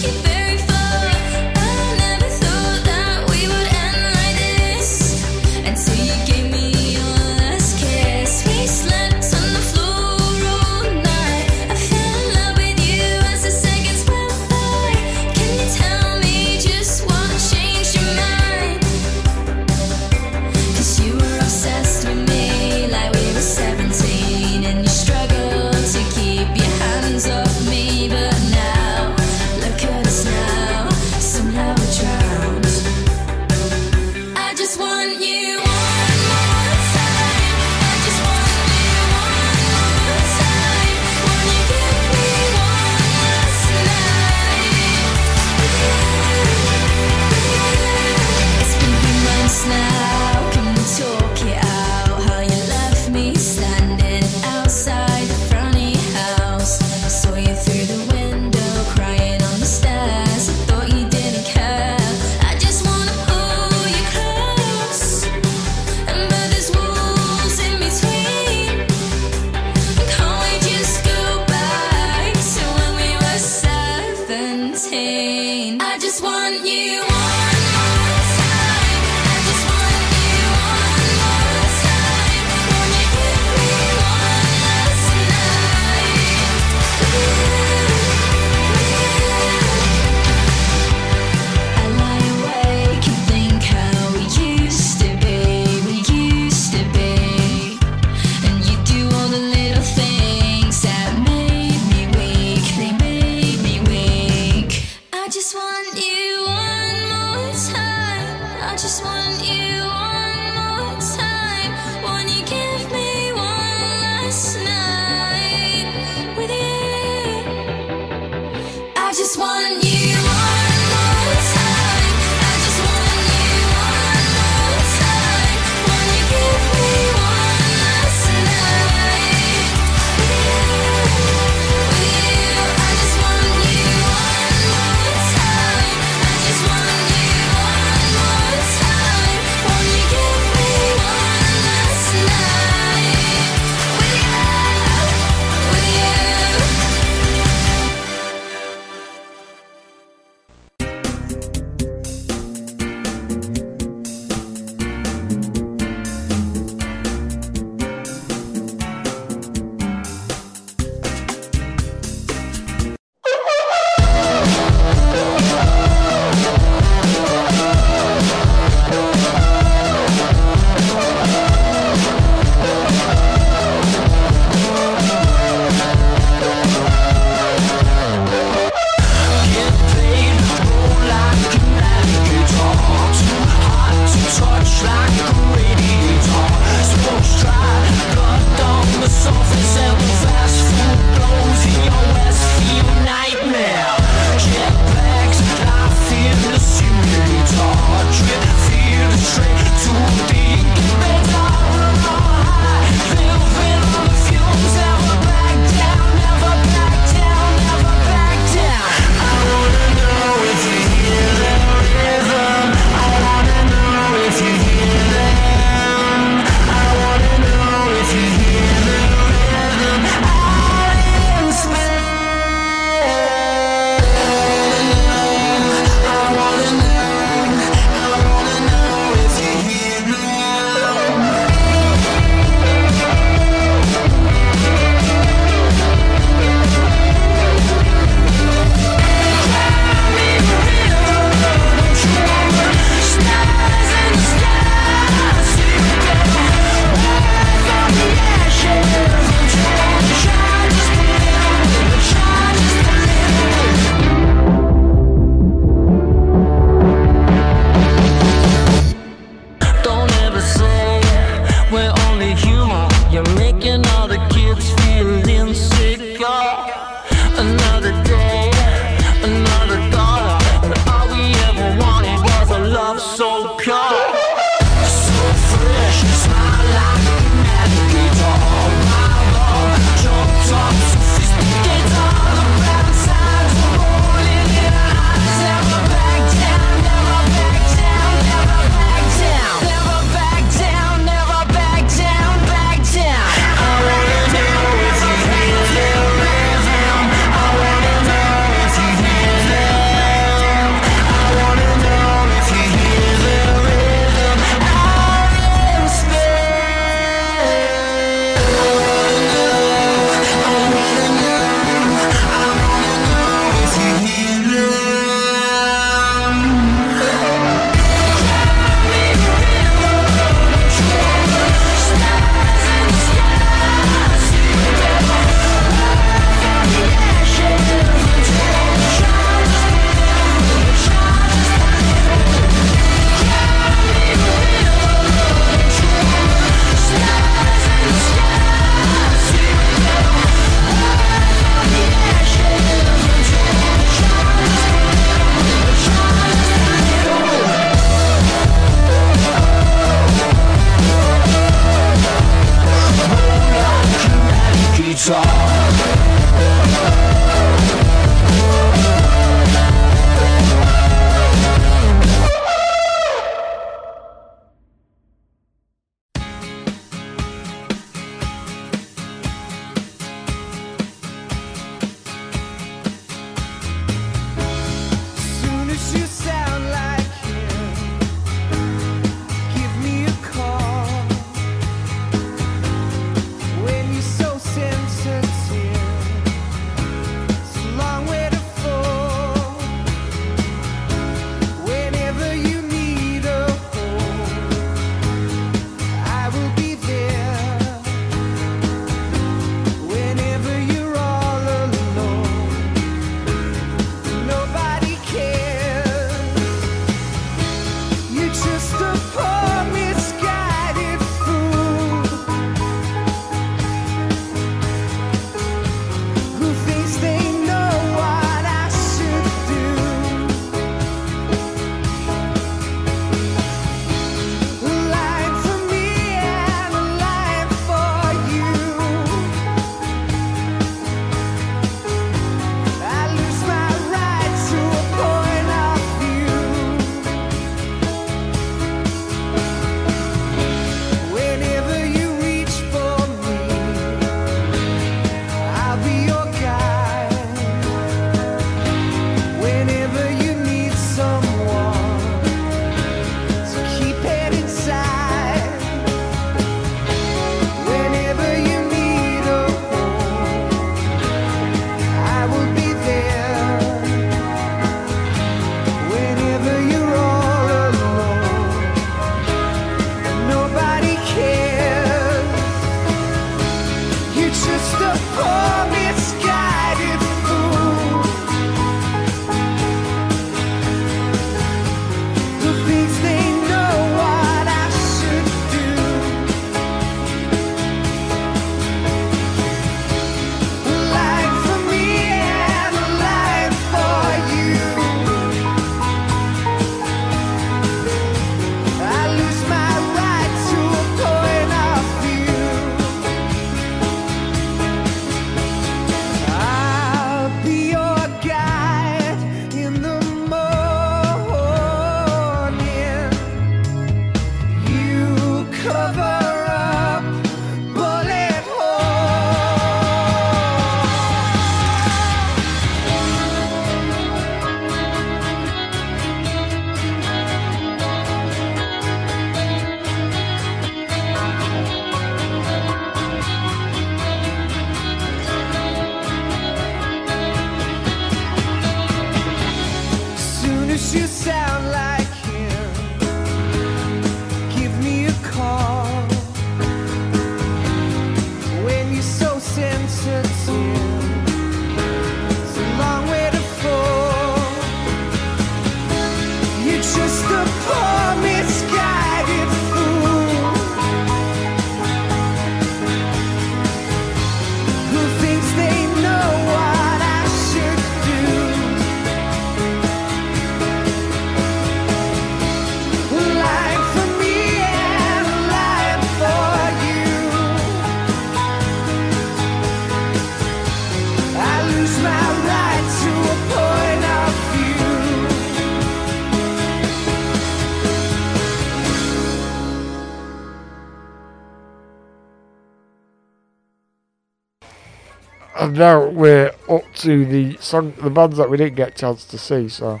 Now 595.78 596.08
we're 596.08 596.52
up 596.68 596.82
to 596.96 597.24
the 597.24 597.56
song, 597.60 597.94
the 598.02 598.10
bands 598.10 598.36
that 598.36 598.50
we 598.50 598.56
didn't 598.56 598.76
get 598.76 598.88
a 598.88 598.92
chance 598.92 599.24
to 599.26 599.38
see. 599.38 599.68
So, 599.68 600.00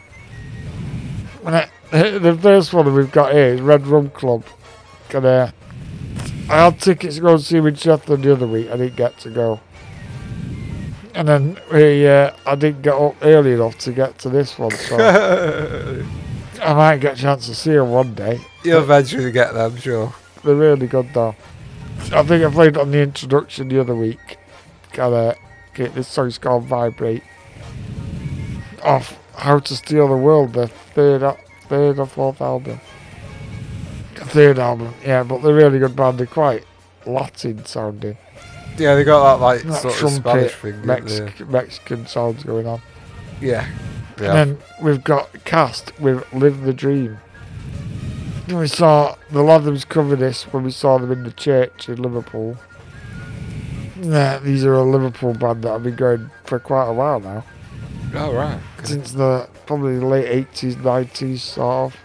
the 1.90 2.38
first 2.40 2.72
one 2.72 2.92
we've 2.94 3.10
got 3.10 3.32
here 3.32 3.54
is 3.54 3.60
Red 3.60 3.86
Rum 3.86 4.10
Club. 4.10 4.44
And, 5.14 5.24
uh, 5.24 5.50
I 6.50 6.64
had 6.64 6.80
tickets 6.80 7.16
to 7.16 7.20
go 7.22 7.34
and 7.34 7.42
see 7.42 7.58
him 7.58 7.66
in 7.66 7.74
Sheffield 7.74 8.22
the 8.22 8.32
other 8.32 8.46
week. 8.46 8.70
I 8.70 8.76
didn't 8.76 8.96
get 8.96 9.18
to 9.18 9.30
go. 9.30 9.60
And 11.14 11.28
then 11.28 11.58
we, 11.72 12.06
uh, 12.06 12.32
I 12.46 12.54
didn't 12.54 12.82
get 12.82 12.94
up 12.94 13.16
early 13.22 13.52
enough 13.52 13.78
to 13.78 13.92
get 13.92 14.18
to 14.20 14.28
this 14.28 14.58
one. 14.58 14.70
So 14.70 14.96
I 16.62 16.74
might 16.74 16.98
get 16.98 17.18
a 17.18 17.20
chance 17.20 17.46
to 17.46 17.54
see 17.54 17.72
them 17.72 17.90
one 17.90 18.14
day. 18.14 18.40
You'll 18.64 18.82
eventually 18.82 19.32
get 19.32 19.54
them, 19.54 19.76
sure. 19.76 20.14
They're 20.44 20.54
really 20.54 20.86
good 20.86 21.12
though. 21.12 21.34
I 22.12 22.22
think 22.22 22.44
I 22.44 22.50
played 22.50 22.76
on 22.76 22.90
the 22.90 23.02
introduction 23.02 23.68
the 23.68 23.80
other 23.80 23.94
week. 23.94 24.38
Got 24.92 25.12
uh, 25.12 25.34
get 25.78 25.94
this 25.94 26.08
song's 26.08 26.38
called 26.38 26.64
Vibrate. 26.64 27.22
Off 28.82 29.18
How 29.36 29.60
to 29.60 29.76
Steal 29.76 30.08
the 30.08 30.16
World, 30.16 30.52
the 30.52 30.66
third 30.66 31.22
third 31.68 31.98
or 31.98 32.06
fourth 32.06 32.40
album. 32.40 32.80
Third 34.14 34.58
album, 34.58 34.92
yeah, 35.04 35.22
but 35.22 35.42
they're 35.42 35.54
really 35.54 35.78
good 35.78 35.94
band. 35.94 36.18
They're 36.18 36.26
quite 36.26 36.64
Latin 37.06 37.64
sounding. 37.64 38.18
Yeah, 38.76 38.94
they 38.94 39.04
got 39.04 39.38
that 39.38 39.42
like 39.42 39.62
That 39.62 39.82
sort 39.82 40.02
of 40.02 40.10
Spanish 40.10 40.52
thing. 40.52 40.84
Mexican 41.50 42.06
sounds 42.06 42.44
going 42.44 42.66
on. 42.66 42.82
they? 43.40 43.66
Yeah. 44.20 44.40
And 44.40 44.50
then 44.50 44.58
we've 44.82 45.02
got 45.02 45.44
Cast 45.44 45.98
with 46.00 46.24
Live 46.32 46.62
the 46.62 46.72
Dream. 46.72 47.18
We 48.48 48.66
saw 48.66 49.14
the 49.30 49.40
Lathams 49.40 49.88
cover 49.88 50.16
this 50.16 50.44
when 50.44 50.64
we 50.64 50.70
saw 50.70 50.98
them 50.98 51.12
in 51.12 51.22
the 51.22 51.32
church 51.32 51.88
in 51.88 52.02
Liverpool. 52.02 52.56
Yeah, 54.00 54.38
these 54.38 54.64
are 54.64 54.74
a 54.74 54.82
Liverpool 54.82 55.34
band 55.34 55.62
that 55.64 55.72
I've 55.72 55.82
been 55.82 55.96
going 55.96 56.30
for 56.44 56.58
quite 56.58 56.88
a 56.88 56.92
while 56.92 57.20
now. 57.20 57.44
Oh, 58.14 58.32
right. 58.32 58.60
Since 58.84 59.12
the 59.12 59.48
probably 59.66 59.98
the 59.98 60.06
late 60.06 60.48
80s, 60.52 60.74
90s, 60.76 61.38
sort 61.40 61.92
of. 61.92 61.96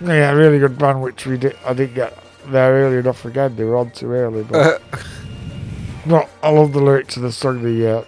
Yeah, 0.00 0.32
really 0.32 0.58
good 0.58 0.78
band, 0.78 1.02
which 1.02 1.26
we 1.26 1.38
did. 1.38 1.56
I 1.64 1.74
didn't 1.74 1.94
get 1.94 2.18
there 2.46 2.72
early 2.72 2.98
enough 2.98 3.24
again. 3.24 3.56
They 3.56 3.64
were 3.64 3.76
on 3.76 3.90
too 3.90 4.10
early, 4.10 4.42
but. 4.42 4.82
but 6.06 6.28
I 6.42 6.50
love 6.50 6.72
the 6.72 6.80
lyrics 6.80 7.16
of 7.16 7.22
the 7.22 7.32
song. 7.32 7.62
They 7.62 7.90
uh, 7.90 8.04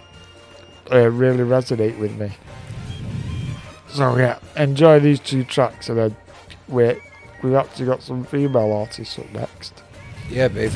uh, 0.91 1.09
really 1.09 1.43
resonate 1.43 1.97
with 1.99 2.17
me. 2.17 2.31
So 3.89 4.17
yeah, 4.17 4.39
enjoy 4.55 4.99
these 4.99 5.19
two 5.19 5.43
tracks, 5.43 5.89
and 5.89 5.97
then 5.97 6.15
wait, 6.67 6.99
we've 7.41 7.55
actually 7.55 7.85
got 7.85 8.03
some 8.03 8.25
female 8.25 8.71
artists 8.73 9.17
up 9.17 9.31
next. 9.31 9.83
Yeah, 10.29 10.49
baby. 10.49 10.75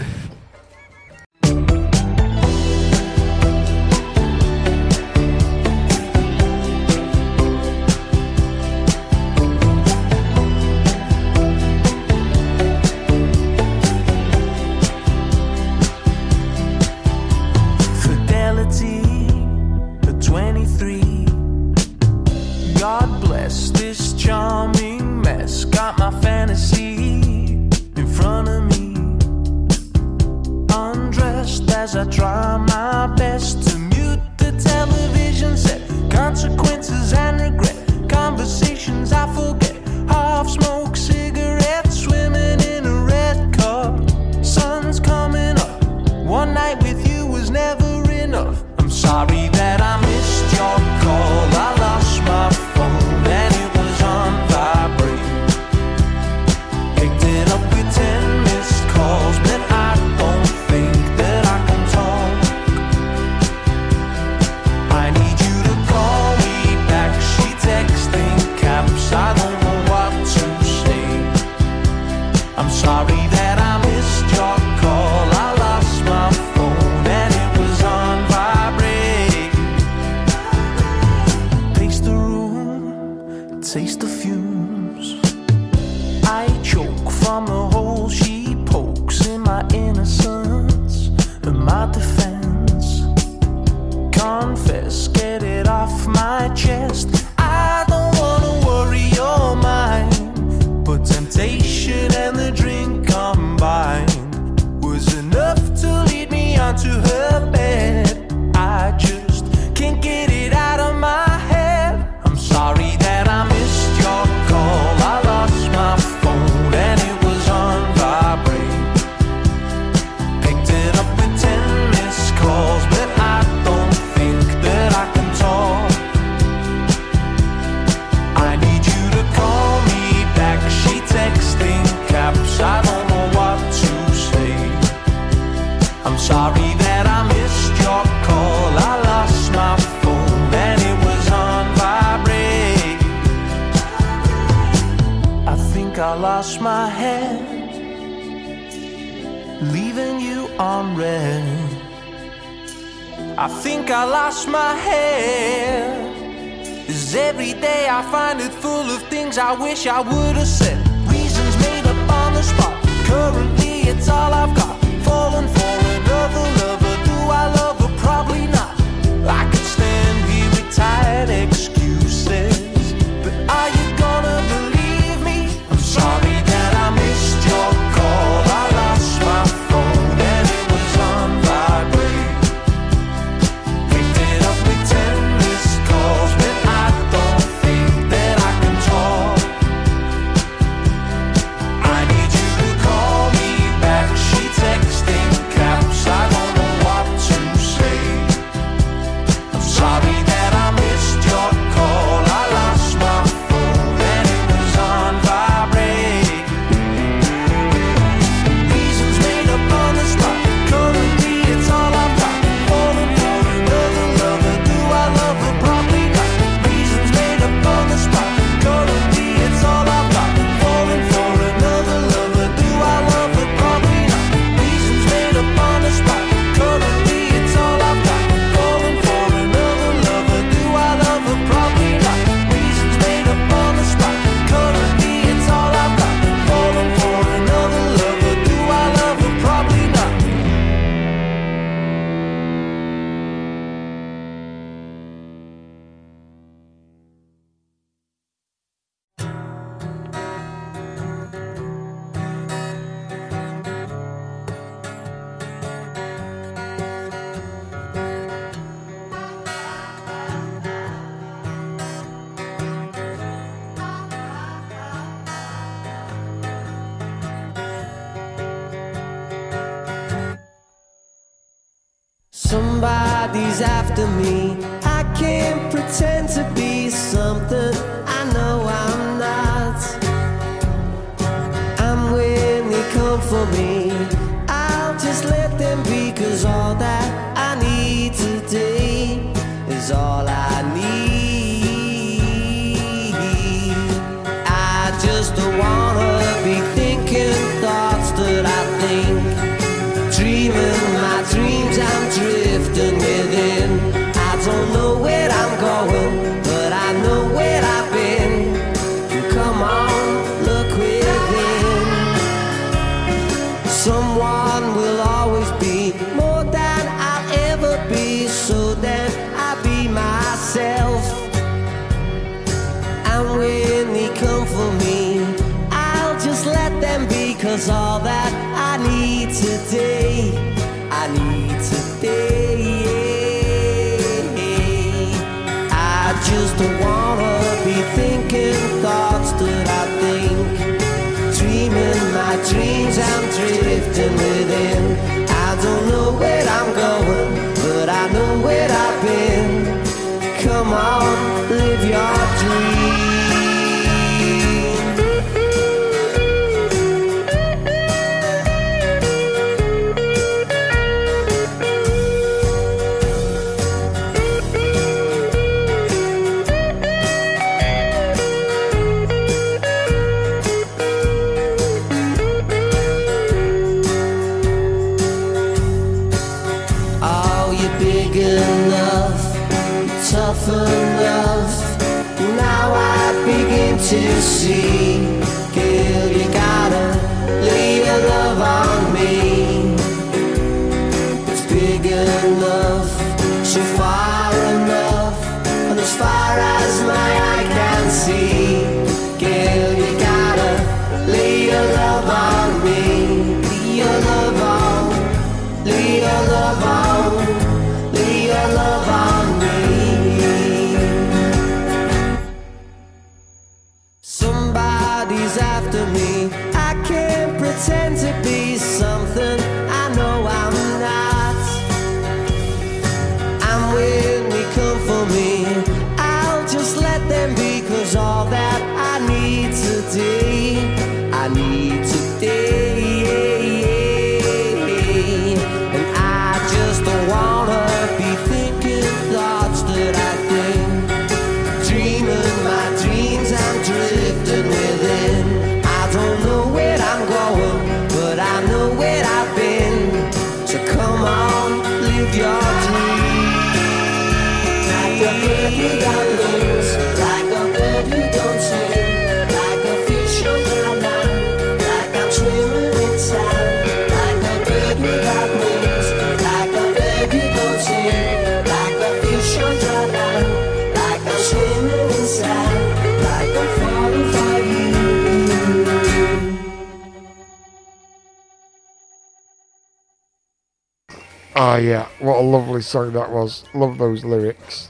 Song 482.71 482.93
that 482.93 483.11
was. 483.11 483.43
Love 483.53 483.77
those 483.77 484.03
lyrics. 484.03 484.69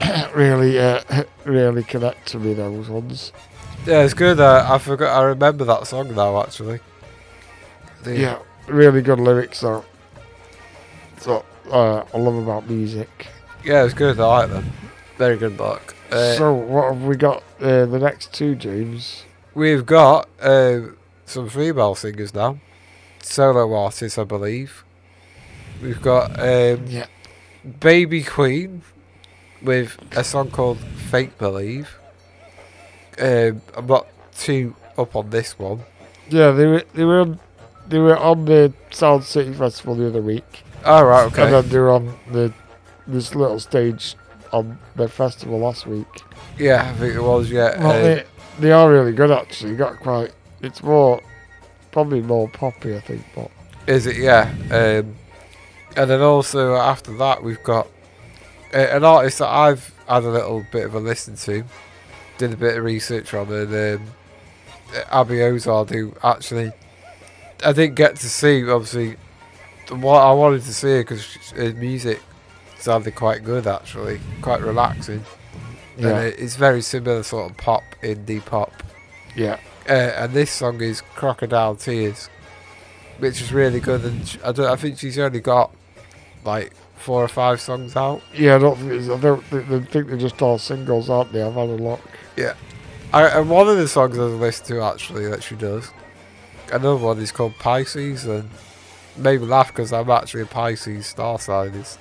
really, 0.34 0.78
uh, 0.78 1.02
really 1.44 1.82
connect 1.84 2.28
to 2.28 2.38
me 2.38 2.54
those 2.54 2.88
ones. 2.88 3.32
Yeah, 3.86 4.02
it's 4.02 4.14
good. 4.14 4.40
Uh, 4.40 4.66
I 4.68 4.78
forgot. 4.78 5.16
I 5.18 5.22
remember 5.24 5.64
that 5.64 5.86
song 5.86 6.14
now. 6.14 6.42
Actually. 6.42 6.80
The- 8.02 8.16
Yeah, 8.18 8.38
really 8.66 9.02
good 9.02 9.20
lyrics 9.20 9.60
though. 9.60 9.84
So 11.18 11.44
uh, 11.70 12.02
I 12.12 12.18
love 12.18 12.36
about 12.36 12.68
music. 12.68 13.28
Yeah, 13.64 13.84
it's 13.84 13.94
good. 13.94 14.18
I 14.20 14.26
like 14.26 14.50
them. 14.50 14.72
Very 15.16 15.36
good 15.36 15.56
book. 15.56 15.94
Uh, 16.10 16.34
so 16.34 16.54
what 16.54 16.92
have 16.92 17.02
we 17.02 17.16
got? 17.16 17.42
Uh, 17.60 17.86
the 17.86 17.98
next 17.98 18.32
two, 18.32 18.54
James. 18.54 19.24
We've 19.54 19.84
got 19.84 20.28
uh, 20.40 20.80
some 21.26 21.48
female 21.48 21.94
singers 21.96 22.32
now, 22.32 22.58
solo 23.20 23.74
artists, 23.74 24.16
I 24.16 24.24
believe. 24.24 24.84
We've 25.82 26.00
got 26.02 26.38
um, 26.38 26.84
Yeah. 26.86 27.06
Baby 27.80 28.22
Queen 28.22 28.82
with 29.62 29.98
a 30.16 30.24
song 30.24 30.50
called 30.50 30.78
"Fake 30.78 31.38
Believe." 31.38 31.96
Um, 33.20 33.62
I'm 33.76 33.86
not 33.86 34.06
too 34.36 34.74
up 34.96 35.16
on 35.16 35.30
this 35.30 35.58
one. 35.58 35.80
Yeah, 36.30 36.52
they 36.52 36.66
were 36.66 36.84
they 36.94 37.04
were 37.04 37.20
on, 37.20 37.40
they 37.88 37.98
were 37.98 38.16
on 38.16 38.44
the 38.44 38.72
Sound 38.90 39.24
City 39.24 39.52
Festival 39.52 39.94
the 39.94 40.06
other 40.08 40.22
week. 40.22 40.62
Oh, 40.84 41.02
right, 41.04 41.24
okay. 41.26 41.44
And 41.44 41.52
then 41.54 41.68
they 41.68 41.78
were 41.78 41.90
on 41.90 42.14
the 42.30 42.52
this 43.06 43.34
little 43.34 43.58
stage 43.58 44.14
on 44.52 44.78
the 44.96 45.08
festival 45.08 45.58
last 45.58 45.86
week. 45.86 46.06
Yeah, 46.58 46.90
I 46.90 46.98
think 46.98 47.14
it 47.14 47.20
was. 47.22 47.50
Yeah, 47.50 47.78
Well, 47.82 47.90
uh, 47.90 48.02
they, 48.02 48.24
they 48.60 48.72
are 48.72 48.90
really 48.90 49.12
good 49.12 49.30
actually. 49.30 49.76
Got 49.76 49.98
quite. 50.00 50.32
It's 50.60 50.82
more, 50.82 51.20
probably 51.92 52.20
more 52.20 52.48
poppy, 52.48 52.96
I 52.96 53.00
think. 53.00 53.24
But 53.34 53.50
Is 53.86 54.06
it? 54.06 54.16
Yeah. 54.16 54.52
Um, 54.70 55.14
and 55.98 56.08
then 56.08 56.22
also 56.22 56.76
after 56.76 57.12
that, 57.16 57.42
we've 57.42 57.62
got 57.64 57.88
uh, 58.72 58.78
an 58.78 59.02
artist 59.02 59.40
that 59.40 59.48
I've 59.48 59.92
had 60.06 60.22
a 60.22 60.30
little 60.30 60.64
bit 60.70 60.86
of 60.86 60.94
a 60.94 61.00
listen 61.00 61.34
to, 61.34 61.64
did 62.38 62.52
a 62.52 62.56
bit 62.56 62.78
of 62.78 62.84
research 62.84 63.34
on, 63.34 63.52
and 63.52 64.00
um, 64.00 64.06
Abbie 65.10 65.38
Ozard, 65.38 65.90
who 65.90 66.14
actually 66.22 66.70
I 67.64 67.72
didn't 67.72 67.96
get 67.96 68.14
to 68.14 68.28
see. 68.28 68.68
Obviously, 68.70 69.16
what 69.90 70.20
I 70.20 70.32
wanted 70.32 70.62
to 70.62 70.72
see 70.72 71.00
because 71.00 71.34
his 71.34 71.74
music 71.74 72.22
sounded 72.78 73.16
quite 73.16 73.42
good, 73.42 73.66
actually, 73.66 74.20
quite 74.40 74.60
relaxing. 74.60 75.24
Yeah. 75.96 76.20
And 76.20 76.34
it's 76.38 76.54
very 76.54 76.80
similar 76.80 77.24
sort 77.24 77.50
of 77.50 77.56
pop, 77.56 77.82
indie 78.04 78.44
pop. 78.44 78.72
Yeah. 79.34 79.58
Uh, 79.88 80.12
and 80.14 80.32
this 80.32 80.52
song 80.52 80.80
is 80.80 81.00
Crocodile 81.16 81.74
Tears, 81.74 82.30
which 83.18 83.42
is 83.42 83.52
really 83.52 83.80
good. 83.80 84.04
And 84.04 84.38
I, 84.44 84.52
don't, 84.52 84.66
I 84.66 84.76
think 84.76 85.00
she's 85.00 85.18
only 85.18 85.40
got 85.40 85.72
like 86.48 86.72
four 86.96 87.22
or 87.22 87.28
five 87.28 87.60
songs 87.60 87.96
out. 87.96 88.22
Yeah, 88.34 88.56
I 88.56 88.58
don't 88.58 88.76
think, 88.76 89.10
I 89.10 89.20
don't 89.20 89.44
think, 89.44 89.68
they 89.68 89.80
think 89.80 90.08
they're 90.08 90.16
just 90.16 90.42
all 90.42 90.58
singles, 90.58 91.08
aren't 91.08 91.32
they? 91.32 91.42
I've 91.42 91.54
had 91.54 91.68
a 91.68 91.76
look. 91.76 92.00
Yeah. 92.36 92.54
I, 93.12 93.26
and 93.28 93.48
one 93.48 93.68
of 93.68 93.76
the 93.76 93.88
songs 93.88 94.18
I 94.18 94.24
was 94.24 94.34
listened 94.34 94.68
to 94.68 94.82
actually 94.82 95.26
that 95.28 95.42
she 95.42 95.54
does, 95.54 95.90
another 96.72 96.96
one 96.96 97.18
is 97.18 97.32
called 97.32 97.54
Pisces, 97.58 98.26
and 98.26 98.50
made 99.16 99.40
me 99.40 99.46
laugh 99.46 99.68
because 99.68 99.92
I'm 99.92 100.10
actually 100.10 100.42
a 100.42 100.46
Pisces 100.46 101.06
star 101.06 101.38
sign. 101.38 101.74
It's 101.74 101.98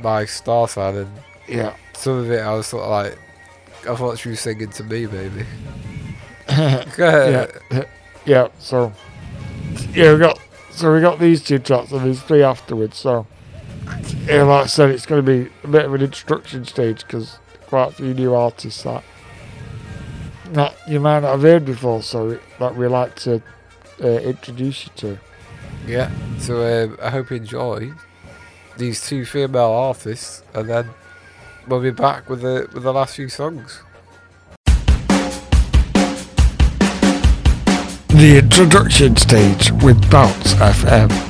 my 0.00 0.24
star 0.26 0.68
sign, 0.68 0.96
and 0.96 1.10
yeah, 1.48 1.74
some 1.94 2.18
of 2.18 2.30
it 2.30 2.40
I 2.40 2.54
was 2.54 2.66
sort 2.66 2.84
of 2.84 2.90
like, 2.90 3.18
I 3.88 3.96
thought 3.96 4.18
she 4.18 4.30
was 4.30 4.40
singing 4.40 4.70
to 4.70 4.84
me, 4.84 5.06
maybe. 5.06 5.46
yeah, 6.98 7.46
yeah. 8.26 8.48
So 8.58 8.92
yeah, 9.92 10.12
we 10.12 10.18
got 10.18 10.38
so 10.70 10.92
we 10.92 11.00
got 11.00 11.18
these 11.18 11.42
two 11.42 11.58
tracks, 11.60 11.92
and 11.92 12.04
there's 12.04 12.20
three 12.22 12.42
afterwards. 12.42 12.98
So 12.98 13.26
yeah, 14.26 14.42
like 14.42 14.64
I 14.64 14.66
said, 14.66 14.90
it's 14.90 15.06
going 15.06 15.24
to 15.24 15.44
be 15.44 15.50
a 15.64 15.68
bit 15.68 15.84
of 15.84 15.94
an 15.94 16.02
instruction 16.02 16.64
stage 16.64 17.06
because 17.06 17.38
quite 17.66 17.88
a 17.88 17.92
few 17.92 18.14
new 18.14 18.34
artists 18.34 18.82
that 18.82 19.04
that 20.52 20.76
you 20.88 20.98
might 20.98 21.20
not 21.20 21.30
have 21.30 21.42
heard 21.42 21.64
before, 21.64 22.02
so 22.02 22.38
that 22.58 22.74
we 22.74 22.86
like 22.88 23.14
to 23.14 23.40
uh, 24.02 24.06
introduce 24.06 24.86
you 24.86 24.92
to. 24.96 25.18
Yeah. 25.86 26.10
So 26.38 26.84
um, 26.84 26.98
I 27.00 27.10
hope 27.10 27.30
you 27.30 27.36
enjoy 27.36 27.92
these 28.76 29.06
two 29.06 29.24
female 29.24 29.70
artists, 29.70 30.42
and 30.54 30.68
then 30.68 30.90
we'll 31.68 31.80
be 31.80 31.90
back 31.90 32.28
with 32.28 32.42
the 32.42 32.68
with 32.72 32.82
the 32.82 32.92
last 32.92 33.16
few 33.16 33.28
songs. 33.28 33.82
The 38.08 38.38
introduction 38.38 39.16
stage 39.16 39.70
with 39.72 40.10
Bounce 40.10 40.54
FM. 40.54 41.29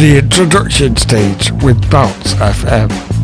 the 0.00 0.16
introduction 0.16 0.96
stage 0.96 1.52
with 1.62 1.90
Bounce 1.90 2.32
FM. 2.32 3.19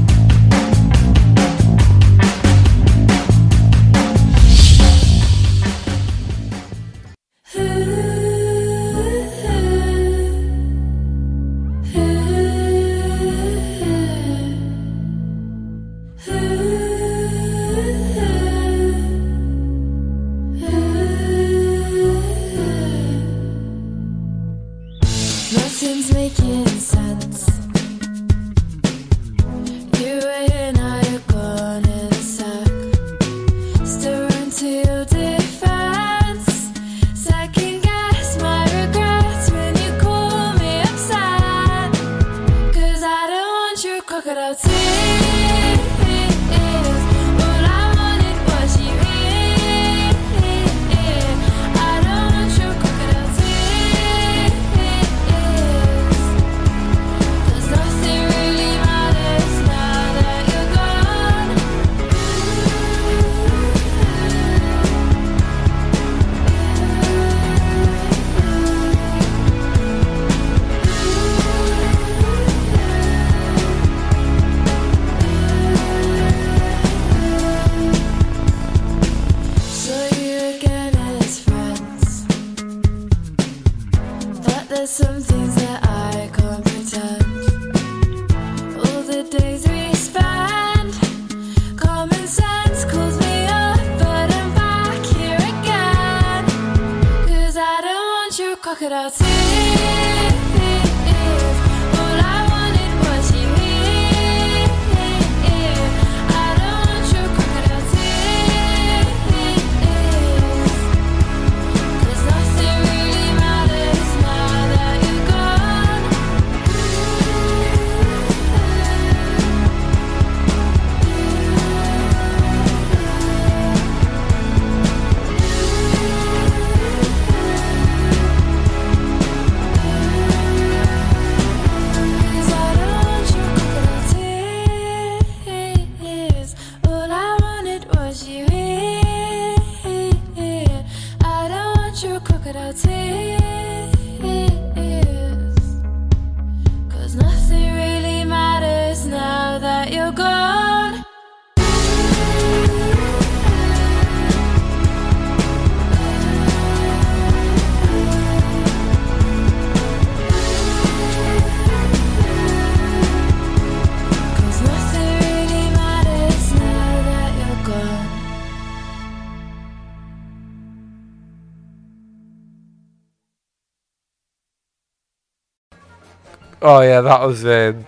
Oh 176.76 176.82
yeah, 176.82 177.00
that 177.00 177.20
was 177.22 177.42
um, 177.46 177.86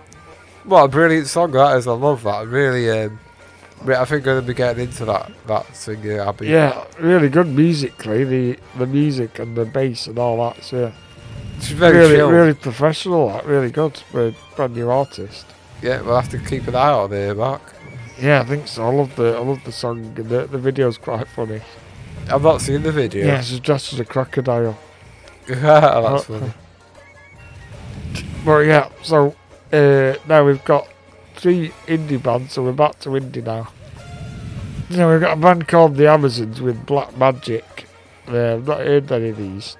what 0.63 0.85
a 0.85 0.87
brilliant 0.87 1.27
song 1.27 1.51
that 1.51 1.77
is. 1.77 1.85
I 1.85 1.91
love 1.91 2.23
that. 2.23 2.47
Really, 2.47 2.89
um, 2.89 3.19
I 3.81 4.03
think 4.03 4.25
I'm 4.25 4.33
gonna 4.33 4.41
be 4.41 4.55
getting 4.55 4.85
into 4.85 5.05
that 5.05 5.31
that 5.45 5.75
singer 5.75 6.21
Abbie. 6.21 6.47
Yeah, 6.47 6.85
really 6.99 7.29
good 7.29 7.45
musically. 7.45 8.23
The 8.23 8.59
the 8.79 8.87
music 8.87 9.37
and 9.37 9.55
the 9.55 9.65
bass 9.65 10.07
and 10.07 10.17
all 10.17 10.37
that. 10.49 10.63
So 10.63 10.87
yeah. 10.87 10.91
She's 11.61 11.77
very 11.77 11.97
really, 11.97 12.19
really 12.19 12.55
professional. 12.55 13.27
Like, 13.27 13.45
really 13.45 13.69
good 13.69 13.95
for 13.95 14.29
a 14.29 14.35
brand 14.55 14.75
new 14.75 14.89
artist. 14.89 15.45
Yeah, 15.83 16.01
we'll 16.01 16.19
have 16.19 16.29
to 16.29 16.39
keep 16.39 16.67
an 16.67 16.73
eye 16.73 16.89
on 16.89 17.11
her, 17.11 17.35
Mark. 17.35 17.61
Yeah, 18.19 18.41
I 18.41 18.45
think 18.45 18.67
so. 18.67 18.87
I 18.87 18.91
love 18.91 19.15
the 19.17 19.35
I 19.35 19.39
love 19.39 19.63
the 19.65 19.71
song 19.71 19.99
and 19.99 20.15
the 20.15 20.47
the 20.47 20.57
video's 20.57 20.97
quite 20.97 21.27
funny. 21.27 21.61
I've 22.27 22.41
not 22.41 22.61
seen 22.61 22.81
the 22.81 22.91
video. 22.91 23.27
Yeah, 23.27 23.41
she's 23.41 23.59
dressed 23.59 23.93
as 23.93 23.99
a 23.99 24.05
crocodile. 24.05 24.79
That's 25.47 26.25
funny. 26.25 26.53
But 28.45 28.59
yeah, 28.61 28.89
so 29.03 29.35
uh, 29.71 30.15
now 30.27 30.45
we've 30.45 30.63
got 30.65 30.87
three 31.35 31.69
indie 31.87 32.21
bands, 32.21 32.53
so 32.53 32.63
we're 32.63 32.71
back 32.71 32.99
to 32.99 33.09
indie 33.09 33.43
now. 33.43 33.69
Know, 34.89 35.11
we've 35.11 35.21
got 35.21 35.37
a 35.37 35.41
band 35.41 35.67
called 35.67 35.95
The 35.97 36.09
Amazons 36.09 36.61
with 36.61 36.85
Black 36.85 37.15
Magic. 37.17 37.85
Uh, 38.27 38.55
I've 38.55 38.67
not 38.67 38.79
heard 38.79 39.11
any 39.11 39.29
of 39.29 39.37
these. 39.37 39.77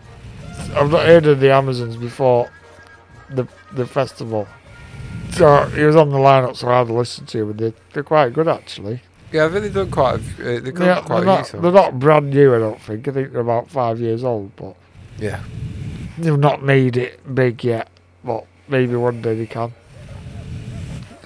I've 0.75 0.91
not 0.91 1.05
heard 1.05 1.25
of 1.25 1.39
The 1.39 1.51
Amazons 1.51 1.95
before 1.95 2.51
the 3.29 3.47
the 3.73 3.85
festival. 3.87 4.47
So 5.31 5.65
he 5.67 5.83
was 5.83 5.95
on 5.95 6.09
the 6.09 6.17
lineup, 6.17 6.55
so 6.55 6.67
I 6.69 6.79
had 6.79 6.87
to 6.87 6.93
listen 6.93 7.25
to 7.27 7.41
him, 7.43 7.49
and 7.51 7.59
they're, 7.59 7.73
they're 7.93 8.03
quite 8.03 8.33
good 8.33 8.47
actually. 8.47 9.01
Yeah, 9.31 9.45
I've 9.45 9.53
really 9.53 9.69
done 9.69 9.91
quite. 9.91 10.15
A, 10.15 10.17
f- 10.17 10.39
uh, 10.39 10.43
they've 10.43 10.63
They're, 10.75 10.95
quite 11.01 11.07
they're, 11.07 11.21
a 11.21 11.25
not, 11.25 11.47
few 11.47 11.61
they're 11.61 11.71
not 11.71 11.99
brand 11.99 12.31
new, 12.31 12.55
I 12.55 12.59
don't 12.59 12.81
think. 12.81 13.07
I 13.07 13.11
think 13.11 13.31
they're 13.31 13.41
about 13.41 13.69
five 13.69 13.99
years 13.99 14.23
old, 14.23 14.55
but 14.55 14.75
Yeah. 15.19 15.41
they've 16.17 16.37
not 16.39 16.63
made 16.63 16.97
it 16.97 17.35
big 17.35 17.63
yet. 17.63 17.89
But 18.23 18.45
maybe 18.69 18.95
one 18.95 19.21
day 19.21 19.35
they 19.35 19.45
can. 19.45 19.73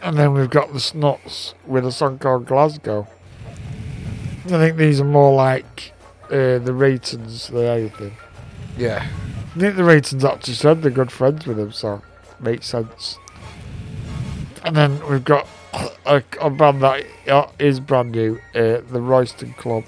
And 0.01 0.17
then 0.17 0.33
we've 0.33 0.49
got 0.49 0.73
the 0.73 0.79
Snuts 0.79 1.53
with 1.65 1.85
a 1.85 1.91
song 1.91 2.19
called 2.19 2.45
Glasgow. 2.45 3.07
I 4.45 4.49
think 4.49 4.77
these 4.77 4.99
are 4.99 5.05
more 5.05 5.33
like 5.33 5.93
uh, 6.25 6.59
the 6.59 6.73
Reytons 6.73 7.47
than 7.47 7.65
anything. 7.65 8.13
Yeah. 8.77 9.07
I 9.55 9.59
think 9.59 9.75
the 9.75 9.83
Reytons 9.83 10.25
actually 10.25 10.55
said 10.55 10.81
they're 10.81 10.91
good 10.91 11.11
friends 11.11 11.45
with 11.45 11.59
him, 11.59 11.71
so 11.71 12.01
makes 12.39 12.65
sense. 12.67 13.17
And 14.63 14.75
then 14.75 15.07
we've 15.09 15.23
got 15.23 15.47
a, 16.05 16.23
a 16.41 16.49
band 16.49 16.81
that 16.81 17.05
is 17.59 17.79
brand 17.79 18.11
new, 18.11 18.39
uh, 18.55 18.81
the 18.89 19.01
Royston 19.01 19.53
Club, 19.53 19.85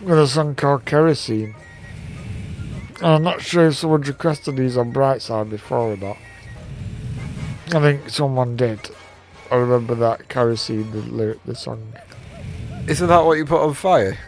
with 0.00 0.18
a 0.18 0.26
song 0.26 0.54
called 0.54 0.84
Kerosene. 0.84 1.54
I'm 3.04 3.22
not 3.22 3.42
sure 3.42 3.66
if 3.66 3.76
someone 3.76 4.00
requested 4.00 4.56
these 4.56 4.78
on 4.78 4.92
Brightside 4.92 5.50
before 5.50 5.92
or 5.92 5.96
not. 5.96 6.16
I 7.66 7.80
think 7.80 8.08
someone 8.08 8.56
did. 8.56 8.80
I 9.50 9.56
remember 9.56 9.94
that 9.96 10.28
Kerosene, 10.28 10.90
the 10.90 10.98
lyric, 10.98 11.44
the 11.44 11.54
song. 11.54 11.92
Isn't 12.88 13.08
that 13.08 13.24
what 13.24 13.34
you 13.34 13.44
put 13.44 13.62
on 13.62 13.74
fire? 13.74 14.18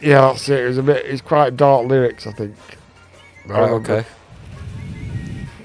Yeah, 0.00 0.22
that's 0.22 0.48
it. 0.48 0.60
It 0.60 0.66
was 0.68 0.78
a 0.78 0.82
bit. 0.82 1.04
It's 1.04 1.20
quite 1.20 1.56
dark 1.56 1.86
lyrics, 1.86 2.26
I 2.26 2.32
think. 2.32 2.56
Right, 3.46 3.70
okay. 3.70 4.04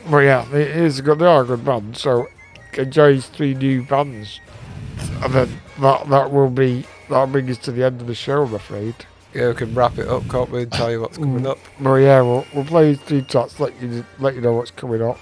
But 0.09 0.19
yeah, 0.19 0.45
it 0.53 0.75
is 0.75 0.99
a 0.99 1.01
good. 1.01 1.19
They 1.19 1.25
are 1.25 1.43
a 1.43 1.45
good 1.45 1.63
band. 1.63 1.97
So 1.97 2.27
enjoy 2.77 3.13
these 3.13 3.27
three 3.27 3.53
new 3.53 3.83
bands, 3.83 4.41
and 5.23 5.33
then 5.33 5.61
that 5.79 6.09
that 6.09 6.31
will 6.31 6.49
be 6.49 6.85
that'll 7.09 7.27
bring 7.27 7.49
us 7.49 7.57
to 7.59 7.71
the 7.71 7.83
end 7.85 8.01
of 8.01 8.07
the 8.07 8.15
show. 8.15 8.43
I'm 8.43 8.53
afraid. 8.53 8.95
Yeah, 9.33 9.49
we 9.49 9.53
can 9.53 9.75
wrap 9.75 9.97
it 9.99 10.07
up, 10.07 10.27
can't 10.27 10.49
we, 10.49 10.63
and 10.63 10.71
tell 10.71 10.91
you 10.91 11.01
what's 11.01 11.17
coming 11.17 11.45
up. 11.45 11.59
But 11.79 11.95
yeah, 11.95 12.21
we'll 12.21 12.45
we'll 12.53 12.65
play 12.65 12.95
three 12.95 13.21
tracks. 13.21 13.59
Let 13.59 13.79
you 13.81 14.03
let 14.19 14.33
you 14.33 14.41
know 14.41 14.53
what's 14.53 14.71
coming 14.71 15.01
up. 15.01 15.19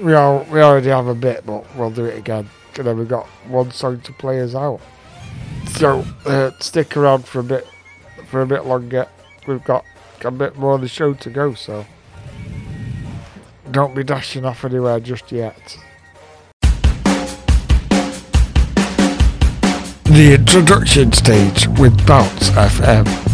We 0.00 0.14
are 0.14 0.44
we 0.44 0.60
already 0.60 0.88
have 0.90 1.08
a 1.08 1.14
bit, 1.14 1.44
but 1.44 1.64
we'll 1.76 1.90
do 1.90 2.04
it 2.04 2.16
again. 2.16 2.48
And 2.76 2.86
then 2.86 2.96
we've 2.96 3.08
got 3.08 3.26
one 3.48 3.72
song 3.72 4.00
to 4.00 4.12
play 4.12 4.40
us 4.40 4.54
out. 4.54 4.80
So 5.70 6.04
uh, 6.24 6.52
stick 6.60 6.96
around 6.96 7.26
for 7.26 7.40
a 7.40 7.44
bit 7.44 7.66
for 8.26 8.42
a 8.42 8.46
bit 8.46 8.64
longer. 8.64 9.08
We've 9.46 9.64
got 9.64 9.84
a 10.24 10.30
bit 10.30 10.56
more 10.56 10.76
of 10.76 10.80
the 10.80 10.88
show 10.88 11.14
to 11.14 11.30
go, 11.30 11.54
so 11.54 11.84
don't 13.70 13.94
be 13.94 14.04
dashing 14.04 14.44
off 14.44 14.64
anywhere 14.64 15.00
just 15.00 15.32
yet. 15.32 15.76
The 20.10 20.34
introduction 20.34 21.12
stage 21.12 21.68
with 21.78 22.04
Bounce 22.04 22.50
FM. 22.50 23.29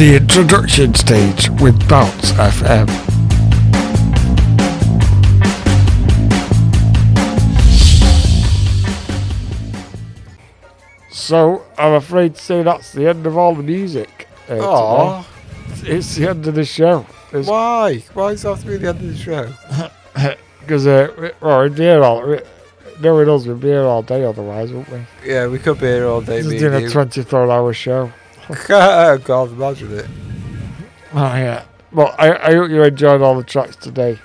The 0.00 0.16
introduction 0.16 0.94
stage 0.94 1.50
with 1.60 1.86
Bounce 1.86 2.32
FM. 2.32 2.88
So, 11.10 11.62
I'm 11.76 11.92
afraid 11.92 12.36
to 12.36 12.40
say 12.40 12.62
that's 12.62 12.92
the 12.94 13.08
end 13.08 13.26
of 13.26 13.36
all 13.36 13.54
the 13.54 13.62
music. 13.62 14.26
Uh, 14.48 14.60
Aw. 14.60 15.26
today. 15.76 15.90
It's 15.90 16.16
the 16.16 16.30
end 16.30 16.46
of 16.46 16.54
the 16.54 16.64
show. 16.64 17.00
Why? 17.32 17.98
Why 18.14 18.30
does 18.30 18.42
it 18.42 18.48
have 18.48 18.60
to 18.60 18.66
be 18.68 18.76
the 18.78 18.88
end 18.88 19.00
of 19.02 19.06
the 19.06 19.16
show? 19.18 19.52
Because, 20.60 20.86
uh, 20.86 21.12
we- 21.18 21.30
well, 21.42 21.62
we'd 21.62 21.74
be 21.74 21.82
here 21.82 22.02
all, 22.02 22.26
we, 22.26 22.38
knowing 23.02 23.28
us, 23.28 23.44
we'd 23.44 23.60
be 23.60 23.68
here 23.68 23.82
all 23.82 24.02
day 24.02 24.24
otherwise, 24.24 24.72
wouldn't 24.72 24.90
we? 24.90 25.30
Yeah, 25.30 25.46
we 25.48 25.58
could 25.58 25.78
be 25.78 25.86
here 25.88 26.06
all 26.06 26.22
day. 26.22 26.40
Me 26.40 26.58
doing 26.58 26.86
a 26.86 26.88
24 26.88 27.50
hour 27.50 27.72
show. 27.74 28.10
God, 28.68 29.52
imagine 29.52 29.98
it. 29.98 30.06
Oh 31.12 31.34
yeah. 31.36 31.64
Well, 31.92 32.14
I, 32.18 32.32
I 32.34 32.54
hope 32.54 32.70
you 32.70 32.82
enjoyed 32.82 33.22
all 33.22 33.36
the 33.36 33.44
tracks 33.44 33.76
today. 33.76 34.18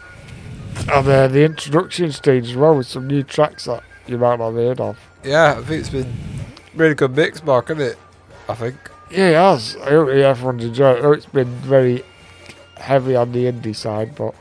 And 0.92 1.08
uh, 1.08 1.28
the 1.28 1.44
introduction 1.44 2.12
stage 2.12 2.50
as 2.50 2.56
well 2.56 2.76
with 2.76 2.88
some 2.88 3.08
new 3.08 3.24
tracks 3.24 3.66
that 3.66 3.84
you 4.08 4.18
might 4.18 4.38
not 4.40 4.48
have 4.48 4.56
heard 4.56 4.80
of. 4.80 5.00
Yeah, 5.24 5.56
I 5.58 5.64
think 5.64 5.80
it's 5.80 5.90
been 5.90 6.14
really 6.76 6.94
good 6.96 7.16
mix, 7.16 7.44
Mark, 7.44 7.70
hasn't 7.70 7.92
it? 7.92 7.98
I 8.48 8.54
think. 8.54 8.76
Yeah, 9.10 9.30
it 9.30 9.36
has. 9.36 9.78
I 9.78 9.90
hope 9.92 10.10
everyone's 10.10 10.64
enjoyed 10.66 10.98
it. 10.98 11.00
I 11.00 11.02
know 11.04 11.12
it's 11.14 11.26
been 11.26 11.54
very 11.58 12.04
heavy 12.78 13.16
on 13.16 13.32
the 13.32 13.46
indie 13.46 13.76
side, 13.76 14.16
but 14.16 14.36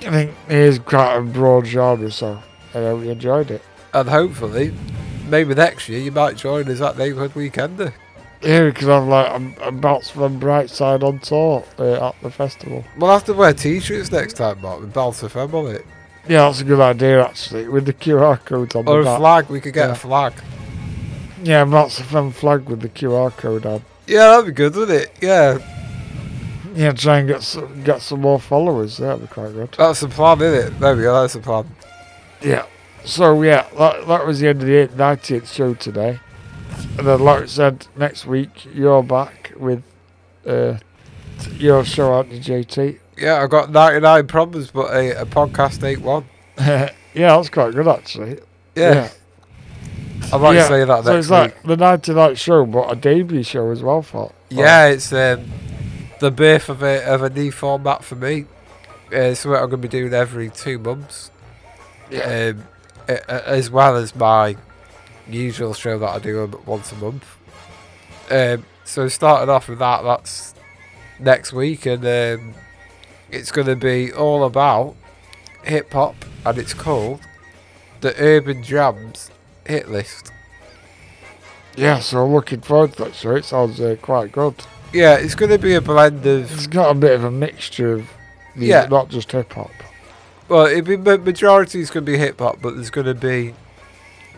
I 0.00 0.10
think 0.10 0.34
it 0.48 0.56
is 0.56 0.78
quite 0.78 1.16
a 1.16 1.22
broad 1.22 1.66
genre, 1.66 2.10
so 2.10 2.42
I 2.74 2.78
hope 2.78 3.04
you 3.04 3.10
enjoyed 3.10 3.50
it. 3.50 3.62
And 3.94 4.08
hopefully, 4.08 4.74
maybe 5.28 5.54
next 5.54 5.88
year 5.88 6.00
you 6.00 6.12
might 6.12 6.36
join 6.36 6.68
us 6.68 6.80
at 6.80 6.98
Neighbourhood 6.98 7.32
Weekender. 7.32 7.92
Yeah, 8.40 8.66
because 8.66 8.88
I'm 8.88 9.08
like, 9.08 9.30
I'm, 9.30 9.54
I'm 9.60 9.80
bounced 9.80 10.12
from 10.12 10.38
Brightside 10.40 11.02
on 11.02 11.18
tour 11.18 11.64
uh, 11.78 12.08
at 12.10 12.14
the 12.22 12.30
festival. 12.30 12.84
We'll 12.96 13.10
have 13.10 13.24
to 13.24 13.32
wear 13.34 13.52
t-shirts 13.52 14.12
next 14.12 14.34
time, 14.34 14.60
Mark, 14.60 14.80
with 14.80 14.92
Bounce 14.92 15.22
FM 15.22 15.52
on 15.54 15.74
it. 15.74 15.84
Yeah, 16.28 16.42
that's 16.46 16.60
a 16.60 16.64
good 16.64 16.78
idea 16.80 17.24
actually, 17.24 17.68
with 17.68 17.86
the 17.86 17.92
QR 17.94 18.42
code 18.44 18.76
on 18.76 18.86
Or 18.86 19.02
the 19.02 19.08
a 19.10 19.12
back. 19.12 19.18
flag, 19.18 19.48
we 19.48 19.60
could 19.60 19.74
get 19.74 19.86
Yeah. 19.86 19.92
a 19.92 19.96
flag. 19.96 20.32
Yeah, 21.42 21.62
a 21.62 21.88
fun 21.88 22.30
flag 22.32 22.68
with 22.68 22.80
the 22.80 22.88
QR 22.88 23.30
code 23.36 23.64
on. 23.66 23.82
Yeah, 24.06 24.28
that'd 24.28 24.46
be 24.46 24.52
good, 24.52 24.74
wouldn't 24.76 25.02
it? 25.02 25.12
Yeah, 25.20 25.58
Yeah, 26.74 26.92
try 26.92 27.18
and 27.18 27.28
get 27.28 27.42
some, 27.42 27.82
get 27.82 28.02
some 28.02 28.20
more 28.20 28.38
followers. 28.38 28.98
That'd 28.98 29.22
be 29.22 29.26
quite 29.26 29.52
good. 29.52 29.72
that's 29.76 30.00
the 30.00 30.08
plan, 30.08 30.40
isn't 30.42 30.74
it? 30.74 30.78
There 30.80 30.94
we 30.94 31.02
go, 31.02 31.20
that's 31.22 31.32
the 31.34 31.40
plan. 31.40 31.66
Yeah. 32.40 32.66
So 33.04 33.42
yeah, 33.42 33.66
that, 33.78 34.06
that 34.06 34.26
was 34.26 34.38
the 34.40 34.48
end 34.48 34.60
of 34.62 34.68
the 34.68 34.86
90th 34.96 35.52
show 35.52 35.74
today. 35.74 36.20
And 36.98 37.06
then, 37.06 37.20
like 37.20 37.42
I 37.42 37.46
said, 37.46 37.86
next 37.96 38.26
week 38.26 38.66
you're 38.74 39.02
back 39.02 39.52
with 39.56 39.82
uh, 40.46 40.78
your 41.56 41.84
show, 41.84 42.12
aren't 42.12 42.32
you, 42.32 42.40
JT? 42.40 42.98
Yeah, 43.16 43.42
I 43.42 43.46
got 43.46 43.70
99 43.70 44.26
problems, 44.26 44.70
but 44.70 44.92
a, 44.92 45.22
a 45.22 45.26
podcast 45.26 45.82
ain't 45.84 46.02
one. 46.02 46.24
yeah, 46.58 46.90
that's 47.14 47.48
quite 47.48 47.74
good 47.74 47.88
actually. 47.88 48.40
Yeah. 48.74 49.10
I 50.32 50.36
might 50.36 50.66
say 50.66 50.84
that 50.84 51.04
so 51.04 51.16
it's 51.16 51.30
like 51.30 51.62
the 51.62 51.76
90 51.76 52.14
night 52.14 52.38
show, 52.38 52.66
but 52.66 52.92
a 52.92 52.96
debut 52.96 53.42
show 53.42 53.70
as 53.70 53.82
well 53.82 54.02
for. 54.02 54.32
Yeah, 54.50 54.88
it's 54.88 55.12
um, 55.12 55.44
the 56.20 56.30
birth 56.30 56.68
of 56.68 56.82
a 56.82 57.04
of 57.04 57.22
a 57.22 57.30
new 57.30 57.50
format 57.50 58.04
for 58.04 58.16
me. 58.16 58.46
Uh, 59.12 59.16
it's 59.16 59.44
what 59.44 59.54
I'm 59.54 59.70
going 59.70 59.70
to 59.70 59.76
be 59.78 59.88
doing 59.88 60.12
every 60.12 60.50
two 60.50 60.78
months. 60.78 61.30
Yeah. 62.10 62.52
Um, 62.54 62.64
as 63.26 63.70
well 63.70 63.96
as 63.96 64.14
my 64.14 64.56
usual 65.28 65.74
show 65.74 65.98
that 65.98 66.08
I 66.08 66.18
do 66.18 66.46
once 66.66 66.92
a 66.92 66.96
month. 66.96 67.24
Um, 68.30 68.64
so 68.84 69.08
starting 69.08 69.48
off 69.50 69.68
with 69.68 69.78
that, 69.78 70.02
that's 70.02 70.54
next 71.18 71.52
week, 71.52 71.86
and 71.86 72.04
um, 72.04 72.54
it's 73.30 73.50
going 73.52 73.66
to 73.66 73.76
be 73.76 74.12
all 74.12 74.44
about 74.44 74.94
hip 75.64 75.92
hop, 75.92 76.14
and 76.46 76.58
it's 76.58 76.74
called 76.74 77.20
the 78.00 78.14
Urban 78.20 78.62
Jams 78.62 79.30
Hit 79.66 79.88
List. 79.90 80.30
Yeah, 81.76 82.00
so 82.00 82.24
I'm 82.24 82.32
looking 82.34 82.60
forward 82.60 82.92
to 82.94 83.04
that 83.04 83.14
show. 83.14 83.36
It 83.36 83.44
sounds 83.44 83.80
uh, 83.80 83.96
quite 84.02 84.32
good. 84.32 84.54
Yeah, 84.92 85.14
it's 85.16 85.34
going 85.34 85.50
to 85.52 85.58
be 85.58 85.74
a 85.74 85.80
blend 85.80 86.24
of 86.26 86.50
It's 86.52 86.66
got 86.66 86.90
a 86.90 86.94
bit 86.94 87.12
of 87.12 87.24
a 87.24 87.30
mixture 87.30 87.92
of 87.92 88.08
music, 88.56 88.70
Yeah. 88.70 88.86
not 88.86 89.10
just 89.10 89.30
hip 89.32 89.52
hop. 89.52 89.70
Well, 90.48 90.66
it'd 90.66 90.86
be 90.86 90.96
ma- 90.96 91.18
majority 91.18 91.80
is 91.80 91.90
going 91.90 92.06
to 92.06 92.12
be 92.12 92.18
hip 92.18 92.38
hop, 92.40 92.60
but 92.62 92.74
there's 92.74 92.90
going 92.90 93.06
to 93.06 93.14
be 93.14 93.54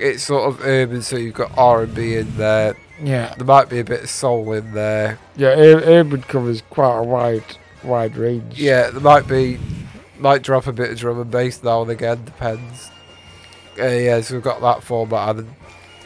it's 0.00 0.22
sort 0.22 0.48
of 0.48 0.64
urban. 0.64 1.02
So 1.02 1.16
you've 1.16 1.34
got 1.34 1.56
R 1.56 1.82
and 1.82 1.94
B 1.94 2.16
in 2.16 2.36
there, 2.36 2.76
Yeah. 3.02 3.34
There 3.36 3.46
might 3.46 3.68
be 3.68 3.78
a 3.78 3.84
bit 3.84 4.02
of 4.04 4.10
soul 4.10 4.52
in 4.52 4.72
there. 4.72 5.18
Yeah, 5.36 5.48
Ur- 5.58 5.82
urban 5.84 6.22
covers 6.22 6.62
quite 6.70 6.98
a 6.98 7.02
wide 7.02 7.44
wide 7.82 8.16
range. 8.16 8.58
Yeah, 8.58 8.90
there 8.90 9.00
might 9.00 9.26
be, 9.26 9.58
might 10.18 10.42
drop 10.42 10.66
a 10.66 10.72
bit 10.72 10.90
of 10.90 10.98
drum 10.98 11.20
and 11.20 11.30
bass 11.30 11.62
now 11.62 11.82
and 11.82 11.90
again, 11.90 12.24
depends. 12.24 12.90
Uh, 13.78 13.84
yeah, 13.86 14.20
so 14.20 14.34
we've 14.34 14.42
got 14.44 14.60
that 14.60 14.82
format. 14.82 15.36
And 15.36 15.54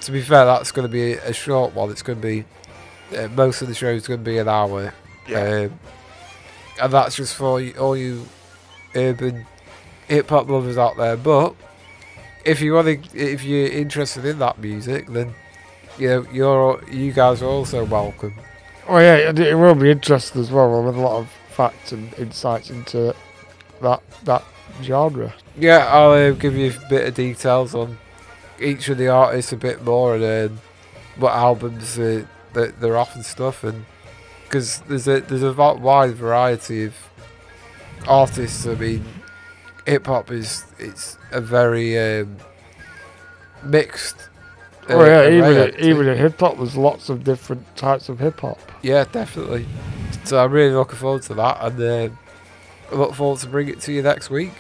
to 0.03 0.13
be 0.13 0.23
fair, 0.23 0.45
that's 0.45 0.71
going 0.71 0.87
to 0.87 0.93
be 0.93 1.15
a 1.15 1.33
short 1.33 1.75
one. 1.75 1.91
It's 1.91 2.03
going 2.03 2.21
to 2.21 2.23
be, 2.27 2.45
uh, 3.17 3.27
most 3.29 3.61
of 3.63 3.67
the 3.69 3.75
show 3.75 3.89
is 3.89 4.07
going 4.07 4.21
to 4.21 4.25
be 4.25 4.39
an 4.39 4.49
hour. 4.49 4.95
Yeah. 5.29 5.39
Um, 5.69 5.81
and 6.81 6.93
that's 6.93 7.17
just 7.17 7.35
for 7.35 7.61
all 7.79 7.97
you 7.97 8.27
urban 8.95 9.47
hip 10.07 10.29
hop 10.29 10.49
lovers 10.49 10.79
out 10.79 10.97
there. 10.97 11.17
But 11.17 11.55
if 12.45 12.61
you 12.61 12.75
want 12.75 12.87
to, 12.87 13.19
if 13.19 13.43
you're 13.45 13.69
interested 13.69 14.25
in 14.25 14.39
that 14.39 14.59
music, 14.59 15.09
then 15.09 15.35
you 15.99 16.09
know 16.09 16.27
you're 16.33 16.85
you 16.91 17.13
guys 17.13 17.43
are 17.43 17.47
also 17.47 17.85
welcome. 17.85 18.35
Oh 18.89 18.99
yeah, 18.99 19.17
it, 19.17 19.39
it 19.39 19.55
will 19.55 19.75
be 19.75 19.91
interesting 19.91 20.41
as 20.41 20.51
well 20.51 20.83
with 20.83 20.97
a 20.97 21.01
lot 21.01 21.19
of 21.19 21.31
facts 21.51 21.93
and 21.93 22.13
insights 22.15 22.71
into 22.71 23.15
that 23.81 24.03
that 24.25 24.45
genre. 24.83 25.33
Yeah, 25.57 25.87
I'll 25.91 26.11
uh, 26.11 26.31
give 26.33 26.57
you 26.57 26.73
a 26.73 26.89
bit 26.89 27.07
of 27.09 27.15
details 27.15 27.75
on 27.75 27.99
each 28.61 28.89
of 28.89 28.99
the 28.99 29.09
artists 29.09 29.53
a 29.53 29.57
bit 29.57 29.83
more 29.85 30.17
and 30.17 30.51
um, 30.51 30.61
what 31.17 31.33
albums 31.33 31.99
uh, 31.99 32.25
that 32.53 32.81
they're 32.81 32.97
off 32.97 33.15
and 33.15 33.25
stuff, 33.25 33.65
and 33.65 33.87
because 34.45 34.81
there's 34.81 35.09
a 35.09 35.21
there's 35.21 35.43
a 35.43 35.53
va- 35.53 35.75
wide 35.75 36.15
variety 36.15 36.85
of 36.85 36.95
artists. 38.07 38.67
I 38.67 38.75
mean, 38.75 39.05
hip 39.87 40.07
hop 40.07 40.31
is 40.31 40.65
it's 40.79 41.19
a 41.35 41.41
very 41.41 41.99
um, 41.99 42.37
mixed. 43.63 44.17
uh, 44.89 44.95
oh 44.95 45.05
yeah, 45.05 45.29
even 45.29 45.57
actually. 45.57 45.89
even 45.91 46.09
in 46.09 46.17
hip 46.17 46.41
hop, 46.41 46.57
there's 46.57 46.77
lots 46.77 47.09
of 47.09 47.25
different 47.25 47.77
types 47.77 48.09
of 48.09 48.21
hip 48.21 48.41
hop. 48.41 48.59
Yeah, 48.83 49.05
definitely. 49.11 49.67
So 50.25 50.43
I'm 50.43 50.53
really 50.53 50.73
looking 50.75 50.97
forward 50.97 51.23
to 51.23 51.35
that, 51.35 51.59
and 51.61 51.81
uh, 51.83 52.15
I 52.91 52.95
look 52.95 53.15
forward 53.15 53.41
to 53.41 53.49
bring 53.49 53.69
it 53.69 53.81
to 53.81 53.93
you 53.93 54.03
next 54.03 54.31
week. 54.31 54.53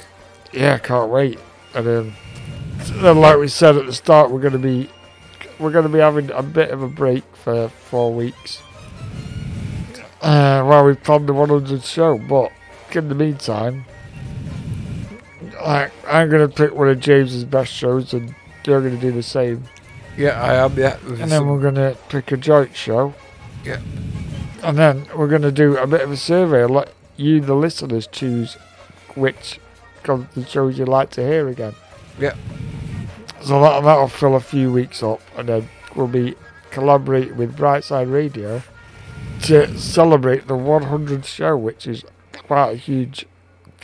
Yeah, 0.52 0.78
can't 0.78 1.10
wait. 1.10 1.38
And 1.74 1.86
um, 1.86 2.14
then, 3.02 3.18
like 3.20 3.38
we 3.38 3.48
said 3.48 3.76
at 3.76 3.86
the 3.86 3.92
start, 3.92 4.30
we're 4.30 4.40
gonna 4.40 4.58
be 4.58 4.90
we're 5.58 5.70
gonna 5.70 5.88
be 5.88 6.00
having 6.00 6.30
a 6.32 6.42
bit 6.42 6.70
of 6.70 6.82
a 6.82 6.88
break 6.88 7.24
for 7.36 7.68
four 7.68 8.12
weeks. 8.12 8.62
Uh, 10.20 10.62
while 10.64 10.84
we 10.84 10.94
plan 10.94 11.26
the 11.26 11.34
100 11.34 11.82
show, 11.84 12.16
but 12.16 12.50
in 12.92 13.08
the 13.08 13.14
meantime, 13.14 13.84
like 15.64 15.92
I'm 16.06 16.28
gonna 16.30 16.48
pick 16.48 16.74
one 16.74 16.88
of 16.88 17.00
James's 17.00 17.44
best 17.44 17.72
shows, 17.72 18.12
and 18.12 18.34
you're 18.64 18.80
gonna 18.80 19.00
do 19.00 19.12
the 19.12 19.22
same. 19.22 19.64
Yeah, 20.16 20.40
I 20.40 20.54
am. 20.54 20.76
Yeah, 20.76 20.96
And 21.06 21.30
then 21.30 21.46
we're 21.46 21.60
gonna 21.60 21.96
pick 22.08 22.30
a 22.32 22.36
joint 22.36 22.76
show. 22.76 23.14
Yeah. 23.64 23.80
And 24.62 24.78
then 24.78 25.06
we're 25.16 25.28
gonna 25.28 25.52
do 25.52 25.76
a 25.76 25.86
bit 25.86 26.02
of 26.02 26.10
a 26.12 26.16
survey 26.16 26.62
and 26.64 26.72
let 26.72 26.92
you, 27.16 27.40
the 27.40 27.54
listeners, 27.54 28.06
choose 28.06 28.54
which 29.14 29.60
of 30.08 30.32
the 30.34 30.44
shows 30.44 30.78
you'd 30.78 30.88
like 30.88 31.10
to 31.10 31.22
hear 31.22 31.48
again. 31.48 31.74
Yeah. 32.18 32.34
So 33.42 33.60
that, 33.60 33.82
that'll 33.82 34.08
fill 34.08 34.36
a 34.36 34.40
few 34.40 34.72
weeks 34.72 35.02
up, 35.02 35.20
and 35.36 35.48
then 35.48 35.68
we'll 35.94 36.06
be 36.08 36.34
collaborating 36.70 37.36
with 37.36 37.56
Brightside 37.56 38.12
Radio 38.12 38.62
to 39.42 39.78
celebrate 39.78 40.46
the 40.46 40.54
100th 40.54 41.26
show, 41.26 41.56
which 41.56 41.86
is 41.86 42.04
quite 42.46 42.70
a 42.70 42.76
huge 42.76 43.26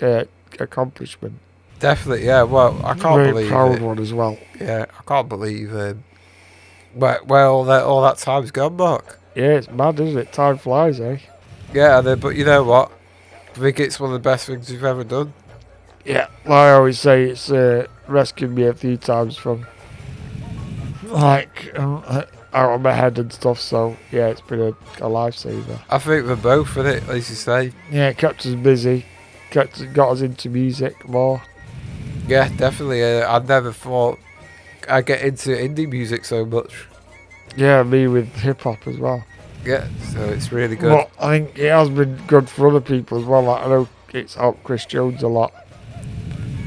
uh, 0.00 0.25
accomplishment. 0.59 1.39
Definitely, 1.81 2.26
yeah. 2.26 2.42
Well, 2.42 2.78
I 2.84 2.94
can't 2.94 3.17
Very 3.17 3.33
believe 3.33 3.49
proud 3.49 3.76
it. 3.76 3.83
one 3.83 3.99
as 3.99 4.12
well. 4.12 4.39
Yeah, 4.60 4.84
I 4.97 5.02
can't 5.09 5.28
believe 5.28 5.75
um, 5.75 6.05
where, 6.94 7.18
where 7.25 7.47
all 7.47 7.65
that 7.65 7.83
all 7.83 8.02
that 8.02 8.18
time's 8.18 8.50
gone, 8.50 8.76
Mark. 8.76 9.18
Yeah, 9.34 9.57
it's 9.57 9.70
mad, 9.70 9.99
isn't 9.99 10.18
it? 10.18 10.33
Time 10.33 10.59
flies, 10.59 11.00
eh? 11.00 11.18
Yeah, 11.73 12.00
then, 12.02 12.20
but 12.20 12.36
you 12.36 12.44
know 12.44 12.62
what? 12.62 12.92
I 13.57 13.59
think 13.59 13.81
it's 13.81 13.99
one 13.99 14.10
of 14.10 14.15
the 14.15 14.28
best 14.28 14.47
things 14.47 14.70
we've 14.70 14.84
ever 14.84 15.05
done. 15.05 15.33
Yeah, 16.05 16.28
like 16.44 16.50
I 16.52 16.73
always 16.73 16.99
say, 16.99 17.31
it's 17.31 17.50
uh, 17.50 17.86
rescued 18.07 18.50
me 18.52 18.65
a 18.65 18.75
few 18.75 18.97
times 18.97 19.36
from 19.36 19.67
like 21.05 21.73
um, 21.78 22.02
uh, 22.07 22.25
out 22.52 22.75
of 22.75 22.81
my 22.83 22.92
head 22.92 23.18
and 23.18 23.33
stuff. 23.33 23.59
So 23.59 23.97
yeah, 24.12 24.28
it's 24.28 24.41
been 24.42 24.60
a, 24.60 24.68
a 24.68 25.09
lifesaver. 25.09 25.81
I 25.89 25.99
think 25.99 26.26
we're 26.26 26.36
both 26.36 26.76
in 26.76 26.86
it, 26.86 27.09
as 27.09 27.31
you 27.31 27.36
say. 27.36 27.73
Yeah, 27.91 28.09
it 28.09 28.18
kept 28.18 28.44
us 28.44 28.55
busy, 28.55 29.07
kept 29.50 29.92
got 29.94 30.10
us 30.10 30.20
into 30.20 30.50
music 30.50 31.09
more. 31.09 31.42
Yeah, 32.31 32.49
definitely. 32.57 33.02
Uh, 33.02 33.28
I 33.28 33.44
never 33.44 33.73
thought 33.73 34.18
I'd 34.89 35.05
get 35.05 35.23
into 35.23 35.50
indie 35.50 35.91
music 35.91 36.25
so 36.25 36.44
much. 36.47 36.86
Yeah, 37.57 37.83
me 37.83 38.07
with 38.07 38.33
hip 38.36 38.60
hop 38.60 38.86
as 38.86 38.99
well. 38.99 39.25
Yeah, 39.65 39.89
so 40.12 40.20
it's 40.26 40.52
really 40.52 40.76
good. 40.76 40.91
But 40.91 41.10
I 41.18 41.39
think 41.39 41.59
it 41.59 41.70
has 41.70 41.91
been 41.91 42.15
good 42.28 42.49
for 42.49 42.68
other 42.68 42.81
people 42.81 43.18
as 43.18 43.25
well. 43.25 43.42
Like 43.42 43.67
I 43.67 43.68
know 43.68 43.89
it's 44.15 44.34
helped 44.36 44.62
Chris 44.62 44.86
Jones 44.86 45.25
a 45.25 45.28
lot. 45.28 45.52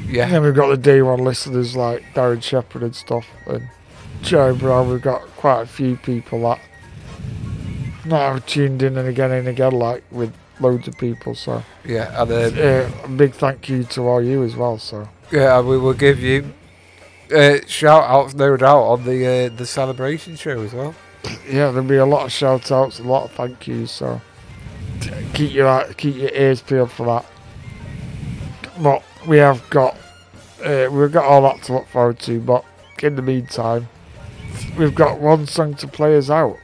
Yeah. 0.05 0.25
And 0.25 0.33
then 0.33 0.43
we've 0.43 0.53
got 0.53 0.67
the 0.67 0.77
day 0.77 1.01
one 1.01 1.23
listeners 1.23 1.77
like 1.77 2.03
Darren 2.13 2.43
Shepherd 2.43 2.83
and 2.83 2.93
stuff, 2.93 3.25
and 3.47 3.69
Joe 4.21 4.53
Brown. 4.53 4.89
We've 4.89 5.01
got 5.01 5.21
quite 5.37 5.61
a 5.61 5.65
few 5.65 5.95
people 5.95 6.41
that 6.41 6.59
now 8.05 8.33
have 8.33 8.45
tuned 8.45 8.83
in 8.83 8.97
and 8.97 9.07
again 9.07 9.31
and 9.31 9.47
again, 9.47 9.71
like 9.71 10.03
with 10.11 10.33
loads 10.59 10.87
of 10.87 10.97
people. 10.97 11.35
So 11.35 11.63
Yeah, 11.85 12.21
and 12.21 12.31
um, 12.31 12.53
uh, 12.57 13.05
a 13.05 13.09
big 13.09 13.33
thank 13.33 13.69
you 13.69 13.83
to 13.85 14.01
all 14.07 14.21
you 14.21 14.43
as 14.43 14.55
well. 14.55 14.77
So 14.77 15.07
yeah, 15.31 15.59
we 15.61 15.77
will 15.77 15.93
give 15.93 16.19
you 16.19 16.53
uh, 17.33 17.57
shout 17.67 18.03
outs, 18.03 18.33
no 18.33 18.55
doubt, 18.57 18.83
on 18.83 19.05
the 19.05 19.25
uh, 19.25 19.55
the 19.55 19.65
celebration 19.65 20.35
show 20.35 20.61
as 20.61 20.73
well. 20.73 20.95
yeah, 21.47 21.71
there'll 21.71 21.83
be 21.83 21.97
a 21.97 22.05
lot 22.05 22.25
of 22.25 22.31
shout 22.31 22.71
outs, 22.71 22.99
a 22.99 23.03
lot 23.03 23.25
of 23.25 23.31
thank 23.31 23.67
yous. 23.67 23.91
So 23.91 24.21
keep 25.33 25.53
your 25.53 25.85
keep 25.93 26.15
your 26.15 26.31
ears 26.33 26.61
peeled 26.61 26.91
for 26.91 27.05
that. 27.07 27.25
But 28.81 29.03
we 29.27 29.37
have 29.37 29.67
got 29.69 29.97
uh, 30.63 30.87
we've 30.91 31.11
got 31.11 31.25
all 31.25 31.41
that 31.43 31.63
to 31.63 31.73
look 31.73 31.87
forward 31.87 32.19
to. 32.19 32.39
But 32.39 32.65
in 33.01 33.15
the 33.15 33.21
meantime, 33.21 33.89
we've 34.77 34.95
got 34.95 35.19
one 35.19 35.47
song 35.47 35.75
to 35.75 35.87
play 35.87 36.17
us 36.17 36.29
out. 36.29 36.57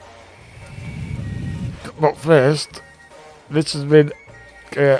But 1.99 2.15
first, 2.17 2.81
this 3.51 3.73
has 3.73 3.83
been 3.85 4.11
uh, 4.77 4.99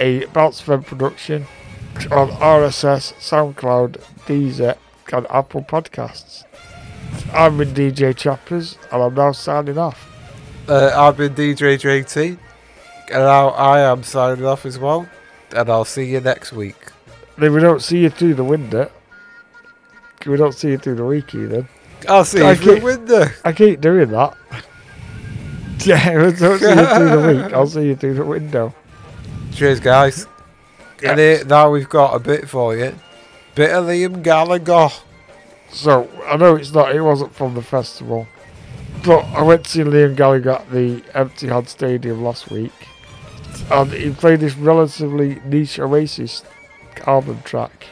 a 0.00 0.24
Bounce 0.26 0.62
FM 0.62 0.84
production 0.84 1.46
on 2.10 2.28
RSS, 2.30 3.14
SoundCloud, 3.14 4.00
Deezer, 4.26 4.76
and 5.12 5.26
Apple 5.30 5.62
Podcasts. 5.62 6.44
I've 7.32 7.56
been 7.56 7.70
DJ 7.74 8.14
Choppers, 8.16 8.76
and 8.92 9.02
I'm 9.02 9.14
now 9.14 9.32
signing 9.32 9.78
off. 9.78 10.06
Uh, 10.68 10.92
I've 10.94 11.16
been 11.16 11.34
DJ 11.34 11.78
JT, 11.80 12.28
and 12.28 12.38
now 13.10 13.48
I 13.50 13.80
am 13.80 14.02
signing 14.02 14.44
off 14.44 14.66
as 14.66 14.78
well. 14.78 15.08
And 15.56 15.70
I'll 15.70 15.86
see 15.86 16.04
you 16.04 16.20
next 16.20 16.52
week. 16.52 16.76
If 17.38 17.52
we 17.52 17.60
don't 17.60 17.80
see 17.80 17.98
you 18.00 18.10
through 18.10 18.34
the 18.34 18.44
window, 18.44 18.90
we 20.26 20.36
don't 20.36 20.52
see 20.52 20.68
you 20.68 20.78
through 20.78 20.96
the 20.96 21.06
week 21.06 21.34
either. 21.34 21.66
I'll 22.06 22.24
see 22.24 22.42
I 22.42 22.50
you 22.50 22.56
through 22.56 22.66
the 22.66 22.74
keep- 22.74 22.84
window. 22.84 23.24
I 23.44 23.52
keep 23.52 23.80
doing 23.80 24.10
that. 24.10 24.36
Yeah, 25.86 26.26
if 26.28 26.42
I 26.42 26.46
don't 26.46 26.58
see 26.58 26.68
you 26.68 26.86
through 26.86 27.10
the 27.10 27.42
week, 27.42 27.52
I'll 27.54 27.66
see 27.66 27.86
you 27.86 27.96
through 27.96 28.14
the 28.14 28.24
window. 28.24 28.74
Cheers, 29.52 29.78
guys. 29.78 30.26
And 31.04 31.18
here, 31.18 31.44
now 31.44 31.70
we've 31.70 31.88
got 31.88 32.14
a 32.14 32.18
bit 32.18 32.48
for 32.48 32.76
you. 32.76 32.94
Bit 33.54 33.70
of 33.70 33.84
Liam 33.84 34.22
Gallagher. 34.22 34.88
So 35.70 36.10
I 36.26 36.36
know 36.36 36.56
it's 36.56 36.72
not. 36.72 36.94
It 36.94 37.00
wasn't 37.00 37.34
from 37.34 37.54
the 37.54 37.62
festival, 37.62 38.26
but 39.04 39.20
I 39.26 39.42
went 39.42 39.64
to 39.64 39.70
see 39.70 39.80
Liam 39.80 40.16
Gallagher 40.16 40.52
at 40.52 40.70
the 40.70 41.00
Etihad 41.14 41.68
Stadium 41.68 42.24
last 42.24 42.50
week, 42.50 42.72
and 43.70 43.92
he 43.92 44.10
played 44.10 44.40
this 44.40 44.56
relatively 44.56 45.40
niche 45.44 45.78
Oasis 45.78 46.42
album 47.06 47.40
track, 47.44 47.86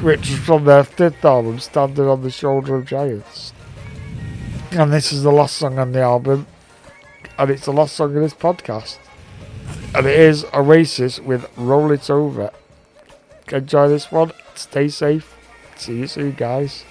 which 0.00 0.30
was 0.30 0.38
from 0.38 0.64
their 0.64 0.84
fifth 0.84 1.24
album, 1.24 1.58
"Standing 1.58 2.06
on 2.06 2.22
the 2.22 2.30
Shoulder 2.30 2.76
of 2.76 2.86
Giants." 2.86 3.52
And 4.70 4.92
this 4.92 5.12
is 5.12 5.22
the 5.22 5.32
last 5.32 5.56
song 5.56 5.78
on 5.78 5.92
the 5.92 6.00
album, 6.02 6.46
and 7.38 7.50
it's 7.50 7.64
the 7.66 7.72
last 7.72 7.94
song 7.96 8.16
of 8.16 8.22
this 8.22 8.34
podcast, 8.34 8.98
and 9.94 10.06
it 10.06 10.18
is 10.18 10.44
Oasis 10.54 11.20
with 11.20 11.50
"Roll 11.56 11.90
It 11.92 12.08
Over." 12.10 12.50
Enjoy 13.52 13.88
this 13.88 14.10
one. 14.10 14.32
Stay 14.54 14.88
safe. 14.88 15.36
See 15.76 15.98
you 15.98 16.06
soon, 16.06 16.32
guys. 16.32 16.84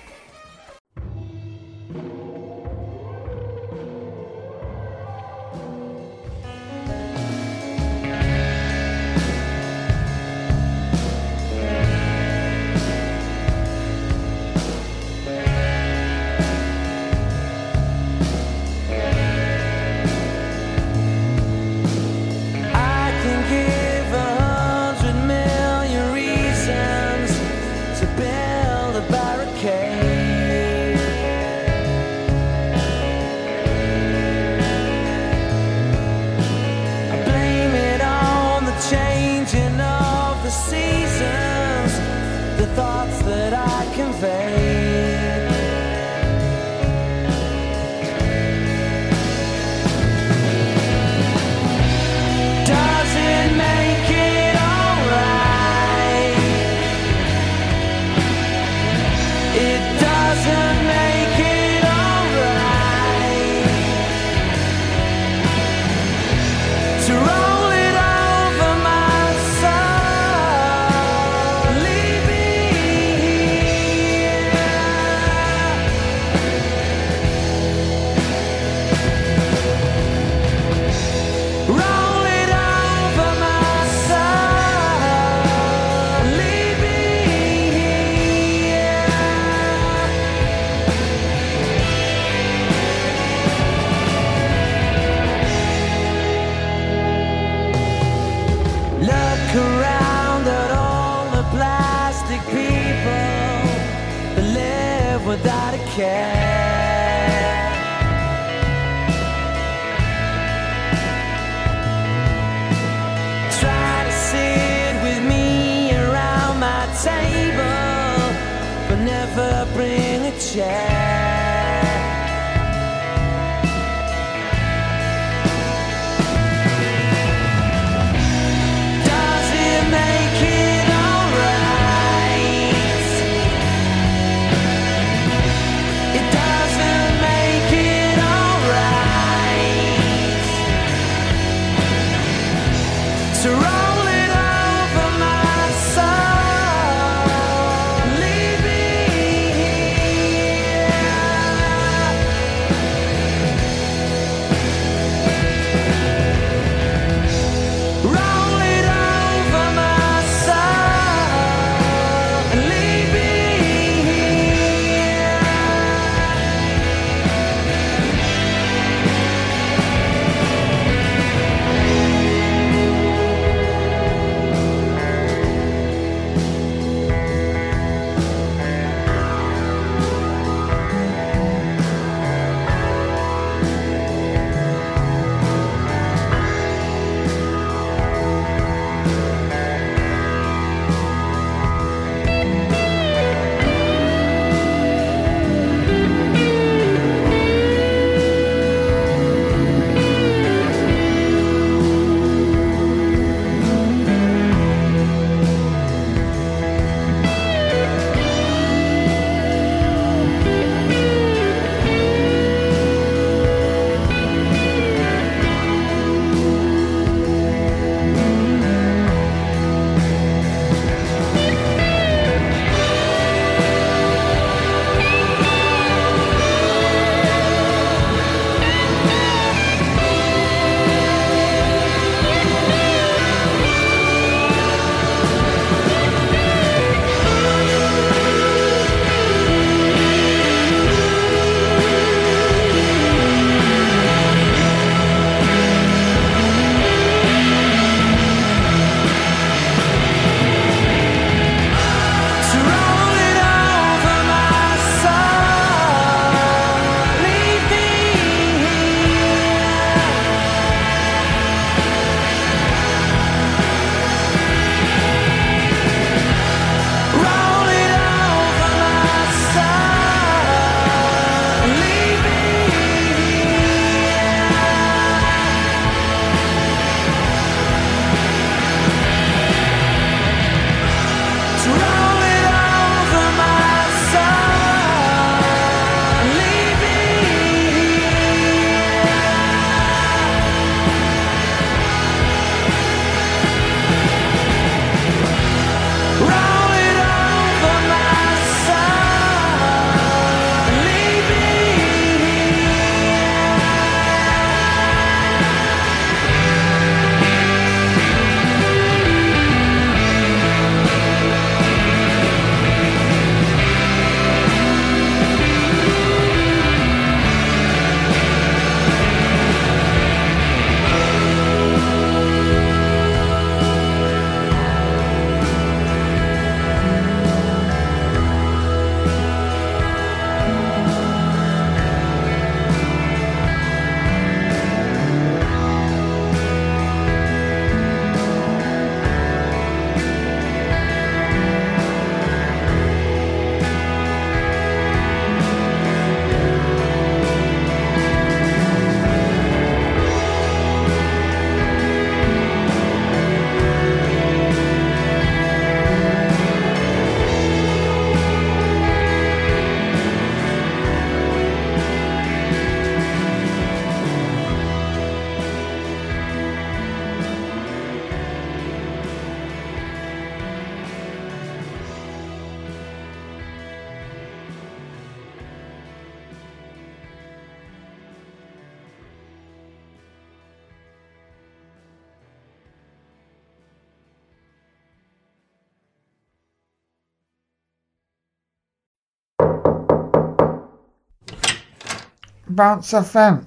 Bounce 392.55 392.93
FM, 392.93 393.45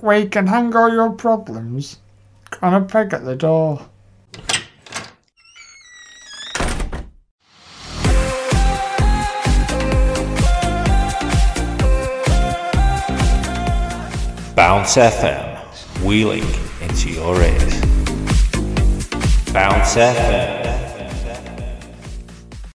where 0.00 0.18
you 0.18 0.28
can 0.28 0.48
hang 0.48 0.74
all 0.74 0.92
your 0.92 1.12
problems 1.12 1.98
on 2.60 2.74
a 2.74 2.80
peg 2.84 3.14
at 3.14 3.24
the 3.24 3.36
door. 3.36 3.86
Bounce 14.56 14.96
FM, 14.96 16.02
wheeling 16.04 16.42
into 16.82 17.10
your 17.10 17.40
ears. 17.40 17.80
Bounce 19.52 19.94
FM. 19.94 20.59